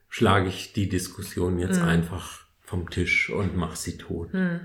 schlage 0.09 0.49
ich 0.49 0.73
die 0.73 0.89
Diskussion 0.89 1.59
jetzt 1.59 1.81
mhm. 1.81 1.89
einfach 1.89 2.41
vom 2.61 2.91
Tisch 2.91 3.31
und 3.31 3.57
mache 3.57 3.77
sie 3.77 3.97
tot. 3.97 4.35
Mhm. 4.35 4.61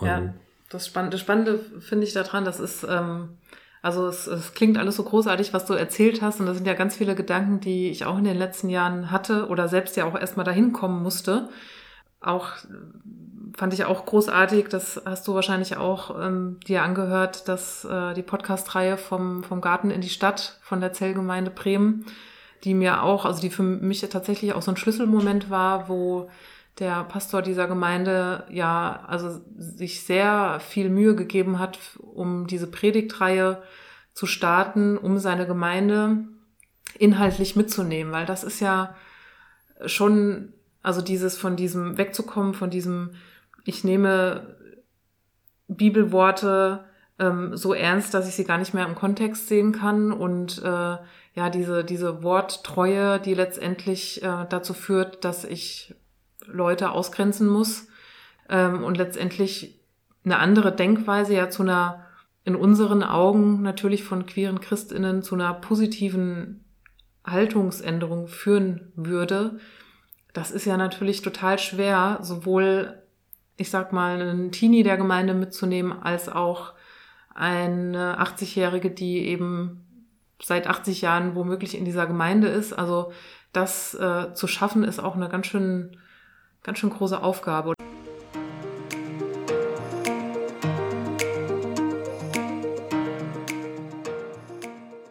ja, 0.00 0.34
das 0.70 0.86
Spannende, 0.86 1.18
Spannende 1.18 1.58
finde 1.80 2.06
ich 2.06 2.12
daran, 2.12 2.44
das 2.44 2.60
ist, 2.60 2.84
ähm, 2.88 3.36
also 3.82 4.06
es, 4.06 4.26
es 4.26 4.54
klingt 4.54 4.78
alles 4.78 4.96
so 4.96 5.02
großartig, 5.04 5.52
was 5.52 5.66
du 5.66 5.74
erzählt 5.74 6.22
hast. 6.22 6.40
Und 6.40 6.46
das 6.46 6.56
sind 6.56 6.66
ja 6.66 6.74
ganz 6.74 6.96
viele 6.96 7.14
Gedanken, 7.14 7.60
die 7.60 7.90
ich 7.90 8.06
auch 8.06 8.18
in 8.18 8.24
den 8.24 8.38
letzten 8.38 8.70
Jahren 8.70 9.10
hatte 9.10 9.48
oder 9.48 9.68
selbst 9.68 9.96
ja 9.96 10.04
auch 10.06 10.18
erstmal 10.18 10.46
dahin 10.46 10.72
kommen 10.72 11.02
musste. 11.02 11.48
Auch 12.20 12.48
fand 13.56 13.74
ich 13.74 13.84
auch 13.84 14.06
großartig. 14.06 14.68
Das 14.68 15.00
hast 15.04 15.28
du 15.28 15.34
wahrscheinlich 15.34 15.76
auch 15.76 16.18
ähm, 16.18 16.58
dir 16.66 16.82
angehört, 16.82 17.48
dass 17.48 17.84
äh, 17.84 18.14
die 18.14 18.22
Podcast-Reihe 18.22 18.96
vom, 18.96 19.44
vom 19.44 19.60
Garten 19.60 19.90
in 19.90 20.00
die 20.00 20.08
Stadt 20.08 20.58
von 20.62 20.80
der 20.80 20.92
Zellgemeinde 20.92 21.50
Bremen, 21.50 22.06
die 22.64 22.74
mir 22.74 23.02
auch, 23.02 23.24
also 23.24 23.40
die 23.40 23.50
für 23.50 23.62
mich 23.62 24.00
tatsächlich 24.00 24.54
auch 24.54 24.62
so 24.62 24.72
ein 24.72 24.76
Schlüsselmoment 24.76 25.50
war, 25.50 25.88
wo 25.88 26.30
der 26.78 27.04
Pastor 27.04 27.42
dieser 27.42 27.68
Gemeinde 27.68 28.44
ja 28.50 29.04
also 29.06 29.40
sich 29.56 30.02
sehr 30.02 30.60
viel 30.60 30.88
Mühe 30.90 31.14
gegeben 31.14 31.58
hat, 31.58 31.78
um 32.00 32.46
diese 32.46 32.66
Predigtreihe 32.66 33.62
zu 34.12 34.26
starten, 34.26 34.96
um 34.96 35.18
seine 35.18 35.46
Gemeinde 35.46 36.24
inhaltlich 36.98 37.56
mitzunehmen, 37.56 38.12
weil 38.12 38.26
das 38.26 38.44
ist 38.44 38.60
ja 38.60 38.94
schon, 39.86 40.52
also 40.82 41.00
dieses 41.00 41.36
von 41.36 41.56
diesem 41.56 41.98
wegzukommen, 41.98 42.54
von 42.54 42.70
diesem 42.70 43.14
ich 43.64 43.82
nehme 43.84 44.56
Bibelworte 45.68 46.84
ähm, 47.18 47.56
so 47.56 47.72
ernst, 47.72 48.14
dass 48.14 48.28
ich 48.28 48.34
sie 48.34 48.44
gar 48.44 48.58
nicht 48.58 48.74
mehr 48.74 48.86
im 48.86 48.94
Kontext 48.94 49.48
sehen 49.48 49.72
kann. 49.72 50.12
Und 50.12 50.62
äh, 50.62 50.96
ja, 51.34 51.50
diese, 51.50 51.84
diese 51.84 52.22
Worttreue, 52.22 53.18
die 53.20 53.34
letztendlich 53.34 54.22
äh, 54.22 54.46
dazu 54.48 54.74
führt, 54.74 55.24
dass 55.24 55.44
ich 55.44 55.94
Leute 56.46 56.90
ausgrenzen 56.90 57.48
muss 57.48 57.88
ähm, 58.48 58.82
und 58.82 58.96
letztendlich 58.96 59.80
eine 60.24 60.38
andere 60.38 60.74
Denkweise 60.74 61.34
ja 61.34 61.50
zu 61.50 61.62
einer, 61.62 62.06
in 62.44 62.56
unseren 62.56 63.02
Augen 63.02 63.62
natürlich 63.62 64.04
von 64.04 64.26
queeren 64.26 64.60
Christinnen 64.60 65.22
zu 65.22 65.34
einer 65.34 65.54
positiven 65.54 66.64
Haltungsänderung 67.24 68.28
führen 68.28 68.92
würde. 68.96 69.58
Das 70.32 70.50
ist 70.50 70.64
ja 70.64 70.76
natürlich 70.76 71.22
total 71.22 71.58
schwer, 71.58 72.18
sowohl 72.22 73.04
ich 73.56 73.70
sag 73.70 73.92
mal, 73.92 74.20
einen 74.20 74.52
Teenie 74.52 74.82
der 74.82 74.96
Gemeinde 74.96 75.34
mitzunehmen, 75.34 75.92
als 75.92 76.28
auch 76.28 76.72
eine 77.34 78.18
80-Jährige, 78.20 78.90
die 78.90 79.26
eben 79.26 79.84
seit 80.42 80.66
80 80.66 81.02
Jahren 81.02 81.34
womöglich 81.34 81.76
in 81.76 81.84
dieser 81.84 82.06
Gemeinde 82.06 82.48
ist. 82.48 82.72
Also 82.72 83.12
das 83.52 83.94
äh, 83.94 84.34
zu 84.34 84.46
schaffen, 84.46 84.84
ist 84.84 84.98
auch 84.98 85.14
eine 85.14 85.28
ganz 85.28 85.46
schön, 85.46 85.96
ganz 86.64 86.78
schön 86.78 86.90
große 86.90 87.22
Aufgabe. 87.22 87.74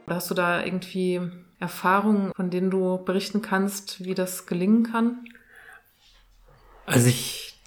Hast 0.08 0.30
du 0.30 0.36
da 0.36 0.64
irgendwie 0.64 1.22
Erfahrungen, 1.60 2.34
von 2.36 2.50
denen 2.50 2.70
du 2.70 2.98
berichten 3.04 3.42
kannst, 3.42 4.04
wie 4.04 4.14
das 4.14 4.46
gelingen 4.46 4.84
kann? 4.84 5.26
Also 6.86 7.08
ich 7.08 7.60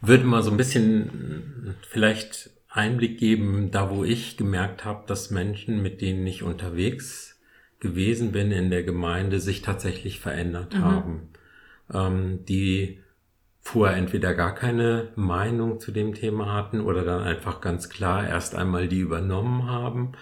würde 0.00 0.24
mal 0.24 0.42
so 0.42 0.50
ein 0.50 0.56
bisschen 0.56 1.76
vielleicht 1.88 2.50
Einblick 2.68 3.18
geben, 3.18 3.70
da 3.70 3.90
wo 3.90 4.04
ich 4.04 4.36
gemerkt 4.36 4.84
habe, 4.84 5.06
dass 5.06 5.30
Menschen, 5.30 5.82
mit 5.82 6.00
denen 6.00 6.26
ich 6.26 6.42
unterwegs 6.42 7.40
gewesen 7.80 8.32
bin 8.32 8.52
in 8.52 8.70
der 8.70 8.82
Gemeinde, 8.82 9.40
sich 9.40 9.62
tatsächlich 9.62 10.20
verändert 10.20 10.74
mhm. 10.74 10.82
haben. 10.82 11.32
Ähm, 11.92 12.44
die 12.46 13.00
vorher 13.60 13.96
entweder 13.96 14.34
gar 14.34 14.54
keine 14.54 15.12
Meinung 15.14 15.78
zu 15.78 15.92
dem 15.92 16.14
Thema 16.14 16.52
hatten 16.52 16.80
oder 16.80 17.04
dann 17.04 17.22
einfach 17.22 17.60
ganz 17.60 17.88
klar 17.88 18.26
erst 18.26 18.54
einmal 18.54 18.88
die 18.88 18.98
übernommen 18.98 19.68
haben, 19.68 20.12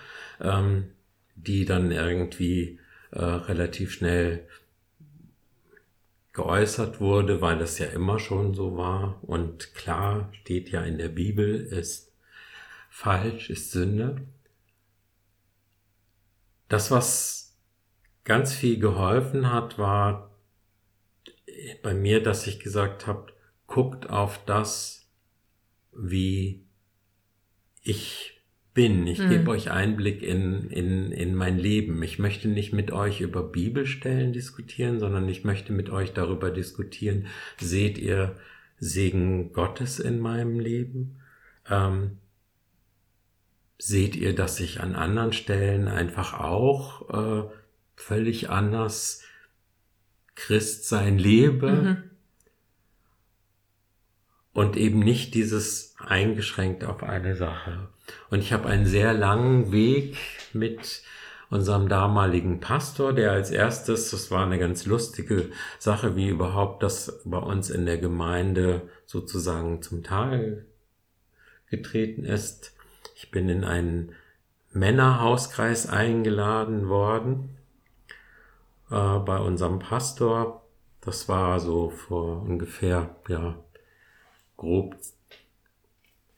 ähm, 0.40 0.90
die 1.36 1.64
dann 1.64 1.90
irgendwie 1.90 2.78
äh, 3.12 3.24
relativ 3.24 3.92
schnell 3.92 4.46
geäußert 6.32 7.00
wurde, 7.00 7.40
weil 7.40 7.58
das 7.58 7.78
ja 7.78 7.86
immer 7.86 8.18
schon 8.18 8.54
so 8.54 8.76
war. 8.76 9.18
Und 9.22 9.74
klar 9.74 10.28
steht 10.32 10.70
ja 10.70 10.82
in 10.82 10.98
der 10.98 11.08
Bibel, 11.08 11.54
ist 11.56 12.12
falsch, 12.88 13.50
ist 13.50 13.72
Sünde. 13.72 14.22
Das, 16.68 16.90
was 16.90 17.56
ganz 18.24 18.52
viel 18.52 18.78
geholfen 18.78 19.50
hat, 19.52 19.78
war 19.78 20.29
bei 21.82 21.94
mir, 21.94 22.22
dass 22.22 22.46
ich 22.46 22.60
gesagt 22.60 23.06
habe, 23.06 23.32
guckt 23.66 24.10
auf 24.10 24.44
das, 24.44 25.08
wie 25.92 26.64
ich 27.82 28.40
bin. 28.74 29.06
Ich 29.06 29.18
mhm. 29.18 29.30
gebe 29.30 29.50
euch 29.50 29.70
Einblick 29.70 30.22
in, 30.22 30.70
in, 30.70 31.12
in 31.12 31.34
mein 31.34 31.58
Leben. 31.58 32.02
Ich 32.02 32.18
möchte 32.18 32.48
nicht 32.48 32.72
mit 32.72 32.92
euch 32.92 33.20
über 33.20 33.42
Bibelstellen 33.42 34.32
diskutieren, 34.32 34.98
sondern 34.98 35.28
ich 35.28 35.44
möchte 35.44 35.72
mit 35.72 35.90
euch 35.90 36.12
darüber 36.12 36.50
diskutieren, 36.50 37.26
seht 37.58 37.98
ihr 37.98 38.36
Segen 38.78 39.52
Gottes 39.52 39.98
in 39.98 40.20
meinem 40.20 40.58
Leben? 40.58 41.20
Ähm, 41.68 42.18
seht 43.78 44.16
ihr, 44.16 44.34
dass 44.34 44.60
ich 44.60 44.80
an 44.80 44.94
anderen 44.94 45.32
Stellen 45.32 45.88
einfach 45.88 46.38
auch 46.38 47.08
äh, 47.10 47.50
völlig 47.96 48.50
anders 48.50 49.22
Christ 50.46 50.88
sein 50.88 51.18
lebe? 51.18 51.70
Mhm 51.70 52.10
und 54.52 54.76
eben 54.76 54.98
nicht 55.00 55.34
dieses 55.34 55.94
eingeschränkt 55.98 56.84
auf 56.84 57.02
eine 57.02 57.36
Sache. 57.36 57.88
Und 58.30 58.40
ich 58.40 58.52
habe 58.52 58.68
einen 58.68 58.86
sehr 58.86 59.12
langen 59.12 59.72
Weg 59.72 60.16
mit 60.52 61.02
unserem 61.50 61.88
damaligen 61.88 62.60
Pastor, 62.60 63.12
der 63.12 63.32
als 63.32 63.50
erstes, 63.50 64.10
das 64.10 64.30
war 64.30 64.44
eine 64.44 64.58
ganz 64.58 64.86
lustige 64.86 65.50
Sache, 65.78 66.16
wie 66.16 66.28
überhaupt 66.28 66.82
das 66.82 67.22
bei 67.24 67.38
uns 67.38 67.70
in 67.70 67.86
der 67.86 67.98
Gemeinde 67.98 68.82
sozusagen 69.06 69.82
zum 69.82 70.02
Teil 70.02 70.66
getreten 71.68 72.24
ist. 72.24 72.74
Ich 73.16 73.30
bin 73.30 73.48
in 73.48 73.64
einen 73.64 74.12
Männerhauskreis 74.72 75.88
eingeladen 75.88 76.88
worden 76.88 77.56
äh, 78.90 79.18
bei 79.18 79.38
unserem 79.38 79.78
Pastor. 79.78 80.62
Das 81.00 81.28
war 81.28 81.60
so 81.60 81.90
vor 81.90 82.42
ungefähr 82.42 83.16
ja 83.28 83.56
grob 84.56 84.96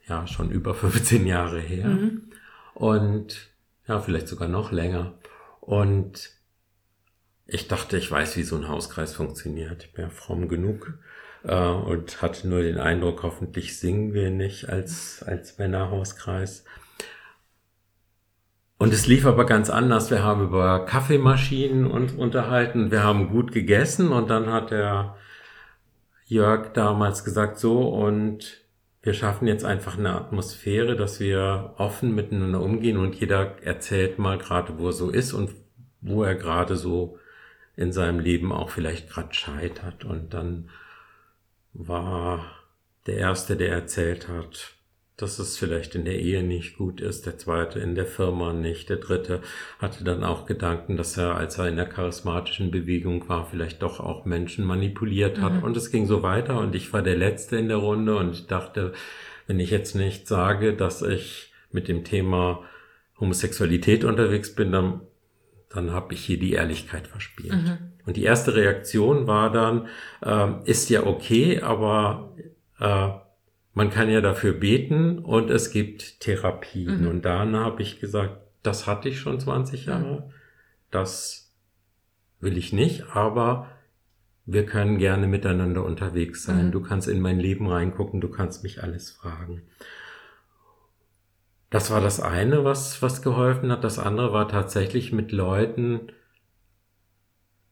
ja 0.06 0.26
schon 0.26 0.50
über 0.50 0.74
15 0.74 1.26
Jahre 1.26 1.60
her. 1.60 1.88
Mhm. 1.88 2.30
Und 2.74 3.50
ja, 3.86 4.00
vielleicht 4.00 4.28
sogar 4.28 4.48
noch 4.48 4.72
länger. 4.72 5.14
Und 5.60 6.30
ich 7.46 7.68
dachte, 7.68 7.96
ich 7.96 8.10
weiß, 8.10 8.36
wie 8.36 8.44
so 8.44 8.56
ein 8.56 8.68
Hauskreis 8.68 9.14
funktioniert. 9.14 9.84
Ich 9.84 9.92
bin 9.92 10.04
ja 10.04 10.10
fromm 10.10 10.48
genug 10.48 10.98
äh, 11.44 11.54
und 11.54 12.22
hatte 12.22 12.48
nur 12.48 12.62
den 12.62 12.78
Eindruck, 12.78 13.22
hoffentlich 13.22 13.78
singen 13.78 14.14
wir 14.14 14.30
nicht 14.30 14.68
als, 14.68 15.22
als 15.22 15.58
Männerhauskreis. 15.58 16.64
Und 18.82 18.92
es 18.92 19.06
lief 19.06 19.26
aber 19.26 19.46
ganz 19.46 19.70
anders. 19.70 20.10
Wir 20.10 20.24
haben 20.24 20.42
über 20.42 20.84
Kaffeemaschinen 20.86 21.86
uns 21.86 22.14
unterhalten. 22.14 22.90
Wir 22.90 23.04
haben 23.04 23.28
gut 23.28 23.52
gegessen 23.52 24.08
und 24.08 24.28
dann 24.28 24.52
hat 24.52 24.72
der 24.72 25.14
Jörg 26.26 26.72
damals 26.72 27.22
gesagt, 27.22 27.60
so 27.60 27.88
und 27.88 28.60
wir 29.00 29.14
schaffen 29.14 29.46
jetzt 29.46 29.64
einfach 29.64 29.96
eine 29.96 30.16
Atmosphäre, 30.16 30.96
dass 30.96 31.20
wir 31.20 31.74
offen 31.76 32.12
miteinander 32.12 32.60
umgehen 32.60 32.96
und 32.96 33.14
jeder 33.14 33.62
erzählt 33.62 34.18
mal 34.18 34.36
gerade, 34.36 34.76
wo 34.80 34.88
er 34.88 34.92
so 34.92 35.10
ist 35.10 35.32
und 35.32 35.50
wo 36.00 36.24
er 36.24 36.34
gerade 36.34 36.74
so 36.74 37.20
in 37.76 37.92
seinem 37.92 38.18
Leben 38.18 38.50
auch 38.50 38.70
vielleicht 38.70 39.08
gerade 39.08 39.32
scheitert. 39.32 40.04
Und 40.04 40.34
dann 40.34 40.70
war 41.72 42.46
der 43.06 43.18
Erste, 43.18 43.54
der 43.54 43.70
erzählt 43.70 44.26
hat, 44.26 44.74
dass 45.22 45.38
es 45.38 45.56
vielleicht 45.56 45.94
in 45.94 46.04
der 46.04 46.18
Ehe 46.18 46.42
nicht 46.42 46.76
gut 46.76 47.00
ist, 47.00 47.26
der 47.26 47.38
zweite 47.38 47.78
in 47.78 47.94
der 47.94 48.06
Firma 48.06 48.52
nicht, 48.52 48.90
der 48.90 48.96
dritte 48.96 49.40
hatte 49.78 50.02
dann 50.02 50.24
auch 50.24 50.46
Gedanken, 50.46 50.96
dass 50.96 51.16
er, 51.16 51.36
als 51.36 51.58
er 51.58 51.68
in 51.68 51.76
der 51.76 51.86
charismatischen 51.86 52.72
Bewegung 52.72 53.28
war, 53.28 53.46
vielleicht 53.46 53.82
doch 53.82 54.00
auch 54.00 54.24
Menschen 54.24 54.64
manipuliert 54.64 55.40
hat. 55.40 55.54
Mhm. 55.54 55.62
Und 55.62 55.76
es 55.76 55.92
ging 55.92 56.06
so 56.06 56.22
weiter 56.22 56.58
und 56.58 56.74
ich 56.74 56.92
war 56.92 57.02
der 57.02 57.16
Letzte 57.16 57.56
in 57.56 57.68
der 57.68 57.76
Runde 57.76 58.16
und 58.16 58.32
ich 58.32 58.48
dachte, 58.48 58.92
wenn 59.46 59.60
ich 59.60 59.70
jetzt 59.70 59.94
nicht 59.94 60.26
sage, 60.26 60.74
dass 60.74 61.02
ich 61.02 61.52
mit 61.70 61.86
dem 61.86 62.04
Thema 62.04 62.64
Homosexualität 63.20 64.04
unterwegs 64.04 64.54
bin, 64.54 64.72
dann, 64.72 65.02
dann 65.70 65.92
habe 65.92 66.14
ich 66.14 66.24
hier 66.24 66.38
die 66.38 66.52
Ehrlichkeit 66.52 67.06
verspielt. 67.06 67.54
Mhm. 67.54 67.78
Und 68.04 68.16
die 68.16 68.24
erste 68.24 68.56
Reaktion 68.56 69.28
war 69.28 69.52
dann, 69.52 69.86
äh, 70.20 70.68
ist 70.68 70.90
ja 70.90 71.06
okay, 71.06 71.60
aber 71.60 72.34
äh, 72.80 73.10
man 73.74 73.90
kann 73.90 74.10
ja 74.10 74.20
dafür 74.20 74.52
beten 74.52 75.18
und 75.18 75.50
es 75.50 75.70
gibt 75.70 76.20
Therapien. 76.20 77.02
Mhm. 77.02 77.08
Und 77.08 77.24
dann 77.24 77.56
habe 77.56 77.82
ich 77.82 78.00
gesagt, 78.00 78.36
das 78.62 78.86
hatte 78.86 79.08
ich 79.08 79.18
schon 79.18 79.40
20 79.40 79.86
Jahre, 79.86 80.20
mhm. 80.26 80.32
das 80.90 81.54
will 82.40 82.58
ich 82.58 82.72
nicht, 82.72 83.04
aber 83.14 83.68
wir 84.44 84.66
können 84.66 84.98
gerne 84.98 85.26
miteinander 85.26 85.84
unterwegs 85.84 86.42
sein. 86.42 86.66
Mhm. 86.66 86.72
Du 86.72 86.82
kannst 86.82 87.08
in 87.08 87.20
mein 87.20 87.38
Leben 87.38 87.68
reingucken, 87.68 88.20
du 88.20 88.28
kannst 88.28 88.62
mich 88.62 88.82
alles 88.82 89.10
fragen. 89.10 89.62
Das 91.70 91.90
war 91.90 92.02
das 92.02 92.20
eine, 92.20 92.64
was, 92.64 93.00
was 93.00 93.22
geholfen 93.22 93.72
hat. 93.72 93.82
Das 93.82 93.98
andere 93.98 94.32
war 94.32 94.48
tatsächlich 94.48 95.12
mit 95.12 95.32
Leuten 95.32 96.12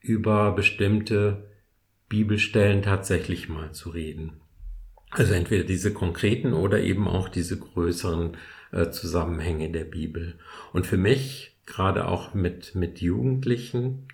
über 0.00 0.52
bestimmte 0.52 1.50
Bibelstellen 2.08 2.80
tatsächlich 2.80 3.50
mal 3.50 3.72
zu 3.72 3.90
reden. 3.90 4.39
Also 5.10 5.34
entweder 5.34 5.64
diese 5.64 5.92
konkreten 5.92 6.52
oder 6.52 6.80
eben 6.80 7.08
auch 7.08 7.28
diese 7.28 7.58
größeren 7.58 8.36
äh, 8.72 8.90
Zusammenhänge 8.90 9.70
der 9.70 9.84
Bibel. 9.84 10.38
Und 10.72 10.86
für 10.86 10.96
mich, 10.96 11.56
gerade 11.66 12.06
auch 12.06 12.34
mit, 12.34 12.74
mit 12.74 13.00
Jugendlichen, 13.00 14.06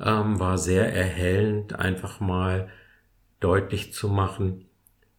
ähm, 0.00 0.40
war 0.40 0.58
sehr 0.58 0.92
erhellend, 0.92 1.74
einfach 1.74 2.20
mal 2.20 2.68
deutlich 3.40 3.92
zu 3.92 4.08
machen, 4.08 4.64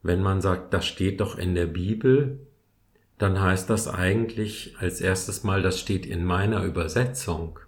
wenn 0.01 0.21
man 0.21 0.41
sagt, 0.41 0.73
das 0.73 0.85
steht 0.87 1.19
doch 1.19 1.37
in 1.37 1.55
der 1.55 1.67
Bibel, 1.67 2.39
dann 3.17 3.39
heißt 3.41 3.69
das 3.69 3.87
eigentlich 3.87 4.75
als 4.79 5.01
erstes 5.01 5.43
Mal, 5.43 5.61
das 5.61 5.79
steht 5.79 6.05
in 6.05 6.23
meiner 6.23 6.63
Übersetzung. 6.63 7.59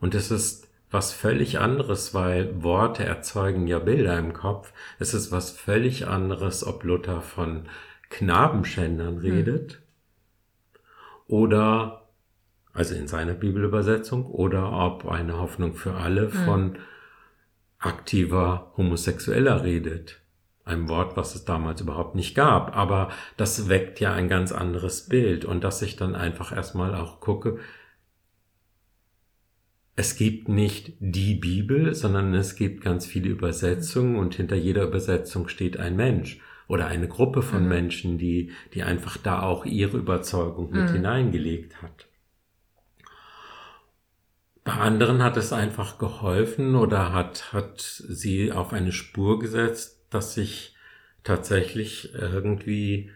Und 0.00 0.14
es 0.14 0.30
ist 0.30 0.63
was 0.94 1.12
völlig 1.12 1.58
anderes, 1.58 2.14
weil 2.14 2.62
Worte 2.62 3.04
erzeugen 3.04 3.66
ja 3.66 3.80
Bilder 3.80 4.16
im 4.16 4.32
Kopf. 4.32 4.72
Es 4.98 5.12
ist 5.12 5.32
was 5.32 5.50
völlig 5.50 6.06
anderes, 6.06 6.64
ob 6.64 6.84
Luther 6.84 7.20
von 7.20 7.68
Knabenschändern 8.08 9.16
hm. 9.16 9.20
redet 9.20 9.72
hm. 9.72 9.78
oder, 11.26 12.08
also 12.72 12.94
in 12.94 13.08
seiner 13.08 13.34
Bibelübersetzung, 13.34 14.24
oder 14.26 14.72
ob 14.72 15.06
eine 15.06 15.38
Hoffnung 15.38 15.74
für 15.74 15.94
alle 15.94 16.32
hm. 16.32 16.44
von 16.44 16.78
aktiver 17.78 18.72
Homosexueller 18.76 19.64
redet. 19.64 20.20
Ein 20.64 20.88
Wort, 20.88 21.16
was 21.16 21.34
es 21.34 21.44
damals 21.44 21.82
überhaupt 21.82 22.14
nicht 22.14 22.34
gab. 22.34 22.74
Aber 22.74 23.10
das 23.36 23.68
weckt 23.68 24.00
ja 24.00 24.14
ein 24.14 24.28
ganz 24.28 24.52
anderes 24.52 25.08
Bild 25.08 25.44
und 25.44 25.62
dass 25.62 25.82
ich 25.82 25.96
dann 25.96 26.14
einfach 26.14 26.56
erstmal 26.56 26.94
auch 26.94 27.20
gucke, 27.20 27.58
es 29.96 30.16
gibt 30.16 30.48
nicht 30.48 30.92
die 30.98 31.34
Bibel, 31.34 31.94
sondern 31.94 32.34
es 32.34 32.56
gibt 32.56 32.82
ganz 32.82 33.06
viele 33.06 33.28
Übersetzungen 33.28 34.16
und 34.16 34.34
hinter 34.34 34.56
jeder 34.56 34.82
Übersetzung 34.82 35.48
steht 35.48 35.78
ein 35.78 35.94
Mensch 35.94 36.40
oder 36.66 36.86
eine 36.86 37.08
Gruppe 37.08 37.42
von 37.42 37.62
mhm. 37.62 37.68
Menschen, 37.68 38.18
die, 38.18 38.50
die 38.72 38.82
einfach 38.82 39.16
da 39.16 39.42
auch 39.42 39.64
ihre 39.64 39.98
Überzeugung 39.98 40.70
mit 40.70 40.90
mhm. 40.90 40.94
hineingelegt 40.94 41.80
hat. 41.82 42.08
Bei 44.64 44.72
anderen 44.72 45.22
hat 45.22 45.36
es 45.36 45.52
einfach 45.52 45.98
geholfen 45.98 46.74
oder 46.74 47.12
hat, 47.12 47.52
hat 47.52 47.80
sie 47.80 48.50
auf 48.50 48.72
eine 48.72 48.92
Spur 48.92 49.38
gesetzt, 49.38 50.06
dass 50.10 50.36
ich 50.38 50.74
tatsächlich 51.22 52.14
irgendwie 52.14 53.10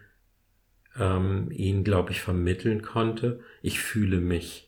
ähm, 0.99 1.51
ihnen, 1.51 1.85
glaube 1.85 2.13
ich, 2.13 2.21
vermitteln 2.21 2.83
konnte. 2.83 3.41
Ich 3.63 3.81
fühle 3.81 4.21
mich 4.21 4.68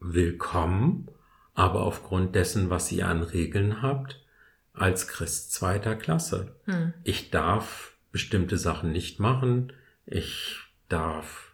willkommen, 0.00 1.10
aber 1.54 1.80
aufgrund 1.82 2.34
dessen, 2.34 2.70
was 2.70 2.90
ihr 2.92 3.08
an 3.08 3.22
Regeln 3.22 3.82
habt, 3.82 4.24
als 4.72 5.08
Christ 5.08 5.52
zweiter 5.52 5.96
Klasse. 5.96 6.56
Hm. 6.64 6.94
Ich 7.04 7.30
darf 7.30 7.96
bestimmte 8.12 8.58
Sachen 8.58 8.92
nicht 8.92 9.20
machen. 9.20 9.72
Ich 10.06 10.60
darf 10.88 11.52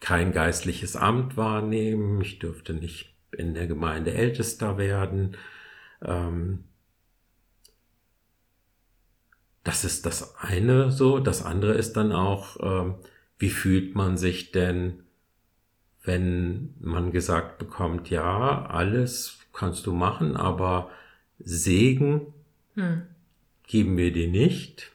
kein 0.00 0.32
geistliches 0.32 0.96
Amt 0.96 1.36
wahrnehmen. 1.36 2.20
Ich 2.20 2.38
dürfte 2.38 2.74
nicht 2.74 3.14
in 3.32 3.54
der 3.54 3.66
Gemeinde 3.66 4.12
Ältester 4.12 4.78
werden. 4.78 5.36
Ähm, 6.02 6.64
das 9.62 9.84
ist 9.84 10.06
das 10.06 10.36
eine 10.36 10.90
so. 10.90 11.20
Das 11.20 11.44
andere 11.44 11.74
ist 11.74 11.94
dann 11.96 12.12
auch, 12.12 12.56
ähm, 12.60 12.94
wie 13.40 13.50
fühlt 13.50 13.96
man 13.96 14.18
sich 14.18 14.52
denn, 14.52 15.00
wenn 16.04 16.74
man 16.78 17.10
gesagt 17.10 17.58
bekommt, 17.58 18.10
ja, 18.10 18.66
alles 18.66 19.38
kannst 19.52 19.86
du 19.86 19.92
machen, 19.92 20.36
aber 20.36 20.90
Segen 21.38 22.34
hm. 22.74 23.02
geben 23.66 23.96
wir 23.96 24.12
dir 24.12 24.28
nicht. 24.28 24.92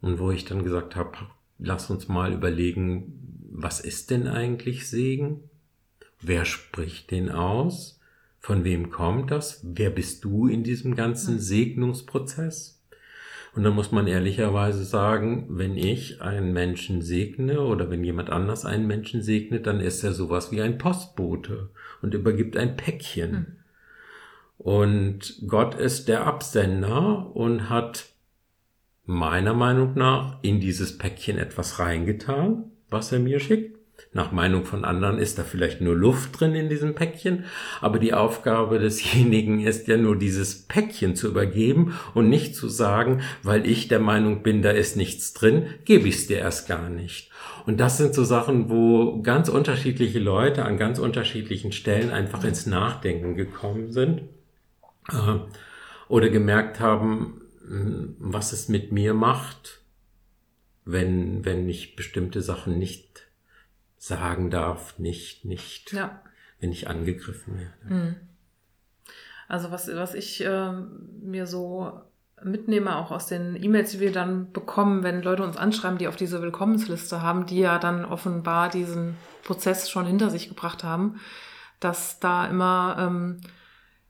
Und 0.00 0.18
wo 0.18 0.30
ich 0.30 0.46
dann 0.46 0.64
gesagt 0.64 0.96
habe, 0.96 1.18
lass 1.58 1.90
uns 1.90 2.08
mal 2.08 2.32
überlegen, 2.32 3.12
was 3.50 3.80
ist 3.80 4.10
denn 4.10 4.26
eigentlich 4.26 4.88
Segen? 4.88 5.50
Wer 6.20 6.46
spricht 6.46 7.10
den 7.10 7.30
aus? 7.30 8.00
Von 8.40 8.64
wem 8.64 8.90
kommt 8.90 9.30
das? 9.30 9.60
Wer 9.64 9.90
bist 9.90 10.24
du 10.24 10.46
in 10.46 10.64
diesem 10.64 10.94
ganzen 10.94 11.34
hm. 11.34 11.40
Segnungsprozess? 11.40 12.77
Und 13.58 13.64
da 13.64 13.72
muss 13.72 13.90
man 13.90 14.06
ehrlicherweise 14.06 14.84
sagen, 14.84 15.46
wenn 15.48 15.76
ich 15.76 16.22
einen 16.22 16.52
Menschen 16.52 17.02
segne 17.02 17.60
oder 17.62 17.90
wenn 17.90 18.04
jemand 18.04 18.30
anders 18.30 18.64
einen 18.64 18.86
Menschen 18.86 19.20
segnet, 19.20 19.66
dann 19.66 19.80
ist 19.80 20.04
er 20.04 20.12
sowas 20.12 20.52
wie 20.52 20.62
ein 20.62 20.78
Postbote 20.78 21.68
und 22.00 22.14
übergibt 22.14 22.56
ein 22.56 22.76
Päckchen. 22.76 23.32
Mhm. 23.32 23.46
Und 24.58 25.42
Gott 25.48 25.74
ist 25.74 26.06
der 26.06 26.24
Absender 26.24 27.34
und 27.34 27.68
hat 27.68 28.06
meiner 29.04 29.54
Meinung 29.54 29.94
nach 29.94 30.38
in 30.42 30.60
dieses 30.60 30.96
Päckchen 30.96 31.36
etwas 31.36 31.80
reingetan, 31.80 32.70
was 32.90 33.10
er 33.10 33.18
mir 33.18 33.40
schickt. 33.40 33.77
Nach 34.14 34.32
Meinung 34.32 34.64
von 34.64 34.86
anderen 34.86 35.18
ist 35.18 35.38
da 35.38 35.42
vielleicht 35.42 35.82
nur 35.82 35.94
Luft 35.94 36.40
drin 36.40 36.54
in 36.54 36.70
diesem 36.70 36.94
Päckchen, 36.94 37.44
aber 37.82 37.98
die 37.98 38.14
Aufgabe 38.14 38.78
desjenigen 38.78 39.60
ist 39.60 39.86
ja 39.86 39.98
nur 39.98 40.16
dieses 40.16 40.62
Päckchen 40.62 41.14
zu 41.14 41.28
übergeben 41.28 41.94
und 42.14 42.30
nicht 42.30 42.56
zu 42.56 42.68
sagen, 42.68 43.20
weil 43.42 43.66
ich 43.66 43.88
der 43.88 44.00
Meinung 44.00 44.42
bin, 44.42 44.62
da 44.62 44.70
ist 44.70 44.96
nichts 44.96 45.34
drin, 45.34 45.66
gebe 45.84 46.08
ich 46.08 46.16
es 46.16 46.26
dir 46.26 46.38
erst 46.38 46.68
gar 46.68 46.88
nicht. 46.88 47.30
Und 47.66 47.80
das 47.80 47.98
sind 47.98 48.14
so 48.14 48.24
Sachen, 48.24 48.70
wo 48.70 49.20
ganz 49.20 49.50
unterschiedliche 49.50 50.20
Leute 50.20 50.64
an 50.64 50.78
ganz 50.78 50.98
unterschiedlichen 50.98 51.72
Stellen 51.72 52.10
einfach 52.10 52.42
ins 52.44 52.64
Nachdenken 52.64 53.34
gekommen 53.34 53.92
sind 53.92 54.22
äh, 55.10 55.36
oder 56.08 56.30
gemerkt 56.30 56.80
haben, 56.80 57.42
hm, 57.66 58.16
was 58.18 58.54
es 58.54 58.68
mit 58.68 58.90
mir 58.90 59.12
macht, 59.12 59.82
wenn, 60.86 61.44
wenn 61.44 61.68
ich 61.68 61.94
bestimmte 61.94 62.40
Sachen 62.40 62.78
nicht 62.78 63.27
sagen 63.98 64.50
darf, 64.50 64.98
nicht, 64.98 65.44
nicht, 65.44 65.92
ja. 65.92 66.20
wenn 66.60 66.72
ich 66.72 66.88
angegriffen 66.88 67.58
werde. 67.58 67.94
Mhm. 67.94 68.16
Also 69.48 69.70
was, 69.70 69.88
was 69.88 70.14
ich 70.14 70.44
äh, 70.44 70.72
mir 71.20 71.46
so 71.46 72.00
mitnehme, 72.44 72.96
auch 72.96 73.10
aus 73.10 73.26
den 73.26 73.60
E-Mails, 73.60 73.92
die 73.92 74.00
wir 74.00 74.12
dann 74.12 74.52
bekommen, 74.52 75.02
wenn 75.02 75.22
Leute 75.22 75.42
uns 75.42 75.56
anschreiben, 75.56 75.98
die 75.98 76.08
auf 76.08 76.16
diese 76.16 76.40
Willkommensliste 76.42 77.22
haben, 77.22 77.46
die 77.46 77.58
ja 77.58 77.78
dann 77.78 78.04
offenbar 78.04 78.68
diesen 78.68 79.16
Prozess 79.42 79.90
schon 79.90 80.06
hinter 80.06 80.30
sich 80.30 80.48
gebracht 80.48 80.84
haben, 80.84 81.20
dass 81.80 82.20
da 82.20 82.46
immer 82.46 82.96
ähm, 82.98 83.40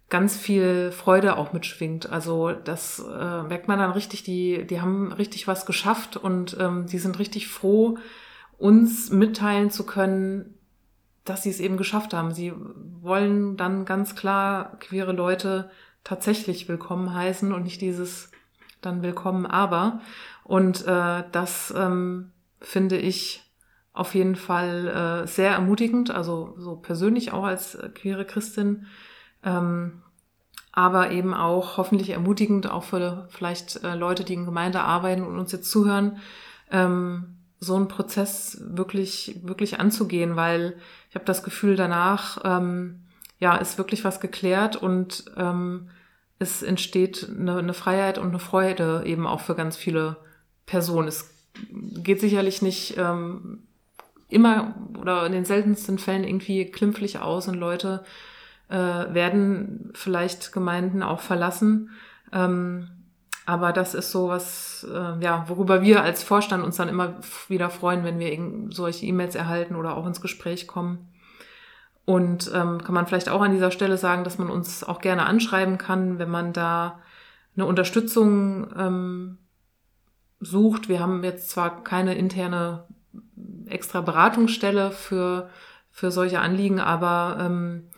ganz 0.09 0.37
viel 0.37 0.91
Freude 0.91 1.37
auch 1.37 1.53
mitschwingt. 1.53 2.11
Also 2.11 2.53
das 2.53 2.99
äh, 2.99 3.43
merkt 3.43 3.69
man 3.69 3.79
dann 3.79 3.93
richtig, 3.93 4.23
die, 4.23 4.67
die 4.67 4.81
haben 4.81 5.13
richtig 5.13 5.47
was 5.47 5.67
geschafft 5.67 6.17
und 6.17 6.57
ähm, 6.59 6.87
die 6.87 6.99
sind 6.99 7.19
richtig 7.19 7.49
froh, 7.49 7.99
uns 8.59 9.11
mitteilen 9.11 9.71
zu 9.71 9.87
können, 9.87 10.55
dass 11.25 11.45
sie 11.45 11.51
es 11.51 11.61
eben 11.61 11.77
geschafft 11.77 12.13
haben. 12.13 12.33
Sie 12.33 12.53
wollen 13.01 13.57
dann 13.57 13.85
ganz 13.85 14.15
klar 14.17 14.79
queere 14.81 15.13
Leute 15.13 15.71
tatsächlich 16.05 16.69
willkommen 16.69 17.15
heißen 17.15 17.53
und 17.53 17.63
nicht 17.63 17.81
dieses 17.81 18.31
dann 18.81 19.03
willkommen 19.03 19.47
aber. 19.47 20.01
Und 20.45 20.87
äh, 20.87 21.25
das 21.33 21.73
ähm, 21.77 22.33
finde 22.61 22.97
ich 22.97 23.43
auf 23.93 24.15
jeden 24.15 24.37
Fall 24.37 25.23
äh, 25.25 25.27
sehr 25.27 25.51
ermutigend, 25.51 26.11
also 26.11 26.55
so 26.57 26.77
persönlich 26.77 27.33
auch 27.33 27.45
als 27.45 27.77
queere 27.95 28.25
Christin, 28.25 28.87
ähm, 29.43 30.03
aber 30.73 31.11
eben 31.11 31.35
auch 31.35 31.77
hoffentlich 31.77 32.11
ermutigend 32.11 32.71
auch 32.71 32.85
für 32.85 33.27
vielleicht 33.31 33.83
äh, 33.83 33.95
Leute, 33.95 34.25
die 34.25 34.35
in 34.35 34.45
Gemeinde 34.45 34.81
arbeiten 34.81 35.25
und 35.25 35.39
uns 35.39 35.51
jetzt 35.51 35.71
zuhören, 35.71 36.19
ähm, 36.71 37.38
so 37.61 37.75
einen 37.75 37.89
Prozess 37.89 38.61
wirklich 38.65 39.41
wirklich 39.43 39.81
anzugehen, 39.81 40.37
weil 40.37 40.77
ich 41.09 41.15
habe 41.15 41.25
das 41.25 41.43
Gefühl 41.43 41.77
danach 41.77 42.39
ähm, 42.45 43.01
ja 43.41 43.57
ist 43.57 43.79
wirklich 43.79 44.05
was 44.05 44.21
geklärt 44.21 44.77
und 44.77 45.25
ähm, 45.37 45.89
es 46.39 46.63
entsteht 46.63 47.29
eine, 47.29 47.59
eine 47.59 47.75
Freiheit 47.75 48.19
und 48.19 48.29
eine 48.29 48.39
Freude 48.39 49.03
eben 49.07 49.27
auch 49.27 49.41
für 49.41 49.55
ganz 49.55 49.77
viele 49.77 50.17
Personen. 50.67 51.09
Es 51.09 51.31
geht 51.73 52.21
sicherlich 52.21 52.63
nicht 52.63 52.97
ähm, 52.97 53.65
immer 54.29 54.75
oder 55.01 55.27
in 55.27 55.33
den 55.33 55.45
seltensten 55.45 55.99
Fällen 55.99 56.25
irgendwie 56.25 56.67
klimpflich 56.67 57.19
aus 57.19 57.49
und 57.49 57.55
Leute 57.55 58.05
äh, 58.69 58.75
werden 58.77 59.91
vielleicht 59.95 60.53
Gemeinden 60.53 61.03
auch 61.03 61.21
verlassen. 61.21 61.91
Ähm, 62.33 62.89
aber 63.49 63.73
das 63.73 63.95
ist 63.95 64.11
so 64.11 64.29
was, 64.29 64.87
äh, 64.93 65.25
ja, 65.25 65.47
worüber 65.49 65.81
wir 65.81 66.03
als 66.03 66.23
Vorstand 66.23 66.63
uns 66.63 66.77
dann 66.77 66.91
immer 66.91 67.15
wieder 67.49 67.71
freuen, 67.71 68.05
wenn 68.05 68.19
wir 68.19 68.39
solche 68.69 69.07
E-Mails 69.07 69.35
erhalten 69.35 69.75
oder 69.75 69.97
auch 69.97 70.07
ins 70.07 70.21
Gespräch 70.21 70.67
kommen. 70.67 71.09
Und 72.05 72.51
ähm, 72.55 72.85
kann 72.85 72.95
man 72.95 73.07
vielleicht 73.07 73.31
auch 73.31 73.41
an 73.41 73.53
dieser 73.53 73.71
Stelle 73.71 73.97
sagen, 73.97 74.23
dass 74.23 74.37
man 74.37 74.51
uns 74.51 74.85
auch 74.85 75.01
gerne 75.01 75.25
anschreiben 75.25 75.79
kann, 75.79 76.19
wenn 76.19 76.29
man 76.29 76.53
da 76.53 76.99
eine 77.57 77.65
Unterstützung 77.65 78.69
ähm, 78.77 79.39
sucht. 80.41 80.91
Wir 80.91 81.01
haben 81.01 81.25
jetzt 81.25 81.49
zwar 81.49 81.83
keine 81.85 82.17
interne 82.17 82.85
extra 83.65 84.03
Beratungsstelle 84.03 84.91
für, 84.91 85.49
für 85.91 86.11
solche 86.11 86.41
Anliegen, 86.41 86.81
aber 86.81 87.39
ähm, 87.41 87.89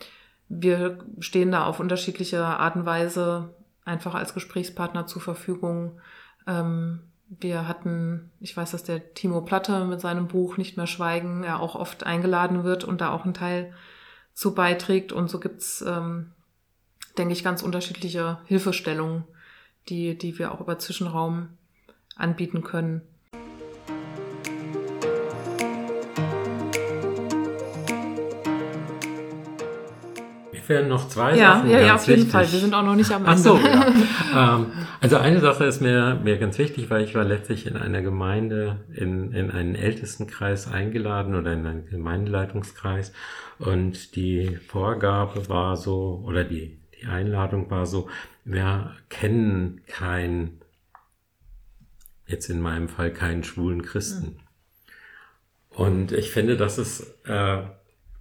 wir 0.47 0.99
stehen 1.19 1.51
da 1.51 1.65
auf 1.65 1.81
unterschiedliche 1.81 2.41
Art 2.41 2.77
und 2.77 2.85
Weise 2.85 3.53
einfach 3.85 4.15
als 4.15 4.33
Gesprächspartner 4.33 5.07
zur 5.07 5.21
Verfügung. 5.21 5.99
Ähm, 6.47 7.01
wir 7.39 7.67
hatten, 7.67 8.29
ich 8.39 8.55
weiß, 8.55 8.71
dass 8.71 8.83
der 8.83 9.13
Timo 9.13 9.41
Platte 9.41 9.85
mit 9.85 10.01
seinem 10.01 10.27
Buch 10.27 10.57
Nicht 10.57 10.75
mehr 10.75 10.87
schweigen, 10.87 11.43
er 11.43 11.59
auch 11.61 11.75
oft 11.75 12.05
eingeladen 12.05 12.63
wird 12.63 12.83
und 12.83 12.99
da 12.99 13.11
auch 13.11 13.23
einen 13.23 13.33
Teil 13.33 13.73
zu 14.33 14.53
beiträgt. 14.53 15.11
Und 15.11 15.29
so 15.29 15.39
gibt's, 15.39 15.81
ähm, 15.81 16.31
denke 17.17 17.33
ich, 17.33 17.43
ganz 17.43 17.63
unterschiedliche 17.63 18.39
Hilfestellungen, 18.45 19.23
die, 19.89 20.17
die 20.17 20.37
wir 20.39 20.51
auch 20.51 20.59
über 20.59 20.77
Zwischenraum 20.77 21.49
anbieten 22.15 22.63
können. 22.63 23.01
Wären 30.67 30.87
noch 30.87 31.07
zwei 31.07 31.35
ja, 31.35 31.55
Sachen. 31.55 31.69
Ja, 31.69 31.79
ja, 31.79 31.95
auf 31.95 32.07
jeden 32.07 32.27
Fall. 32.27 32.51
Wir 32.51 32.59
sind 32.59 32.73
auch 32.73 32.83
noch 32.83 32.95
nicht 32.95 33.11
am 33.11 33.25
Ende. 33.25 33.31
Ach 33.31 33.37
so, 33.37 33.57
ja. 33.57 34.55
ähm, 34.55 34.67
also 34.99 35.17
eine 35.17 35.39
Sache 35.39 35.65
ist 35.65 35.81
mir, 35.81 36.19
mir 36.23 36.37
ganz 36.37 36.57
wichtig, 36.57 36.89
weil 36.89 37.03
ich 37.03 37.15
war 37.15 37.23
letztlich 37.23 37.67
in 37.67 37.77
einer 37.77 38.01
Gemeinde, 38.01 38.77
in, 38.93 39.31
in 39.33 39.51
einen 39.51 39.75
Ältestenkreis 39.75 40.71
eingeladen 40.71 41.35
oder 41.35 41.53
in 41.53 41.65
einen 41.65 41.85
Gemeindeleitungskreis 41.85 43.11
und 43.59 44.15
die 44.15 44.57
Vorgabe 44.67 45.47
war 45.47 45.77
so, 45.77 46.23
oder 46.25 46.43
die, 46.43 46.79
die 46.99 47.05
Einladung 47.05 47.69
war 47.69 47.85
so, 47.85 48.09
wir 48.43 48.95
kennen 49.09 49.81
kein, 49.87 50.61
jetzt 52.25 52.49
in 52.49 52.59
meinem 52.59 52.89
Fall 52.89 53.11
keinen 53.11 53.43
schwulen 53.43 53.83
Christen. 53.83 54.39
Und 55.69 56.11
ich 56.11 56.31
finde, 56.31 56.57
das 56.57 56.77
ist 56.77 57.01
äh, 57.25 57.63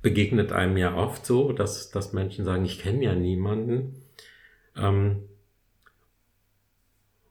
begegnet 0.02 0.52
einem 0.52 0.76
ja 0.76 0.94
oft 0.94 1.26
so, 1.26 1.52
dass, 1.52 1.90
dass 1.90 2.12
Menschen 2.12 2.44
sagen, 2.44 2.64
ich 2.64 2.78
kenne 2.78 3.04
ja 3.04 3.14
niemanden. 3.14 4.02
Ähm, 4.76 5.22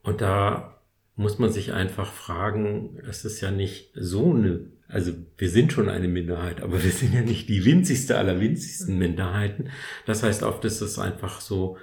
und 0.03 0.21
da 0.21 0.79
muss 1.15 1.37
man 1.37 1.51
sich 1.51 1.73
einfach 1.73 2.11
fragen, 2.11 2.97
es 3.07 3.25
ist 3.25 3.41
ja 3.41 3.51
nicht 3.51 3.91
so 3.93 4.33
eine, 4.33 4.71
also 4.87 5.11
wir 5.37 5.49
sind 5.49 5.73
schon 5.73 5.89
eine 5.89 6.07
Minderheit, 6.07 6.61
aber 6.61 6.83
wir 6.83 6.91
sind 6.91 7.13
ja 7.13 7.21
nicht 7.21 7.49
die 7.49 7.65
winzigste 7.65 8.17
aller 8.17 8.39
winzigsten 8.39 8.97
Minderheiten. 8.97 9.69
Das 10.05 10.23
heißt, 10.23 10.43
oft 10.43 10.63
ist 10.65 10.81
es 10.81 10.97
einfach 10.97 11.41
so, 11.41 11.77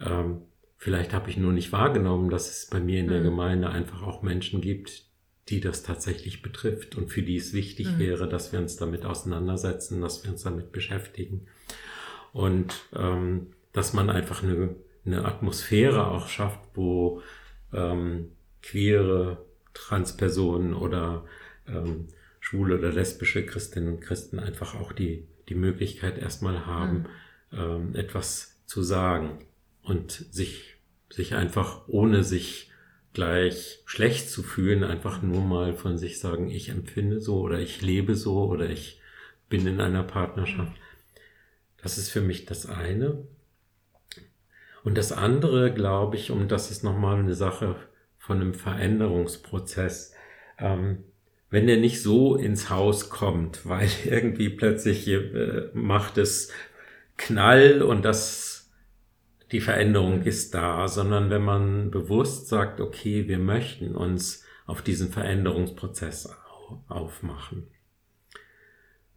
ähm, 0.00 0.42
vielleicht 0.76 1.12
habe 1.12 1.30
ich 1.30 1.36
nur 1.36 1.52
nicht 1.52 1.72
wahrgenommen, 1.72 2.30
dass 2.30 2.50
es 2.50 2.66
bei 2.66 2.80
mir 2.80 2.98
in 3.00 3.08
der 3.08 3.20
mhm. 3.20 3.24
Gemeinde 3.24 3.70
einfach 3.70 4.02
auch 4.02 4.22
Menschen 4.22 4.60
gibt, 4.60 5.04
die 5.50 5.60
das 5.60 5.82
tatsächlich 5.82 6.42
betrifft 6.42 6.96
und 6.96 7.10
für 7.10 7.22
die 7.22 7.36
es 7.36 7.52
wichtig 7.52 7.92
mhm. 7.92 7.98
wäre, 7.98 8.28
dass 8.28 8.52
wir 8.52 8.60
uns 8.60 8.76
damit 8.76 9.04
auseinandersetzen, 9.04 10.00
dass 10.00 10.24
wir 10.24 10.30
uns 10.30 10.42
damit 10.42 10.72
beschäftigen 10.72 11.46
und 12.32 12.74
ähm, 12.94 13.48
dass 13.72 13.92
man 13.92 14.10
einfach 14.10 14.42
eine, 14.42 14.76
eine 15.04 15.24
Atmosphäre 15.24 16.06
auch 16.06 16.28
schafft, 16.28 16.60
wo 16.74 17.22
ähm, 17.72 18.30
queere 18.62 19.44
Transpersonen 19.74 20.74
oder 20.74 21.24
ähm, 21.66 22.08
schwule 22.40 22.78
oder 22.78 22.92
lesbische 22.92 23.44
Christinnen 23.44 23.94
und 23.94 24.00
Christen 24.00 24.38
einfach 24.38 24.74
auch 24.74 24.92
die, 24.92 25.26
die 25.48 25.54
Möglichkeit 25.54 26.18
erstmal 26.18 26.66
haben, 26.66 27.06
mhm. 27.50 27.58
ähm, 27.58 27.94
etwas 27.94 28.60
zu 28.66 28.82
sagen 28.82 29.44
und 29.82 30.12
sich, 30.12 30.76
sich 31.10 31.34
einfach 31.34 31.88
ohne 31.88 32.22
sich 32.22 32.69
gleich 33.12 33.82
schlecht 33.86 34.30
zu 34.30 34.42
fühlen, 34.42 34.84
einfach 34.84 35.22
nur 35.22 35.42
mal 35.42 35.74
von 35.74 35.98
sich 35.98 36.20
sagen, 36.20 36.48
ich 36.48 36.68
empfinde 36.68 37.20
so 37.20 37.40
oder 37.40 37.58
ich 37.58 37.82
lebe 37.82 38.14
so 38.14 38.44
oder 38.44 38.70
ich 38.70 39.00
bin 39.48 39.66
in 39.66 39.80
einer 39.80 40.04
Partnerschaft. 40.04 40.72
Das 41.82 41.98
ist 41.98 42.10
für 42.10 42.20
mich 42.20 42.46
das 42.46 42.66
eine. 42.66 43.26
Und 44.84 44.96
das 44.96 45.12
andere, 45.12 45.72
glaube 45.72 46.16
ich, 46.16 46.30
und 46.30 46.50
das 46.50 46.70
ist 46.70 46.84
nochmal 46.84 47.18
eine 47.18 47.34
Sache 47.34 47.76
von 48.18 48.40
einem 48.40 48.54
Veränderungsprozess, 48.54 50.14
ähm, 50.58 51.04
wenn 51.50 51.66
der 51.66 51.78
nicht 51.78 52.00
so 52.00 52.36
ins 52.36 52.70
Haus 52.70 53.10
kommt, 53.10 53.66
weil 53.66 53.88
irgendwie 54.04 54.50
plötzlich 54.50 55.08
äh, 55.08 55.68
macht 55.74 56.16
es 56.16 56.52
Knall 57.16 57.82
und 57.82 58.04
das 58.04 58.49
die 59.52 59.60
Veränderung 59.60 60.22
ist 60.22 60.54
da, 60.54 60.86
sondern 60.88 61.30
wenn 61.30 61.42
man 61.42 61.90
bewusst 61.90 62.48
sagt, 62.48 62.80
okay, 62.80 63.26
wir 63.28 63.38
möchten 63.38 63.96
uns 63.96 64.44
auf 64.66 64.82
diesen 64.82 65.10
Veränderungsprozess 65.10 66.32
aufmachen. 66.88 67.66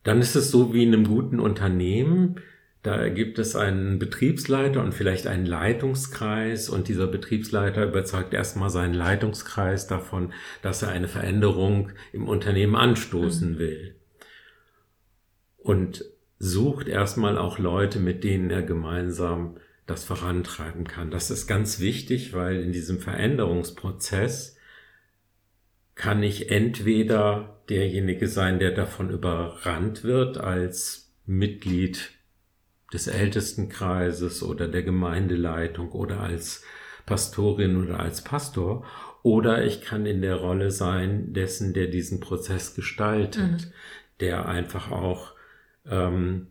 Dann 0.04 0.20
ist 0.20 0.36
es 0.36 0.50
so 0.50 0.74
wie 0.74 0.84
in 0.84 0.94
einem 0.94 1.06
guten 1.06 1.40
Unternehmen, 1.40 2.40
da 2.84 3.08
gibt 3.08 3.40
es 3.40 3.56
einen 3.56 3.98
Betriebsleiter 3.98 4.84
und 4.84 4.94
vielleicht 4.94 5.26
einen 5.26 5.46
Leitungskreis 5.46 6.68
und 6.68 6.90
dieser 6.90 7.08
Betriebsleiter 7.08 7.86
überzeugt 7.86 8.34
erstmal 8.34 8.70
seinen 8.70 8.94
Leitungskreis 8.94 9.88
davon, 9.88 10.34
dass 10.62 10.82
er 10.82 10.90
eine 10.90 11.08
Veränderung 11.08 11.92
im 12.12 12.28
Unternehmen 12.28 12.76
anstoßen 12.76 13.54
mhm. 13.54 13.58
will. 13.58 13.96
Und 15.58 16.04
sucht 16.40 16.90
erstmal 16.90 17.38
auch 17.38 17.58
Leute, 17.58 18.00
mit 18.00 18.26
denen 18.26 18.50
er 18.50 18.64
gemeinsam 18.64 19.56
das 19.86 20.04
vorantreiben 20.04 20.88
kann. 20.88 21.12
Das 21.12 21.30
ist 21.30 21.48
ganz 21.48 21.80
wichtig, 21.80 22.34
weil 22.34 22.62
in 22.62 22.72
diesem 22.72 23.00
Veränderungsprozess 23.00 24.58
kann 25.96 26.24
ich 26.24 26.50
entweder 26.50 27.62
derjenige 27.70 28.28
sein, 28.28 28.60
der 28.60 28.72
davon 28.72 29.10
überrannt 29.10 30.04
wird 30.04 30.38
als 30.38 31.12
Mitglied 31.26 32.12
des 32.94 33.08
Ältestenkreises 33.08 34.44
oder 34.44 34.68
der 34.68 34.84
Gemeindeleitung 34.84 35.92
oder 35.92 36.20
als 36.20 36.64
Pastorin 37.06 37.84
oder 37.84 38.00
als 38.00 38.24
Pastor, 38.24 38.86
oder 39.24 39.64
ich 39.64 39.82
kann 39.82 40.06
in 40.06 40.22
der 40.22 40.36
Rolle 40.36 40.70
sein 40.70 41.34
dessen, 41.34 41.74
der 41.74 41.88
diesen 41.88 42.20
Prozess 42.20 42.76
gestaltet, 42.76 43.52
mhm. 43.52 43.74
der 44.20 44.48
einfach 44.48 44.92
auch 44.92 45.34
ähm, 45.86 46.48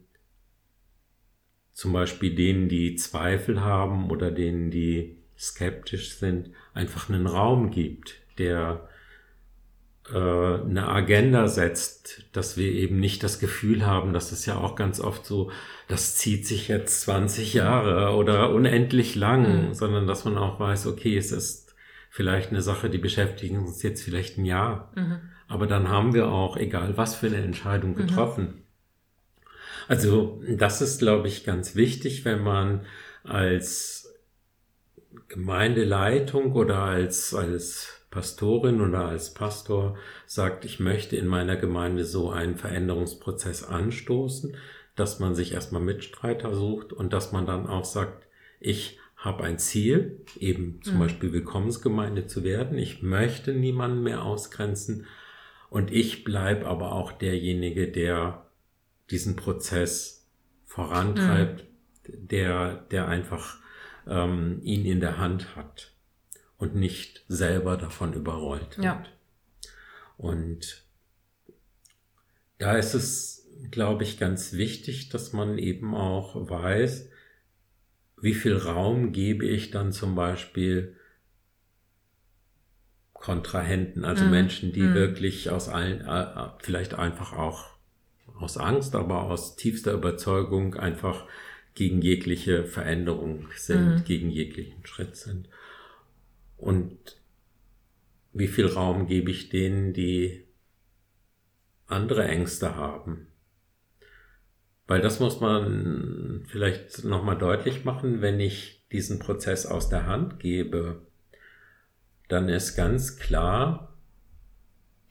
zum 1.72 1.92
Beispiel 1.92 2.34
denen, 2.34 2.68
die 2.68 2.96
Zweifel 2.96 3.62
haben 3.62 4.10
oder 4.10 4.30
denen, 4.30 4.70
die 4.70 5.16
skeptisch 5.38 6.16
sind, 6.16 6.50
einfach 6.74 7.08
einen 7.08 7.26
Raum 7.26 7.70
gibt, 7.70 8.20
der 8.38 8.88
äh, 10.10 10.16
eine 10.16 10.88
Agenda 10.88 11.48
setzt, 11.48 12.26
dass 12.32 12.56
wir 12.56 12.70
eben 12.70 12.98
nicht 13.00 13.22
das 13.22 13.38
Gefühl 13.38 13.86
haben, 13.86 14.12
das 14.12 14.32
ist 14.32 14.46
ja 14.46 14.56
auch 14.56 14.74
ganz 14.74 15.00
oft 15.00 15.24
so, 15.24 15.50
das 15.88 16.16
zieht 16.16 16.46
sich 16.46 16.68
jetzt 16.68 17.02
20 17.02 17.54
Jahre 17.54 18.14
oder 18.16 18.52
unendlich 18.52 19.14
lang, 19.14 19.68
mhm. 19.68 19.74
sondern 19.74 20.06
dass 20.06 20.24
man 20.24 20.36
auch 20.38 20.60
weiß, 20.60 20.86
okay, 20.86 21.16
es 21.16 21.32
ist 21.32 21.74
vielleicht 22.10 22.50
eine 22.50 22.62
Sache, 22.62 22.90
die 22.90 22.98
beschäftigen 22.98 23.58
uns 23.58 23.82
jetzt 23.82 24.02
vielleicht 24.02 24.38
ein 24.38 24.44
Jahr. 24.44 24.92
Mhm. 24.96 25.20
Aber 25.48 25.66
dann 25.66 25.88
haben 25.88 26.14
wir 26.14 26.28
auch, 26.28 26.56
egal 26.56 26.96
was 26.96 27.14
für 27.14 27.26
eine 27.26 27.36
Entscheidung 27.36 27.90
mhm. 27.92 27.96
getroffen. 27.96 28.44
Mhm. 28.44 28.61
Also 29.88 30.42
das 30.48 30.80
ist, 30.80 30.98
glaube 30.98 31.28
ich, 31.28 31.44
ganz 31.44 31.74
wichtig, 31.74 32.24
wenn 32.24 32.42
man 32.42 32.86
als 33.24 34.14
Gemeindeleitung 35.28 36.52
oder 36.52 36.78
als, 36.78 37.34
als 37.34 38.02
Pastorin 38.10 38.80
oder 38.80 39.06
als 39.06 39.32
Pastor 39.32 39.96
sagt, 40.26 40.64
ich 40.64 40.78
möchte 40.78 41.16
in 41.16 41.26
meiner 41.26 41.56
Gemeinde 41.56 42.04
so 42.04 42.30
einen 42.30 42.56
Veränderungsprozess 42.56 43.64
anstoßen, 43.64 44.56
dass 44.94 45.18
man 45.18 45.34
sich 45.34 45.52
erstmal 45.52 45.80
Mitstreiter 45.80 46.54
sucht 46.54 46.92
und 46.92 47.12
dass 47.12 47.32
man 47.32 47.46
dann 47.46 47.66
auch 47.66 47.86
sagt, 47.86 48.26
ich 48.60 48.98
habe 49.16 49.44
ein 49.44 49.58
Ziel, 49.58 50.20
eben 50.38 50.80
zum 50.82 50.96
mhm. 50.96 51.00
Beispiel 51.00 51.32
Willkommensgemeinde 51.32 52.26
zu 52.26 52.44
werden. 52.44 52.76
Ich 52.76 53.02
möchte 53.02 53.54
niemanden 53.54 54.02
mehr 54.02 54.22
ausgrenzen 54.22 55.06
und 55.70 55.90
ich 55.90 56.24
bleibe 56.24 56.66
aber 56.66 56.92
auch 56.92 57.12
derjenige, 57.12 57.88
der 57.88 58.46
diesen 59.12 59.36
Prozess 59.36 60.26
vorantreibt, 60.64 61.64
mhm. 62.08 62.28
der, 62.28 62.74
der 62.90 63.08
einfach 63.08 63.58
ähm, 64.06 64.60
ihn 64.62 64.84
in 64.84 65.00
der 65.00 65.18
Hand 65.18 65.54
hat 65.54 65.92
und 66.56 66.74
nicht 66.74 67.24
selber 67.28 67.76
davon 67.76 68.14
überrollt 68.14 68.78
wird. 68.78 68.84
Ja. 68.84 69.04
Und 70.16 70.84
da 72.58 72.76
ist 72.76 72.94
es, 72.94 73.46
glaube 73.70 74.04
ich, 74.04 74.18
ganz 74.18 74.52
wichtig, 74.52 75.08
dass 75.08 75.32
man 75.32 75.58
eben 75.58 75.94
auch 75.94 76.48
weiß, 76.48 77.08
wie 78.20 78.34
viel 78.34 78.56
Raum 78.56 79.12
gebe 79.12 79.44
ich 79.44 79.70
dann 79.72 79.92
zum 79.92 80.14
Beispiel 80.14 80.96
Kontrahenten, 83.12 84.04
also 84.04 84.24
mhm. 84.24 84.30
Menschen, 84.30 84.72
die 84.72 84.82
mhm. 84.82 84.94
wirklich 84.94 85.50
aus 85.50 85.68
allen, 85.68 86.00
äh, 86.00 86.48
vielleicht 86.60 86.94
einfach 86.94 87.32
auch 87.32 87.71
aus 88.38 88.56
Angst, 88.56 88.94
aber 88.94 89.24
aus 89.24 89.56
tiefster 89.56 89.92
Überzeugung 89.92 90.74
einfach 90.74 91.26
gegen 91.74 92.02
jegliche 92.02 92.64
Veränderung 92.64 93.46
sind, 93.56 94.00
mhm. 94.00 94.04
gegen 94.04 94.30
jeglichen 94.30 94.84
Schritt 94.86 95.16
sind. 95.16 95.48
Und 96.56 97.20
wie 98.32 98.48
viel 98.48 98.66
Raum 98.66 99.06
gebe 99.06 99.30
ich 99.30 99.48
denen, 99.48 99.92
die 99.92 100.44
andere 101.86 102.24
Ängste 102.24 102.76
haben? 102.76 103.26
Weil 104.86 105.00
das 105.00 105.20
muss 105.20 105.40
man 105.40 106.44
vielleicht 106.48 107.04
nochmal 107.04 107.38
deutlich 107.38 107.84
machen, 107.84 108.20
wenn 108.20 108.40
ich 108.40 108.86
diesen 108.92 109.18
Prozess 109.18 109.64
aus 109.64 109.88
der 109.88 110.06
Hand 110.06 110.38
gebe, 110.38 111.06
dann 112.28 112.48
ist 112.48 112.76
ganz 112.76 113.16
klar, 113.18 113.96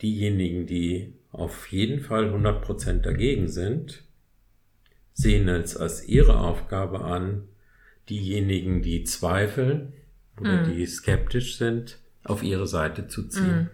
diejenigen, 0.02 0.66
die 0.66 1.21
auf 1.32 1.68
jeden 1.68 2.02
Fall 2.02 2.34
100% 2.34 3.02
dagegen 3.02 3.48
sind, 3.48 4.04
sehen 5.14 5.48
es 5.48 5.78
als 5.78 6.08
ihre 6.08 6.40
Aufgabe 6.40 7.02
an, 7.02 7.48
diejenigen, 8.10 8.82
die 8.82 9.04
zweifeln, 9.04 9.94
oder 10.40 10.64
mhm. 10.64 10.74
die 10.74 10.86
skeptisch 10.86 11.58
sind, 11.58 12.00
auf 12.24 12.44
ihre 12.44 12.68
Seite 12.68 13.08
zu 13.08 13.28
ziehen. 13.28 13.58
Mhm. 13.58 13.70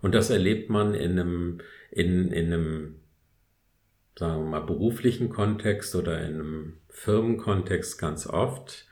Und 0.00 0.14
das 0.14 0.30
erlebt 0.30 0.68
man 0.68 0.94
in 0.94 1.12
einem, 1.12 1.60
in, 1.90 2.32
in 2.32 2.52
einem, 2.52 2.96
sagen 4.18 4.42
wir 4.44 4.50
mal, 4.50 4.66
beruflichen 4.66 5.28
Kontext 5.28 5.94
oder 5.94 6.20
in 6.20 6.34
einem 6.34 6.76
Firmenkontext 6.88 7.98
ganz 7.98 8.26
oft. 8.26 8.86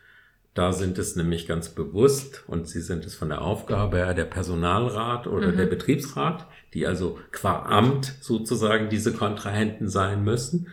Da 0.55 0.73
sind 0.73 0.99
es 0.99 1.15
nämlich 1.15 1.47
ganz 1.47 1.69
bewusst 1.69 2.45
und 2.49 2.69
sie 2.69 2.81
sind 2.81 3.05
es 3.05 3.15
von 3.15 3.29
der 3.29 3.43
Aufgabe 3.43 3.99
her 3.99 4.15
der 4.15 4.25
Personalrat 4.25 5.27
oder 5.27 5.53
mhm. 5.53 5.57
der 5.57 5.67
Betriebsrat, 5.67 6.47
die 6.75 6.87
also 6.87 7.19
qua 7.31 7.67
Amt 7.67 8.17
sozusagen 8.21 8.89
diese 8.89 9.13
Kontrahenten 9.13 9.89
sein 9.89 10.25
müssen. 10.25 10.69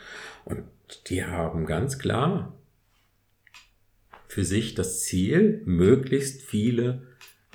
Und 0.45 0.63
die 1.07 1.23
haben 1.23 1.65
ganz 1.67 1.99
klar 1.99 2.53
für 4.27 4.43
sich 4.43 4.73
das 4.73 5.03
Ziel, 5.03 5.61
möglichst 5.65 6.41
viele 6.41 7.03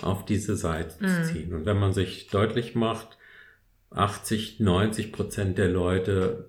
auf 0.01 0.25
diese 0.25 0.57
Seite 0.57 0.95
mhm. 1.01 1.09
zu 1.09 1.33
ziehen. 1.33 1.55
Und 1.55 1.67
wenn 1.67 1.79
man 1.79 1.93
sich 1.93 2.29
deutlich 2.29 2.75
macht, 2.75 3.19
80, 3.91 4.61
90 4.61 5.13
Prozent 5.13 5.59
der 5.59 5.69
Leute 5.69 6.49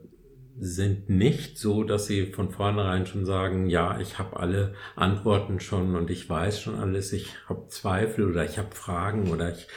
sind 0.59 1.09
nicht 1.09 1.57
so, 1.57 1.83
dass 1.83 2.05
sie 2.05 2.27
von 2.27 2.51
vornherein 2.51 3.05
schon 3.05 3.25
sagen, 3.25 3.69
ja, 3.69 3.99
ich 3.99 4.19
habe 4.19 4.37
alle 4.37 4.75
Antworten 4.95 5.59
schon 5.59 5.95
und 5.95 6.09
ich 6.09 6.29
weiß 6.29 6.61
schon 6.61 6.75
alles, 6.75 7.11
ich 7.13 7.35
habe 7.47 7.67
Zweifel 7.69 8.29
oder 8.29 8.45
ich 8.45 8.57
habe 8.57 8.75
Fragen 8.75 9.31
oder 9.31 9.51
ich, 9.51 9.67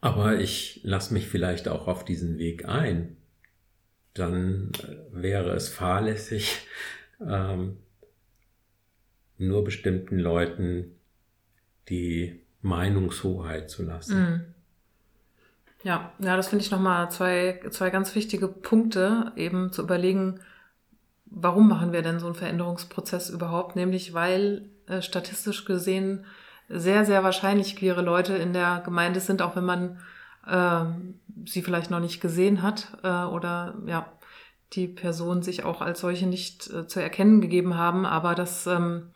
aber 0.00 0.38
ich 0.38 0.80
lasse 0.82 1.14
mich 1.14 1.28
vielleicht 1.28 1.68
auch 1.68 1.88
auf 1.88 2.04
diesen 2.04 2.38
Weg 2.38 2.66
ein. 2.66 3.16
Dann 4.14 4.72
wäre 5.10 5.54
es 5.54 5.68
fahrlässig, 5.68 6.66
ähm, 7.26 7.78
nur 9.38 9.64
bestimmten 9.64 10.18
Leuten 10.18 10.96
die 11.88 12.40
Meinungshoheit 12.60 13.70
zu 13.70 13.82
lassen. 13.82 14.20
Mhm. 14.20 14.51
Ja, 15.82 16.12
ja, 16.20 16.36
das 16.36 16.48
finde 16.48 16.64
ich 16.64 16.70
nochmal 16.70 17.10
zwei, 17.10 17.60
zwei 17.70 17.90
ganz 17.90 18.14
wichtige 18.14 18.46
Punkte, 18.46 19.32
eben 19.36 19.72
zu 19.72 19.82
überlegen, 19.82 20.40
warum 21.26 21.68
machen 21.68 21.92
wir 21.92 22.02
denn 22.02 22.20
so 22.20 22.26
einen 22.26 22.36
Veränderungsprozess 22.36 23.30
überhaupt? 23.30 23.74
Nämlich, 23.74 24.14
weil 24.14 24.70
äh, 24.86 25.02
statistisch 25.02 25.64
gesehen 25.64 26.24
sehr, 26.68 27.04
sehr 27.04 27.24
wahrscheinlich 27.24 27.76
queere 27.76 28.02
Leute 28.02 28.34
in 28.34 28.52
der 28.52 28.80
Gemeinde 28.84 29.18
sind, 29.20 29.42
auch 29.42 29.56
wenn 29.56 29.64
man 29.64 29.98
äh, 30.46 30.84
sie 31.46 31.62
vielleicht 31.62 31.90
noch 31.90 32.00
nicht 32.00 32.20
gesehen 32.20 32.62
hat 32.62 32.98
äh, 33.02 33.24
oder 33.24 33.74
ja, 33.86 34.06
die 34.72 34.86
Person 34.86 35.42
sich 35.42 35.64
auch 35.64 35.80
als 35.80 36.00
solche 36.00 36.26
nicht 36.26 36.70
äh, 36.70 36.86
zu 36.86 37.00
erkennen 37.00 37.40
gegeben 37.40 37.76
haben. 37.76 38.06
Aber 38.06 38.36
das 38.36 38.68
ähm, 38.68 39.10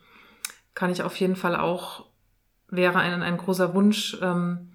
kann 0.74 0.90
ich 0.90 1.02
auf 1.02 1.16
jeden 1.16 1.36
Fall 1.36 1.54
auch, 1.54 2.06
wäre 2.68 2.98
ein, 2.98 3.22
ein 3.22 3.36
großer 3.36 3.72
Wunsch 3.72 4.18
ähm, 4.20 4.72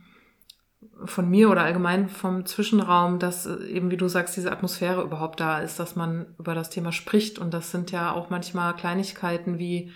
von 1.05 1.29
mir 1.29 1.49
oder 1.49 1.63
allgemein 1.63 2.09
vom 2.09 2.45
Zwischenraum, 2.45 3.19
dass 3.19 3.45
äh, 3.45 3.65
eben, 3.65 3.91
wie 3.91 3.97
du 3.97 4.07
sagst, 4.07 4.35
diese 4.37 4.51
Atmosphäre 4.51 5.03
überhaupt 5.03 5.39
da 5.39 5.59
ist, 5.59 5.79
dass 5.79 5.95
man 5.95 6.27
über 6.37 6.55
das 6.55 6.69
Thema 6.69 6.91
spricht. 6.91 7.39
Und 7.39 7.53
das 7.53 7.71
sind 7.71 7.91
ja 7.91 8.11
auch 8.11 8.29
manchmal 8.29 8.75
Kleinigkeiten 8.75 9.59
wie, 9.59 9.91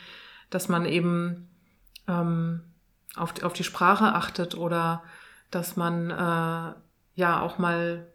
dass 0.50 0.70
man 0.70 0.86
eben 0.86 1.48
ähm, 2.08 2.62
auf, 3.16 3.42
auf 3.44 3.54
die 3.54 3.64
Sprache 3.64 4.14
achtet 4.14 4.56
oder 4.56 5.04
dass 5.52 5.76
man 5.76 6.10
äh, 6.10 6.74
ja 7.16 7.42
auch 7.42 7.58
mal 7.58 8.08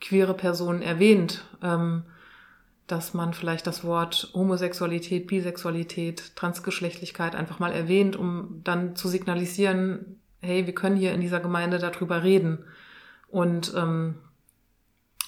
queere 0.00 0.34
Personen 0.34 0.82
erwähnt. 0.82 1.44
Ähm, 1.62 2.04
dass 2.86 3.14
man 3.14 3.32
vielleicht 3.32 3.66
das 3.66 3.84
Wort 3.84 4.30
Homosexualität, 4.34 5.26
Bisexualität, 5.26 6.36
Transgeschlechtlichkeit 6.36 7.34
einfach 7.34 7.58
mal 7.58 7.72
erwähnt, 7.72 8.16
um 8.16 8.60
dann 8.64 8.96
zu 8.96 9.08
signalisieren, 9.08 10.20
hey, 10.42 10.66
wir 10.66 10.74
können 10.74 10.96
hier 10.96 11.14
in 11.14 11.20
dieser 11.20 11.40
Gemeinde 11.40 11.78
darüber 11.78 12.22
reden. 12.22 12.64
Und 13.28 13.72
ähm, 13.74 14.16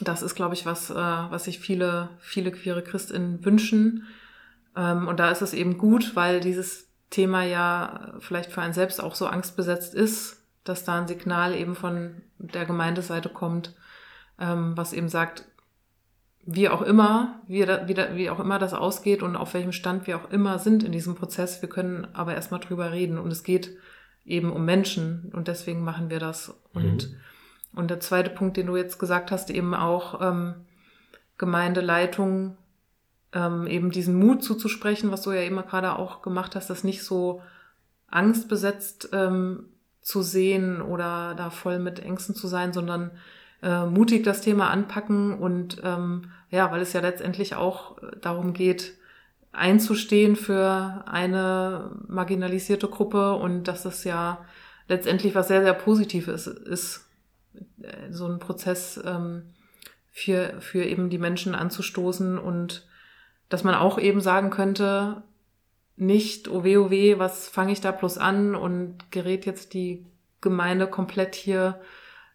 das 0.01 0.23
ist, 0.23 0.35
glaube 0.35 0.55
ich, 0.55 0.67
was, 0.67 0.91
äh, 0.91 0.95
was 0.95 1.45
sich 1.45 1.59
viele, 1.59 2.11
viele 2.19 2.53
queere 2.53 2.83
Christinnen 2.83 3.45
wünschen. 3.45 4.07
Ähm, 4.77 5.09
und 5.09 5.21
da 5.21 5.31
ist 5.31 5.41
es 5.41 5.55
eben 5.55 5.79
gut, 5.79 6.15
weil 6.17 6.41
dieses 6.41 6.89
Thema 7.11 7.45
ja 7.45 8.15
vielleicht 8.19 8.53
für 8.53 8.61
einen 8.61 8.75
selbst 8.75 9.03
auch 9.03 9.15
so 9.15 9.27
angstbesetzt 9.27 9.95
ist, 9.95 10.43
dass 10.65 10.85
da 10.85 11.01
ein 11.01 11.09
Signal 11.09 11.55
eben 11.55 11.77
von 11.77 12.23
der 12.39 12.65
Gemeindeseite 12.65 13.29
kommt, 13.29 13.75
ähm, 14.41 14.77
was 14.77 14.93
eben 14.93 15.09
sagt, 15.09 15.45
wie 16.47 16.69
auch 16.69 16.83
immer, 16.83 17.41
wie, 17.47 17.63
wie, 17.63 18.17
wie 18.17 18.31
auch 18.31 18.41
immer 18.41 18.59
das 18.59 18.75
ausgeht 18.75 19.23
und 19.23 19.37
auf 19.37 19.55
welchem 19.55 19.73
Stand 19.73 20.07
wir 20.07 20.17
auch 20.17 20.31
immer 20.31 20.59
sind 20.59 20.83
in 20.83 20.93
diesem 20.93 21.15
Prozess, 21.15 21.63
wir 21.63 21.69
können 21.69 22.07
aber 22.13 22.35
erstmal 22.35 22.61
drüber 22.61 22.93
reden 22.93 23.19
und 23.19 23.31
es 23.31 23.45
geht 23.45 23.77
eben 24.25 24.53
um 24.53 24.65
Menschen 24.65 25.31
und 25.35 25.49
deswegen 25.49 25.83
machen 25.83 26.11
wir 26.11 26.19
das. 26.19 26.55
Und, 26.73 27.11
mhm. 27.11 27.17
und 27.75 27.91
der 27.91 28.01
zweite 28.01 28.31
Punkt, 28.31 28.57
den 28.57 28.67
du 28.67 28.77
jetzt 28.77 28.99
gesagt 28.99 29.31
hast, 29.31 29.51
eben 29.51 29.75
auch 29.75 30.21
ähm, 30.21 30.55
Gemeindeleitung, 31.39 32.57
ähm, 33.33 33.67
eben 33.67 33.91
diesen 33.91 34.15
Mut 34.15 34.43
zuzusprechen, 34.43 35.11
was 35.11 35.23
du 35.23 35.33
ja 35.33 35.43
immer 35.43 35.65
gerade 35.65 35.97
auch 35.99 36.23
gemacht 36.23 36.55
hast, 36.57 36.71
das 36.71 36.85
nicht 36.85 37.03
so 37.03 37.43
angstbesetzt 38.09 39.11
ähm, 39.13 39.67
zu 40.01 40.23
sehen 40.23 40.81
oder 40.81 41.35
da 41.35 41.51
voll 41.51 41.79
mit 41.79 41.99
Ängsten 41.99 42.35
zu 42.35 42.47
sein, 42.47 42.73
sondern 42.73 43.11
äh, 43.63 43.87
mutig 43.87 44.23
das 44.23 44.41
Thema 44.41 44.71
anpacken 44.71 45.39
und 45.39 45.81
ähm, 45.83 46.31
ja, 46.51 46.71
weil 46.71 46.83
es 46.83 46.93
ja 46.93 47.01
letztendlich 47.01 47.57
auch 47.57 47.97
darum 48.21 48.53
geht, 48.53 48.95
einzustehen 49.55 50.37
für 50.37 51.05
eine 51.07 51.91
marginalisierte 52.09 52.89
Gruppe 52.89 53.35
und 53.35 53.65
dass 53.65 53.85
es 53.85 54.05
ja 54.05 54.45
letztendlich 54.89 55.35
was 55.35 55.49
sehr, 55.49 55.63
sehr 55.63 55.75
Positives 55.75 56.47
ist, 56.47 57.09
äh, 57.83 58.11
so 58.11 58.27
ein 58.27 58.39
Prozess 58.39 59.01
ähm, 59.05 59.55
für, 60.11 60.61
für 60.61 60.85
eben 60.85 61.11
die 61.11 61.19
Menschen 61.19 61.55
anzustoßen 61.55 62.39
und 62.39 62.87
dass 63.49 63.65
man 63.65 63.75
auch 63.75 63.99
eben 63.99 64.21
sagen 64.21 64.51
könnte, 64.51 65.23
nicht, 65.97 66.49
oh 66.49 66.65
weh, 66.65 66.77
oh 66.77 66.91
weh, 66.91 67.19
was 67.19 67.49
fange 67.49 67.73
ich 67.73 67.81
da 67.81 67.93
bloß 67.93 68.19
an 68.19 68.55
und 68.55 69.11
gerät 69.11 69.47
jetzt 69.47 69.75
die 69.75 70.07
Gemeinde 70.41 70.87
komplett 70.87 71.35
hier 71.35 71.81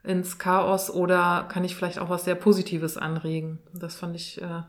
ins 0.04 0.40
Chaos 0.40 0.90
oder 0.90 1.46
kann 1.52 1.66
ich 1.66 1.76
vielleicht 1.76 2.00
auch 2.00 2.10
was 2.10 2.24
sehr 2.24 2.36
Positives 2.36 2.98
anregen? 2.98 3.60
Das 3.74 3.96
fand 3.96 4.16
ich, 4.16 4.42
äh, 4.42 4.62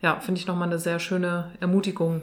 ja, 0.00 0.20
finde 0.20 0.40
ich 0.40 0.46
nochmal 0.46 0.68
eine 0.68 0.78
sehr 0.78 0.98
schöne 0.98 1.52
Ermutigung. 1.60 2.22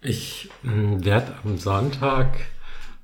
Ich 0.00 0.48
hm, 0.62 1.04
werde 1.04 1.34
am 1.44 1.58
Sonntag, 1.58 2.38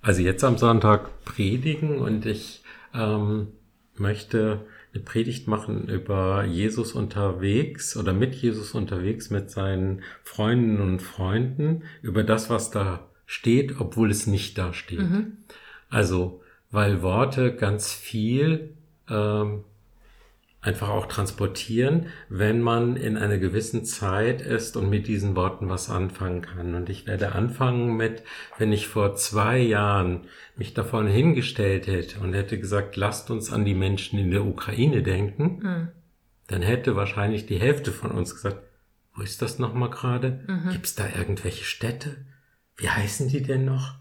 also 0.01 0.23
jetzt 0.23 0.43
am 0.43 0.57
Sonntag 0.57 1.25
predigen 1.25 1.99
und 1.99 2.25
ich 2.25 2.63
ähm, 2.95 3.49
möchte 3.97 4.65
eine 4.95 5.03
Predigt 5.03 5.49
machen 5.49 5.89
über 5.89 6.45
Jesus 6.45 6.93
unterwegs 6.93 7.97
oder 7.97 8.13
mit 8.15 8.35
Jesus 8.35 8.73
unterwegs 8.73 9.29
mit 9.29 9.51
seinen 9.51 10.03
Freundinnen 10.23 10.81
und 10.81 11.03
Freunden, 11.03 11.83
über 12.01 12.23
das, 12.23 12.49
was 12.49 12.71
da 12.71 13.11
steht, 13.27 13.81
obwohl 13.81 14.11
es 14.11 14.27
nicht 14.27 14.57
da 14.57 14.73
steht. 14.73 15.01
Mhm. 15.01 15.39
Also, 15.91 16.43
weil 16.75 17.03
Worte 17.03 17.55
ganz 17.55 17.93
viel 17.93 18.75
ähm, 19.09 19.63
einfach 20.61 20.89
auch 20.89 21.07
transportieren, 21.07 22.07
wenn 22.29 22.61
man 22.63 22.97
in 22.97 23.17
einer 23.17 23.39
gewissen 23.39 23.85
Zeit 23.85 24.41
ist 24.41 24.77
und 24.77 24.91
mit 24.91 25.07
diesen 25.07 25.37
Worten 25.37 25.69
was 25.69 25.89
anfangen 25.89 26.43
kann. 26.43 26.75
Und 26.75 26.89
ich 26.89 27.07
werde 27.07 27.33
anfangen 27.33 27.97
mit, 27.97 28.25
wenn 28.59 28.73
ich 28.73 28.89
vor 28.89 29.15
zwei 29.15 29.59
Jahren 29.59 30.23
mich 30.57 30.75
davon 30.75 31.07
hingestellt 31.07 31.87
hätte 31.87 32.19
und 32.19 32.33
hätte 32.33 32.59
gesagt, 32.59 32.97
lasst 32.97 33.31
uns 33.31 33.53
an 33.53 33.65
die 33.65 33.75
Menschen 33.75 34.19
in 34.19 34.33
der 34.33 34.45
Ukraine 34.45 35.05
denken, 35.05 35.61
mhm. 35.63 35.89
dann 36.49 36.63
hätte 36.63 36.97
wahrscheinlich 36.97 37.47
die 37.47 37.61
Hälfte 37.61 37.93
von 37.93 38.11
uns 38.11 38.35
gesagt, 38.35 38.59
wo 39.15 39.23
ist 39.23 39.43
das 39.43 39.61
nochmal 39.61 39.91
gerade? 39.91 40.45
Mhm. 40.49 40.71
Gibt 40.71 40.87
es 40.87 40.97
da 40.97 41.05
irgendwelche 41.17 41.65
Städte? 41.65 42.17
Wie 42.77 42.89
heißen 42.89 43.29
die 43.29 43.43
denn 43.43 43.65
noch? 43.65 43.95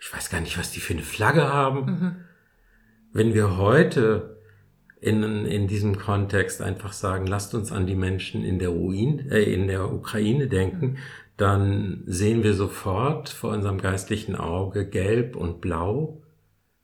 Ich 0.00 0.12
weiß 0.12 0.30
gar 0.30 0.40
nicht, 0.40 0.58
was 0.58 0.72
die 0.72 0.80
für 0.80 0.94
eine 0.94 1.02
Flagge 1.02 1.52
haben. 1.52 1.84
Mhm. 1.84 2.16
Wenn 3.12 3.34
wir 3.34 3.58
heute 3.58 4.40
in, 5.00 5.22
in 5.44 5.68
diesem 5.68 5.98
Kontext 5.98 6.62
einfach 6.62 6.92
sagen, 6.92 7.26
lasst 7.26 7.54
uns 7.54 7.70
an 7.70 7.86
die 7.86 7.94
Menschen 7.94 8.44
in 8.44 8.58
der, 8.58 8.70
Ruin, 8.70 9.30
äh, 9.30 9.42
in 9.42 9.66
der 9.66 9.92
Ukraine 9.92 10.48
denken, 10.48 10.98
dann 11.36 12.02
sehen 12.06 12.42
wir 12.42 12.54
sofort 12.54 13.28
vor 13.28 13.52
unserem 13.52 13.78
geistlichen 13.78 14.36
Auge 14.36 14.88
gelb 14.88 15.36
und 15.36 15.60
blau. 15.60 16.22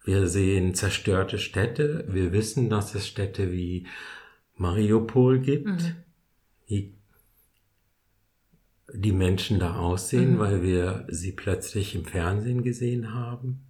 Wir 0.05 0.29
sehen 0.29 0.75
zerstörte 0.75 1.39
Städte. 1.39 2.07
Wir 2.09 2.33
wissen, 2.33 2.71
dass 2.71 2.95
es 2.95 3.07
Städte 3.07 3.51
wie 3.53 3.87
Mariupol 4.57 5.41
gibt, 5.41 5.67
mhm. 5.67 5.97
wie 6.67 6.96
die 8.93 9.12
Menschen 9.12 9.59
da 9.59 9.76
aussehen, 9.76 10.34
mhm. 10.34 10.39
weil 10.39 10.62
wir 10.62 11.07
sie 11.09 11.32
plötzlich 11.32 11.95
im 11.95 12.05
Fernsehen 12.05 12.62
gesehen 12.62 13.14
haben. 13.14 13.62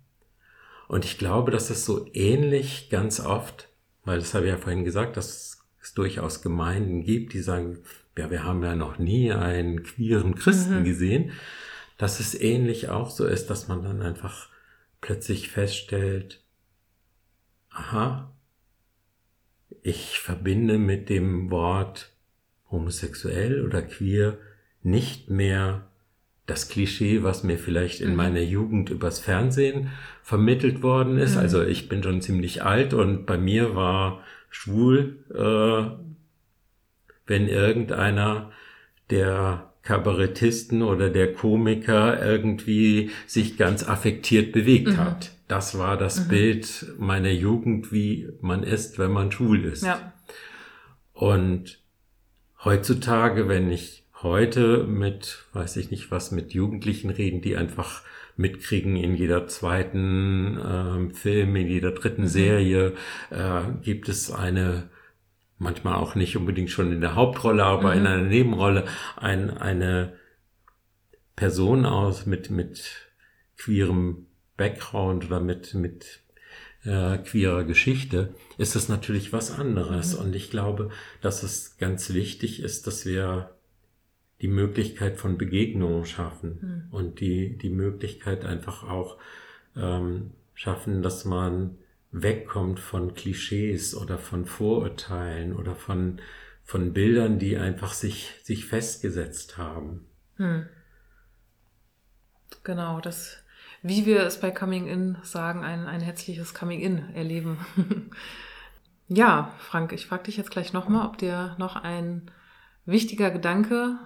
Und 0.88 1.04
ich 1.04 1.18
glaube, 1.18 1.50
dass 1.50 1.70
es 1.70 1.84
so 1.84 2.06
ähnlich 2.12 2.90
ganz 2.90 3.20
oft, 3.20 3.68
weil 4.04 4.18
das 4.18 4.34
habe 4.34 4.44
ich 4.44 4.50
ja 4.50 4.58
vorhin 4.58 4.84
gesagt, 4.84 5.16
dass 5.16 5.64
es 5.80 5.94
durchaus 5.94 6.42
Gemeinden 6.42 7.02
gibt, 7.02 7.32
die 7.32 7.40
sagen, 7.40 7.78
ja, 8.16 8.30
wir 8.30 8.44
haben 8.44 8.62
ja 8.62 8.74
noch 8.74 8.98
nie 8.98 9.32
einen 9.32 9.82
queeren 9.82 10.34
Christen 10.34 10.80
mhm. 10.80 10.84
gesehen, 10.84 11.32
dass 11.98 12.20
es 12.20 12.38
ähnlich 12.38 12.88
auch 12.88 13.10
so 13.10 13.26
ist, 13.26 13.48
dass 13.48 13.68
man 13.68 13.82
dann 13.82 14.02
einfach 14.02 14.48
plötzlich 15.00 15.48
feststellt, 15.50 16.42
aha, 17.70 18.32
ich 19.82 20.18
verbinde 20.18 20.78
mit 20.78 21.08
dem 21.08 21.50
Wort 21.50 22.12
homosexuell 22.70 23.64
oder 23.64 23.82
queer 23.82 24.38
nicht 24.86 25.28
mehr 25.30 25.88
das 26.46 26.68
Klischee, 26.68 27.24
was 27.24 27.42
mir 27.42 27.58
vielleicht 27.58 28.00
in 28.00 28.10
mhm. 28.10 28.16
meiner 28.16 28.40
Jugend 28.40 28.88
übers 28.88 29.18
Fernsehen 29.18 29.90
vermittelt 30.22 30.82
worden 30.82 31.18
ist. 31.18 31.34
Mhm. 31.34 31.40
Also 31.40 31.62
ich 31.64 31.88
bin 31.88 32.02
schon 32.02 32.22
ziemlich 32.22 32.62
alt 32.62 32.94
und 32.94 33.26
bei 33.26 33.36
mir 33.36 33.74
war 33.74 34.22
schwul, 34.48 35.18
äh, 35.34 35.90
wenn 37.26 37.48
irgendeiner 37.48 38.52
der 39.10 39.72
Kabarettisten 39.82 40.82
oder 40.82 41.10
der 41.10 41.32
Komiker 41.32 42.24
irgendwie 42.24 43.10
sich 43.26 43.56
ganz 43.56 43.86
affektiert 43.86 44.52
bewegt 44.52 44.88
mhm. 44.88 44.96
hat. 44.98 45.32
Das 45.48 45.78
war 45.78 45.96
das 45.96 46.24
mhm. 46.24 46.28
Bild 46.28 46.86
meiner 46.98 47.30
Jugend, 47.30 47.92
wie 47.92 48.28
man 48.40 48.62
ist, 48.62 49.00
wenn 49.00 49.10
man 49.10 49.32
schwul 49.32 49.64
ist. 49.64 49.84
Ja. 49.84 50.12
Und 51.12 51.80
heutzutage, 52.64 53.48
wenn 53.48 53.70
ich 53.70 54.05
heute 54.22 54.84
mit, 54.84 55.44
weiß 55.52 55.76
ich 55.76 55.90
nicht 55.90 56.10
was, 56.10 56.30
mit 56.30 56.54
Jugendlichen 56.54 57.10
reden, 57.10 57.40
die 57.42 57.56
einfach 57.56 58.02
mitkriegen 58.36 58.96
in 58.96 59.14
jeder 59.14 59.46
zweiten 59.46 60.58
äh, 60.58 61.14
Film, 61.14 61.56
in 61.56 61.68
jeder 61.68 61.92
dritten 61.92 62.22
mhm. 62.22 62.28
Serie 62.28 62.94
äh, 63.30 63.62
gibt 63.82 64.08
es 64.08 64.30
eine, 64.30 64.90
manchmal 65.58 65.94
auch 65.94 66.14
nicht 66.14 66.36
unbedingt 66.36 66.70
schon 66.70 66.92
in 66.92 67.00
der 67.00 67.14
Hauptrolle, 67.14 67.64
aber 67.64 67.94
mhm. 67.94 68.00
in 68.00 68.06
einer 68.06 68.22
Nebenrolle, 68.22 68.84
ein, 69.16 69.50
eine 69.50 70.14
Person 71.34 71.86
aus 71.86 72.26
mit, 72.26 72.50
mit 72.50 73.10
queerem 73.56 74.26
Background 74.56 75.26
oder 75.26 75.40
mit, 75.40 75.74
mit 75.74 76.20
äh, 76.84 77.18
queerer 77.18 77.64
Geschichte, 77.64 78.34
ist 78.58 78.76
das 78.76 78.88
natürlich 78.88 79.32
was 79.32 79.50
anderes. 79.50 80.14
Mhm. 80.14 80.26
Und 80.26 80.36
ich 80.36 80.50
glaube, 80.50 80.90
dass 81.20 81.42
es 81.42 81.78
ganz 81.78 82.12
wichtig 82.12 82.62
ist, 82.62 82.86
dass 82.86 83.04
wir 83.06 83.55
die 84.46 84.52
Möglichkeit 84.52 85.16
von 85.16 85.38
Begegnungen 85.38 86.04
schaffen 86.04 86.86
mhm. 86.88 86.94
und 86.94 87.18
die, 87.18 87.58
die 87.58 87.68
Möglichkeit 87.68 88.44
einfach 88.44 88.84
auch 88.88 89.18
ähm, 89.74 90.34
schaffen, 90.54 91.02
dass 91.02 91.24
man 91.24 91.78
wegkommt 92.12 92.78
von 92.78 93.14
Klischees 93.14 93.96
oder 93.96 94.18
von 94.18 94.46
Vorurteilen 94.46 95.52
oder 95.52 95.74
von, 95.74 96.20
von 96.62 96.92
Bildern, 96.92 97.40
die 97.40 97.56
einfach 97.56 97.92
sich, 97.92 98.38
sich 98.44 98.66
festgesetzt 98.66 99.58
haben. 99.58 100.06
Hm. 100.36 100.66
Genau, 102.62 103.00
das, 103.00 103.42
wie 103.82 104.06
wir 104.06 104.20
es 104.20 104.38
bei 104.38 104.52
Coming 104.52 104.86
In 104.86 105.16
sagen, 105.24 105.64
ein, 105.64 105.86
ein 105.86 106.00
herzliches 106.00 106.54
Coming 106.54 106.78
In 106.78 106.98
erleben. 107.16 107.58
ja, 109.08 109.52
Frank, 109.58 109.92
ich 109.92 110.06
frage 110.06 110.22
dich 110.22 110.36
jetzt 110.36 110.52
gleich 110.52 110.72
nochmal, 110.72 111.08
ob 111.08 111.18
dir 111.18 111.56
noch 111.58 111.74
ein 111.74 112.30
wichtiger 112.84 113.32
Gedanke 113.32 113.98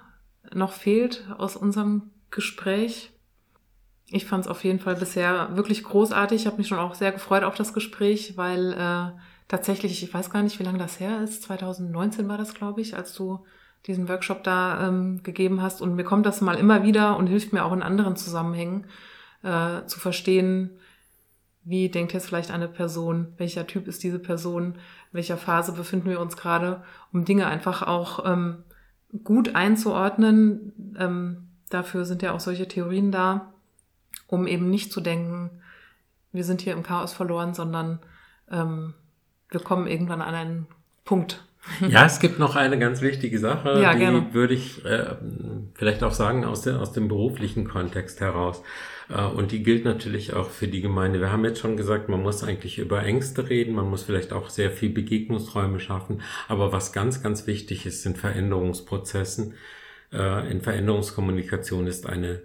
noch 0.53 0.73
fehlt 0.73 1.27
aus 1.39 1.57
unserem 1.57 2.11
Gespräch. 2.31 3.13
Ich 4.09 4.27
fand 4.27 4.45
es 4.45 4.51
auf 4.51 4.65
jeden 4.65 4.81
Fall 4.81 4.97
bisher 4.97 5.57
wirklich 5.57 5.85
großartig. 5.85 6.41
Ich 6.41 6.47
habe 6.47 6.57
mich 6.57 6.69
schon 6.69 6.79
auch 6.79 6.95
sehr 6.95 7.13
gefreut 7.13 7.45
auf 7.45 7.55
das 7.55 7.73
Gespräch, 7.73 8.37
weil 8.37 8.73
äh, 8.73 9.19
tatsächlich, 9.49 10.03
ich 10.03 10.13
weiß 10.13 10.31
gar 10.31 10.43
nicht, 10.43 10.59
wie 10.59 10.65
lange 10.65 10.79
das 10.79 10.99
her 10.99 11.23
ist. 11.23 11.43
2019 11.45 12.29
war 12.29 12.39
das, 12.39 12.55
glaube 12.55 12.81
ich, 12.81 12.97
als 12.97 13.15
du 13.15 13.45
diesen 13.87 14.09
Workshop 14.09 14.43
da 14.45 14.89
ähm, 14.89 15.23
gegeben 15.23 15.63
hast. 15.63 15.81
Und 15.81 15.95
mir 15.95 16.05
kommt 16.05 16.27
das 16.27 16.41
mal 16.41 16.57
immer 16.59 16.83
wieder 16.83 17.17
und 17.17 17.29
hilft 17.29 17.53
mir 17.53 17.65
auch 17.65 17.73
in 17.73 17.83
anderen 17.83 18.17
Zusammenhängen 18.17 18.87
äh, 19.43 19.85
zu 19.87 20.01
verstehen, 20.01 20.79
wie 21.63 21.89
denkt 21.89 22.13
jetzt 22.13 22.27
vielleicht 22.27 22.51
eine 22.51 22.69
Person, 22.69 23.35
welcher 23.37 23.67
Typ 23.67 23.87
ist 23.87 24.03
diese 24.03 24.19
Person, 24.19 24.75
in 24.75 24.79
welcher 25.13 25.37
Phase 25.37 25.73
befinden 25.73 26.09
wir 26.09 26.21
uns 26.21 26.37
gerade, 26.37 26.83
um 27.13 27.25
Dinge 27.25 27.47
einfach 27.47 27.83
auch 27.83 28.25
ähm, 28.25 28.65
gut 29.25 29.55
einzuordnen. 29.55 30.95
Ähm, 30.99 31.49
dafür 31.69 32.05
sind 32.05 32.23
ja 32.23 32.33
auch 32.33 32.41
solche 32.41 32.69
Theorien 32.69 33.13
da, 33.13 33.53
um 34.27 34.47
eben 34.47 34.71
nicht 34.71 34.93
zu 34.93 35.01
denken, 35.01 35.51
wir 36.33 36.45
sind 36.45 36.61
hier 36.61 36.75
im 36.75 36.83
Chaos 36.83 37.13
verloren, 37.13 37.55
sondern 37.55 37.99
ähm, 38.51 38.95
wir 39.49 39.61
kommen 39.61 39.87
irgendwann 39.87 40.23
an 40.23 40.35
einen 40.35 40.67
Punkt. 41.05 41.45
Ja, 41.89 42.07
es 42.07 42.21
gibt 42.21 42.39
noch 42.39 42.57
eine 42.57 42.79
ganz 42.79 43.03
wichtige 43.03 43.39
Sache, 43.39 43.81
ja, 43.83 43.93
die 43.93 43.99
gerne. 43.99 44.33
würde 44.33 44.55
ich 44.55 44.85
äh, 44.85 45.17
vielleicht 45.75 46.03
auch 46.03 46.13
sagen 46.13 46.45
aus, 46.45 46.63
der, 46.63 46.81
aus 46.81 46.93
dem 46.93 47.09
beruflichen 47.09 47.69
Kontext 47.69 48.21
heraus. 48.21 48.63
Äh, 49.11 49.25
und 49.25 49.53
die 49.53 49.63
gilt 49.63 49.85
natürlich 49.85 50.33
auch 50.33 50.51
für 50.51 50.69
die 50.69 50.81
Gemeinde. 50.81 51.21
Wir 51.21 51.33
haben 51.33 51.45
jetzt 51.45 51.61
schon 51.61 51.77
gesagt, 51.77 52.09
man 52.09 52.23
muss 52.23 52.43
eigentlich 52.43 52.79
über 52.79 53.03
Ängste 53.03 53.49
reden, 53.49 53.75
man 53.75 53.89
muss 53.89 54.03
vielleicht 54.03 54.33
auch 54.33 54.49
sehr 54.49 54.71
viel 54.71 54.91
Begegnungsräume 54.91 55.81
schaffen. 55.81 56.23
Aber 56.49 56.73
was 56.73 56.93
ganz, 56.93 57.23
ganz 57.23 57.47
wichtig 57.47 57.87
ist 57.87 58.07
in 58.07 58.17
Veränderungsprozessen, 58.17 59.55
äh, 60.13 60.51
in 60.51 60.61
Veränderungskommunikation 60.61 61.87
ist 61.87 62.07
eine 62.07 62.43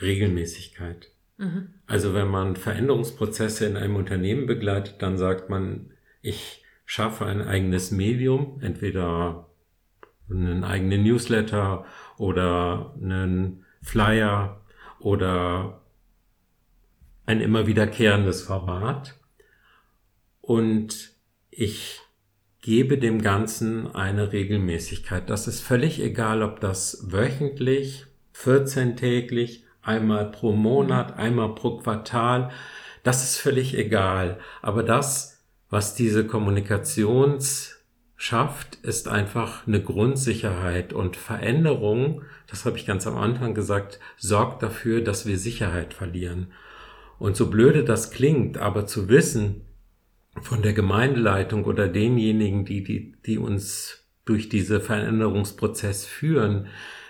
Regelmäßigkeit. 0.00 1.10
Mhm. 1.38 1.74
Also 1.86 2.14
wenn 2.14 2.28
man 2.28 2.56
Veränderungsprozesse 2.56 3.66
in 3.66 3.76
einem 3.76 3.96
Unternehmen 3.96 4.46
begleitet, 4.46 4.96
dann 5.00 5.18
sagt 5.18 5.50
man, 5.50 5.90
ich 6.22 6.64
schaffe 6.84 7.26
ein 7.26 7.42
eigenes 7.42 7.90
Medium, 7.90 8.58
entweder 8.62 9.48
einen 10.30 10.64
eigenen 10.64 11.04
Newsletter 11.04 11.84
oder 12.16 12.94
einen 13.00 13.64
Flyer 13.82 14.60
oder 14.98 15.80
ein 17.26 17.40
immer 17.40 17.66
wiederkehrendes 17.66 18.42
Format. 18.42 19.14
Und 20.40 21.12
ich 21.50 22.00
gebe 22.62 22.98
dem 22.98 23.20
Ganzen 23.20 23.94
eine 23.94 24.32
Regelmäßigkeit. 24.32 25.28
Das 25.28 25.46
ist 25.48 25.60
völlig 25.60 26.00
egal, 26.00 26.42
ob 26.42 26.60
das 26.60 27.12
wöchentlich, 27.12 28.06
14-täglich, 28.34 29.64
einmal 29.82 30.30
pro 30.30 30.52
Monat, 30.52 31.16
einmal 31.16 31.54
pro 31.54 31.78
Quartal. 31.78 32.50
Das 33.02 33.22
ist 33.22 33.38
völlig 33.38 33.76
egal. 33.76 34.38
Aber 34.62 34.82
das, 34.82 35.44
was 35.70 35.94
diese 35.94 36.26
Kommunikations 36.26 37.76
schafft, 38.16 38.76
ist 38.76 39.08
einfach 39.08 39.66
eine 39.66 39.82
Grundsicherheit 39.82 40.92
und 40.92 41.16
Veränderung, 41.16 42.22
das 42.46 42.64
habe 42.64 42.78
ich 42.78 42.86
ganz 42.86 43.06
am 43.06 43.16
Anfang 43.16 43.54
gesagt, 43.54 44.00
sorgt 44.16 44.62
dafür, 44.62 45.02
dass 45.02 45.26
wir 45.26 45.38
Sicherheit 45.38 45.94
verlieren. 45.94 46.52
Und 47.18 47.36
so 47.36 47.50
blöde 47.50 47.84
das 47.84 48.10
klingt, 48.10 48.58
aber 48.58 48.86
zu 48.86 49.08
wissen 49.08 49.62
von 50.42 50.62
der 50.62 50.72
Gemeindeleitung 50.72 51.64
oder 51.64 51.88
denjenigen, 51.88 52.64
die, 52.64 52.82
die, 52.82 53.14
die 53.24 53.38
uns 53.38 54.06
durch 54.24 54.48
diese 54.48 54.80
Veränderungsprozess 54.80 56.04
führen, 56.04 56.66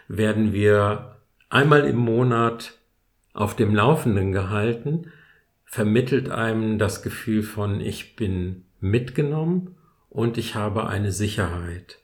werden 0.09 0.53
wir 0.53 1.17
einmal 1.49 1.85
im 1.85 1.97
Monat 1.97 2.79
auf 3.33 3.57
dem 3.57 3.75
Laufenden 3.75 4.33
gehalten, 4.33 5.11
vermittelt 5.65 6.31
einem 6.31 6.79
das 6.79 7.03
Gefühl 7.03 7.43
von, 7.43 7.81
ich 7.81 8.17
bin 8.17 8.65
mitgenommen 8.81 9.77
und 10.09 10.39
ich 10.39 10.55
habe 10.55 10.87
eine 10.87 11.13
Sicherheit. 11.13 11.99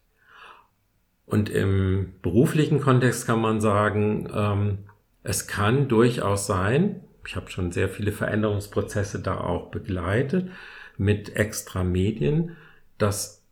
Und 1.24 1.48
im 1.48 2.14
beruflichen 2.20 2.80
Kontext 2.80 3.26
kann 3.26 3.40
man 3.40 3.60
sagen, 3.60 4.28
ähm, 4.34 4.78
es 5.22 5.46
kann 5.46 5.88
durchaus 5.88 6.46
sein, 6.46 7.01
ich 7.26 7.36
habe 7.36 7.50
schon 7.50 7.72
sehr 7.72 7.88
viele 7.88 8.12
Veränderungsprozesse 8.12 9.20
da 9.20 9.38
auch 9.38 9.70
begleitet 9.70 10.50
mit 10.96 11.36
extra 11.36 11.84
Medien, 11.84 12.56
dass 12.98 13.42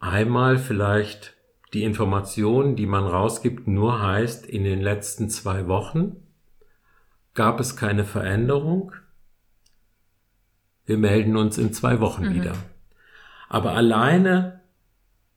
einmal 0.00 0.58
vielleicht 0.58 1.34
die 1.72 1.84
Information, 1.84 2.76
die 2.76 2.86
man 2.86 3.04
rausgibt, 3.04 3.66
nur 3.66 4.00
heißt, 4.02 4.46
in 4.46 4.64
den 4.64 4.80
letzten 4.80 5.28
zwei 5.28 5.66
Wochen 5.66 6.16
gab 7.34 7.60
es 7.60 7.76
keine 7.76 8.04
Veränderung. 8.04 8.92
Wir 10.86 10.96
melden 10.96 11.36
uns 11.36 11.58
in 11.58 11.72
zwei 11.72 12.00
Wochen 12.00 12.26
mhm. 12.26 12.34
wieder. 12.34 12.52
Aber 13.48 13.72
alleine, 13.72 14.60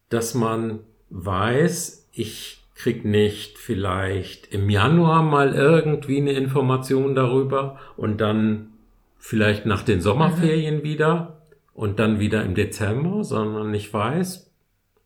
dass 0.10 0.34
man 0.34 0.80
weiß, 1.10 2.10
ich 2.12 2.59
krieg 2.80 3.04
nicht 3.04 3.58
vielleicht 3.58 4.54
im 4.54 4.70
Januar 4.70 5.22
mal 5.22 5.54
irgendwie 5.54 6.18
eine 6.18 6.32
Information 6.32 7.14
darüber 7.14 7.78
und 7.98 8.22
dann 8.22 8.70
vielleicht 9.18 9.66
nach 9.66 9.84
den 9.84 10.00
Sommerferien 10.00 10.78
mhm. 10.78 10.84
wieder 10.84 11.42
und 11.74 12.00
dann 12.00 12.22
wieder 12.22 12.42
im 12.46 12.56
Dezember, 12.56 13.26
sondern 13.26 13.74
ich 13.74 13.94
weiß, 13.94 14.50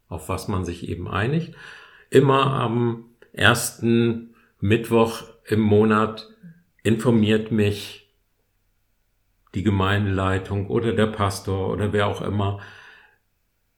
auf 0.08 0.30
was 0.30 0.48
man 0.48 0.64
sich 0.64 0.88
eben 0.88 1.08
einigt, 1.08 1.56
immer 2.12 2.54
am 2.54 3.06
ersten 3.32 4.36
Mittwoch 4.60 5.24
im 5.44 5.62
Monat 5.62 6.30
informiert 6.84 7.52
mich 7.52 8.14
die 9.56 9.64
Gemeindeleitung 9.64 10.68
oder 10.68 10.94
der 10.94 11.08
Pastor 11.08 11.72
oder 11.72 11.92
wer 11.92 12.06
auch 12.06 12.22
immer 12.22 12.60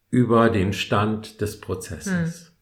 über 0.10 0.50
den 0.50 0.74
Stand 0.74 1.39
des 1.39 1.62
Prozesses. 1.62 2.50
Hm. 2.50 2.55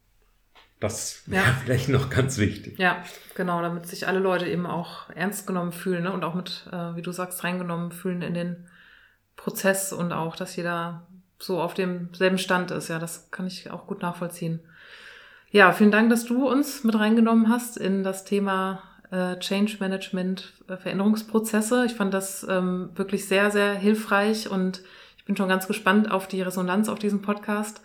Das 0.84 1.24
wäre 1.28 1.46
ja. 1.46 1.54
vielleicht 1.64 1.88
noch 1.88 2.10
ganz 2.10 2.38
wichtig. 2.38 2.78
Ja, 2.78 3.02
genau, 3.36 3.62
damit 3.62 3.88
sich 3.88 4.06
alle 4.06 4.20
Leute 4.20 4.46
eben 4.48 4.66
auch 4.66 5.10
ernst 5.12 5.48
genommen 5.48 5.72
fühlen 5.72 6.04
ne? 6.04 6.12
und 6.12 6.26
auch 6.26 6.34
mit, 6.34 6.68
äh, 6.74 6.98
wie 6.98 7.02
du 7.02 7.14
sagst, 7.14 7.46
reingenommen 7.46 7.94
fühlen 7.94 8.22
in 8.22 8.34
den 8.34 8.68
Prozess 9.38 9.94
und 9.94 10.12
auch, 10.12 10.36
dass 10.36 10.58
jeder 10.58 11.08
so 11.40 11.62
auf 11.62 11.74
demselben 11.74 12.38
Stand 12.38 12.72
ist. 12.72 12.90
Ja, 12.90 13.00
das 13.00 13.32
kann 13.32 13.48
ich 13.48 13.72
auch 13.72 13.88
gut 13.88 14.02
nachvollziehen. 14.02 14.60
Ja, 15.52 15.72
vielen 15.72 15.92
Dank, 15.92 16.10
dass 16.10 16.26
du 16.26 16.50
uns 16.50 16.84
mit 16.84 17.00
reingenommen 17.00 17.48
hast 17.48 17.78
in 17.78 18.04
das 18.04 18.26
Thema 18.26 18.84
äh, 19.10 19.40
Change 19.40 19.78
Management, 19.80 20.52
äh, 20.68 20.76
Veränderungsprozesse. 20.76 21.86
Ich 21.86 21.94
fand 21.94 22.14
das 22.14 22.46
ähm, 22.50 22.90
wirklich 22.96 23.26
sehr, 23.26 23.52
sehr 23.52 23.74
hilfreich 23.74 24.50
und 24.50 24.82
ich 25.16 25.24
bin 25.24 25.38
schon 25.38 25.48
ganz 25.48 25.66
gespannt 25.66 26.12
auf 26.12 26.28
die 26.28 26.42
Resonanz 26.42 26.90
auf 26.90 27.00
diesem 27.00 27.22
Podcast. 27.22 27.82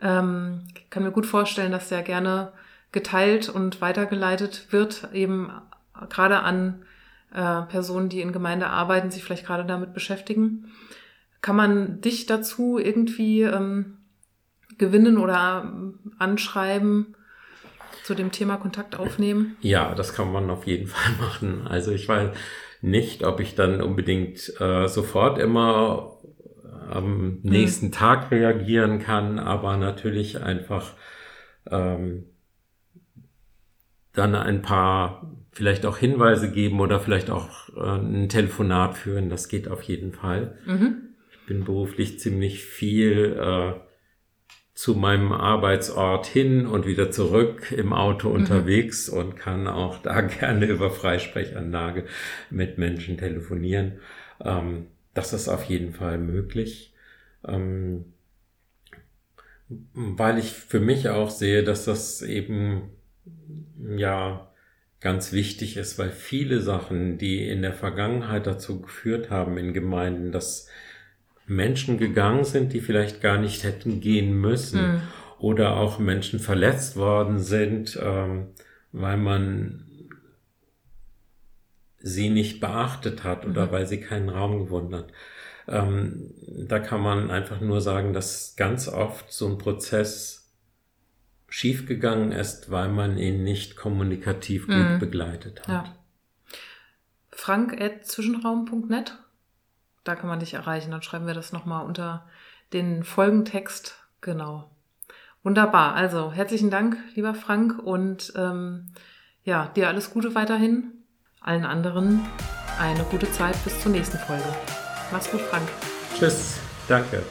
Ähm, 0.00 0.62
kann 0.90 1.02
mir 1.02 1.10
gut 1.10 1.26
vorstellen, 1.26 1.72
dass 1.72 1.88
der 1.88 2.02
gerne 2.02 2.52
geteilt 2.92 3.48
und 3.48 3.80
weitergeleitet 3.80 4.68
wird, 4.70 5.08
eben 5.12 5.50
gerade 6.08 6.40
an 6.40 6.82
äh, 7.32 7.62
Personen, 7.62 8.08
die 8.08 8.20
in 8.20 8.32
Gemeinde 8.32 8.68
arbeiten, 8.68 9.10
sich 9.10 9.24
vielleicht 9.24 9.46
gerade 9.46 9.64
damit 9.64 9.92
beschäftigen. 9.92 10.72
Kann 11.40 11.56
man 11.56 12.00
dich 12.00 12.26
dazu 12.26 12.78
irgendwie 12.78 13.42
ähm, 13.42 13.98
gewinnen 14.78 15.18
oder 15.18 15.62
ähm, 15.64 15.98
anschreiben, 16.18 17.14
zu 18.04 18.14
dem 18.14 18.30
Thema 18.30 18.56
Kontakt 18.56 18.96
aufnehmen? 18.98 19.56
Ja, 19.60 19.94
das 19.94 20.14
kann 20.14 20.32
man 20.32 20.48
auf 20.50 20.66
jeden 20.66 20.86
Fall 20.86 21.12
machen. 21.18 21.66
Also 21.66 21.92
ich 21.92 22.08
weiß 22.08 22.30
nicht, 22.82 23.24
ob 23.24 23.40
ich 23.40 23.54
dann 23.54 23.82
unbedingt 23.82 24.60
äh, 24.60 24.86
sofort 24.86 25.38
immer 25.38 26.15
am 26.88 27.40
nächsten 27.42 27.86
mhm. 27.86 27.92
Tag 27.92 28.30
reagieren 28.30 28.98
kann, 28.98 29.38
aber 29.38 29.76
natürlich 29.76 30.42
einfach 30.42 30.94
ähm, 31.70 32.26
dann 34.12 34.34
ein 34.34 34.62
paar 34.62 35.36
vielleicht 35.52 35.86
auch 35.86 35.98
Hinweise 35.98 36.50
geben 36.50 36.80
oder 36.80 37.00
vielleicht 37.00 37.30
auch 37.30 37.68
äh, 37.76 37.98
ein 37.98 38.28
Telefonat 38.28 38.96
führen. 38.96 39.28
Das 39.28 39.48
geht 39.48 39.68
auf 39.68 39.82
jeden 39.82 40.12
Fall. 40.12 40.58
Mhm. 40.66 41.14
Ich 41.30 41.46
bin 41.46 41.64
beruflich 41.64 42.18
ziemlich 42.18 42.64
viel 42.64 43.36
äh, 43.40 43.80
zu 44.74 44.94
meinem 44.94 45.32
Arbeitsort 45.32 46.26
hin 46.26 46.66
und 46.66 46.86
wieder 46.86 47.10
zurück 47.10 47.72
im 47.72 47.94
Auto 47.94 48.28
mhm. 48.28 48.34
unterwegs 48.36 49.08
und 49.08 49.36
kann 49.36 49.66
auch 49.66 50.02
da 50.02 50.20
gerne 50.40 50.66
über 50.66 50.90
Freisprechanlage 50.90 52.04
mit 52.50 52.76
Menschen 52.76 53.16
telefonieren. 53.16 54.00
Ähm, 54.44 54.88
das 55.16 55.32
ist 55.32 55.48
auf 55.48 55.64
jeden 55.64 55.92
Fall 55.92 56.18
möglich. 56.18 56.94
Ähm, 57.46 58.04
weil 59.68 60.38
ich 60.38 60.52
für 60.52 60.80
mich 60.80 61.08
auch 61.08 61.30
sehe, 61.30 61.64
dass 61.64 61.84
das 61.86 62.22
eben 62.22 62.90
ja 63.96 64.52
ganz 65.00 65.32
wichtig 65.32 65.76
ist, 65.76 65.98
weil 65.98 66.10
viele 66.10 66.60
Sachen, 66.60 67.18
die 67.18 67.48
in 67.48 67.62
der 67.62 67.72
Vergangenheit 67.72 68.46
dazu 68.46 68.80
geführt 68.80 69.30
haben 69.30 69.58
in 69.58 69.72
Gemeinden, 69.72 70.32
dass 70.32 70.68
Menschen 71.46 71.98
gegangen 71.98 72.44
sind, 72.44 72.72
die 72.72 72.80
vielleicht 72.80 73.20
gar 73.20 73.38
nicht 73.38 73.64
hätten 73.64 74.00
gehen 74.00 74.32
müssen 74.40 74.80
mhm. 74.80 75.02
oder 75.38 75.76
auch 75.76 75.98
Menschen 75.98 76.40
verletzt 76.40 76.96
worden 76.96 77.38
sind, 77.38 77.98
ähm, 78.02 78.48
weil 78.92 79.16
man 79.16 79.85
sie 82.06 82.30
nicht 82.30 82.60
beachtet 82.60 83.24
hat 83.24 83.44
oder 83.44 83.66
mhm. 83.66 83.72
weil 83.72 83.86
sie 83.86 84.00
keinen 84.00 84.28
Raum 84.28 84.60
gewonnen 84.60 84.94
hat. 84.94 85.08
Ähm, 85.66 86.32
da 86.68 86.78
kann 86.78 87.00
man 87.00 87.32
einfach 87.32 87.60
nur 87.60 87.80
sagen, 87.80 88.12
dass 88.12 88.54
ganz 88.56 88.86
oft 88.86 89.32
so 89.32 89.48
ein 89.48 89.58
Prozess 89.58 90.54
schiefgegangen 91.48 92.30
ist, 92.30 92.70
weil 92.70 92.88
man 92.88 93.18
ihn 93.18 93.42
nicht 93.42 93.76
kommunikativ 93.76 94.66
gut 94.66 94.76
mhm. 94.76 94.98
begleitet 95.00 95.62
hat. 95.62 95.68
Ja. 95.68 95.84
frank.zwischenraum.net 97.30 99.18
Da 100.04 100.14
kann 100.14 100.28
man 100.28 100.38
dich 100.38 100.54
erreichen. 100.54 100.92
Dann 100.92 101.02
schreiben 101.02 101.26
wir 101.26 101.34
das 101.34 101.52
nochmal 101.52 101.84
unter 101.84 102.28
den 102.72 103.02
Folgentext. 103.02 103.98
Genau. 104.20 104.70
Wunderbar. 105.42 105.94
Also 105.94 106.30
herzlichen 106.30 106.70
Dank, 106.70 106.96
lieber 107.16 107.34
Frank. 107.34 107.80
Und 107.80 108.32
ähm, 108.36 108.92
ja, 109.42 109.66
dir 109.66 109.88
alles 109.88 110.10
Gute 110.10 110.36
weiterhin 110.36 110.95
allen 111.46 111.64
anderen 111.64 112.26
eine 112.78 113.04
gute 113.04 113.30
Zeit 113.32 113.56
bis 113.64 113.80
zur 113.80 113.92
nächsten 113.92 114.18
Folge. 114.18 114.44
Mach's 115.10 115.30
gut, 115.30 115.40
Frank. 115.40 115.66
Tschüss. 116.18 116.56
Danke. 116.88 117.22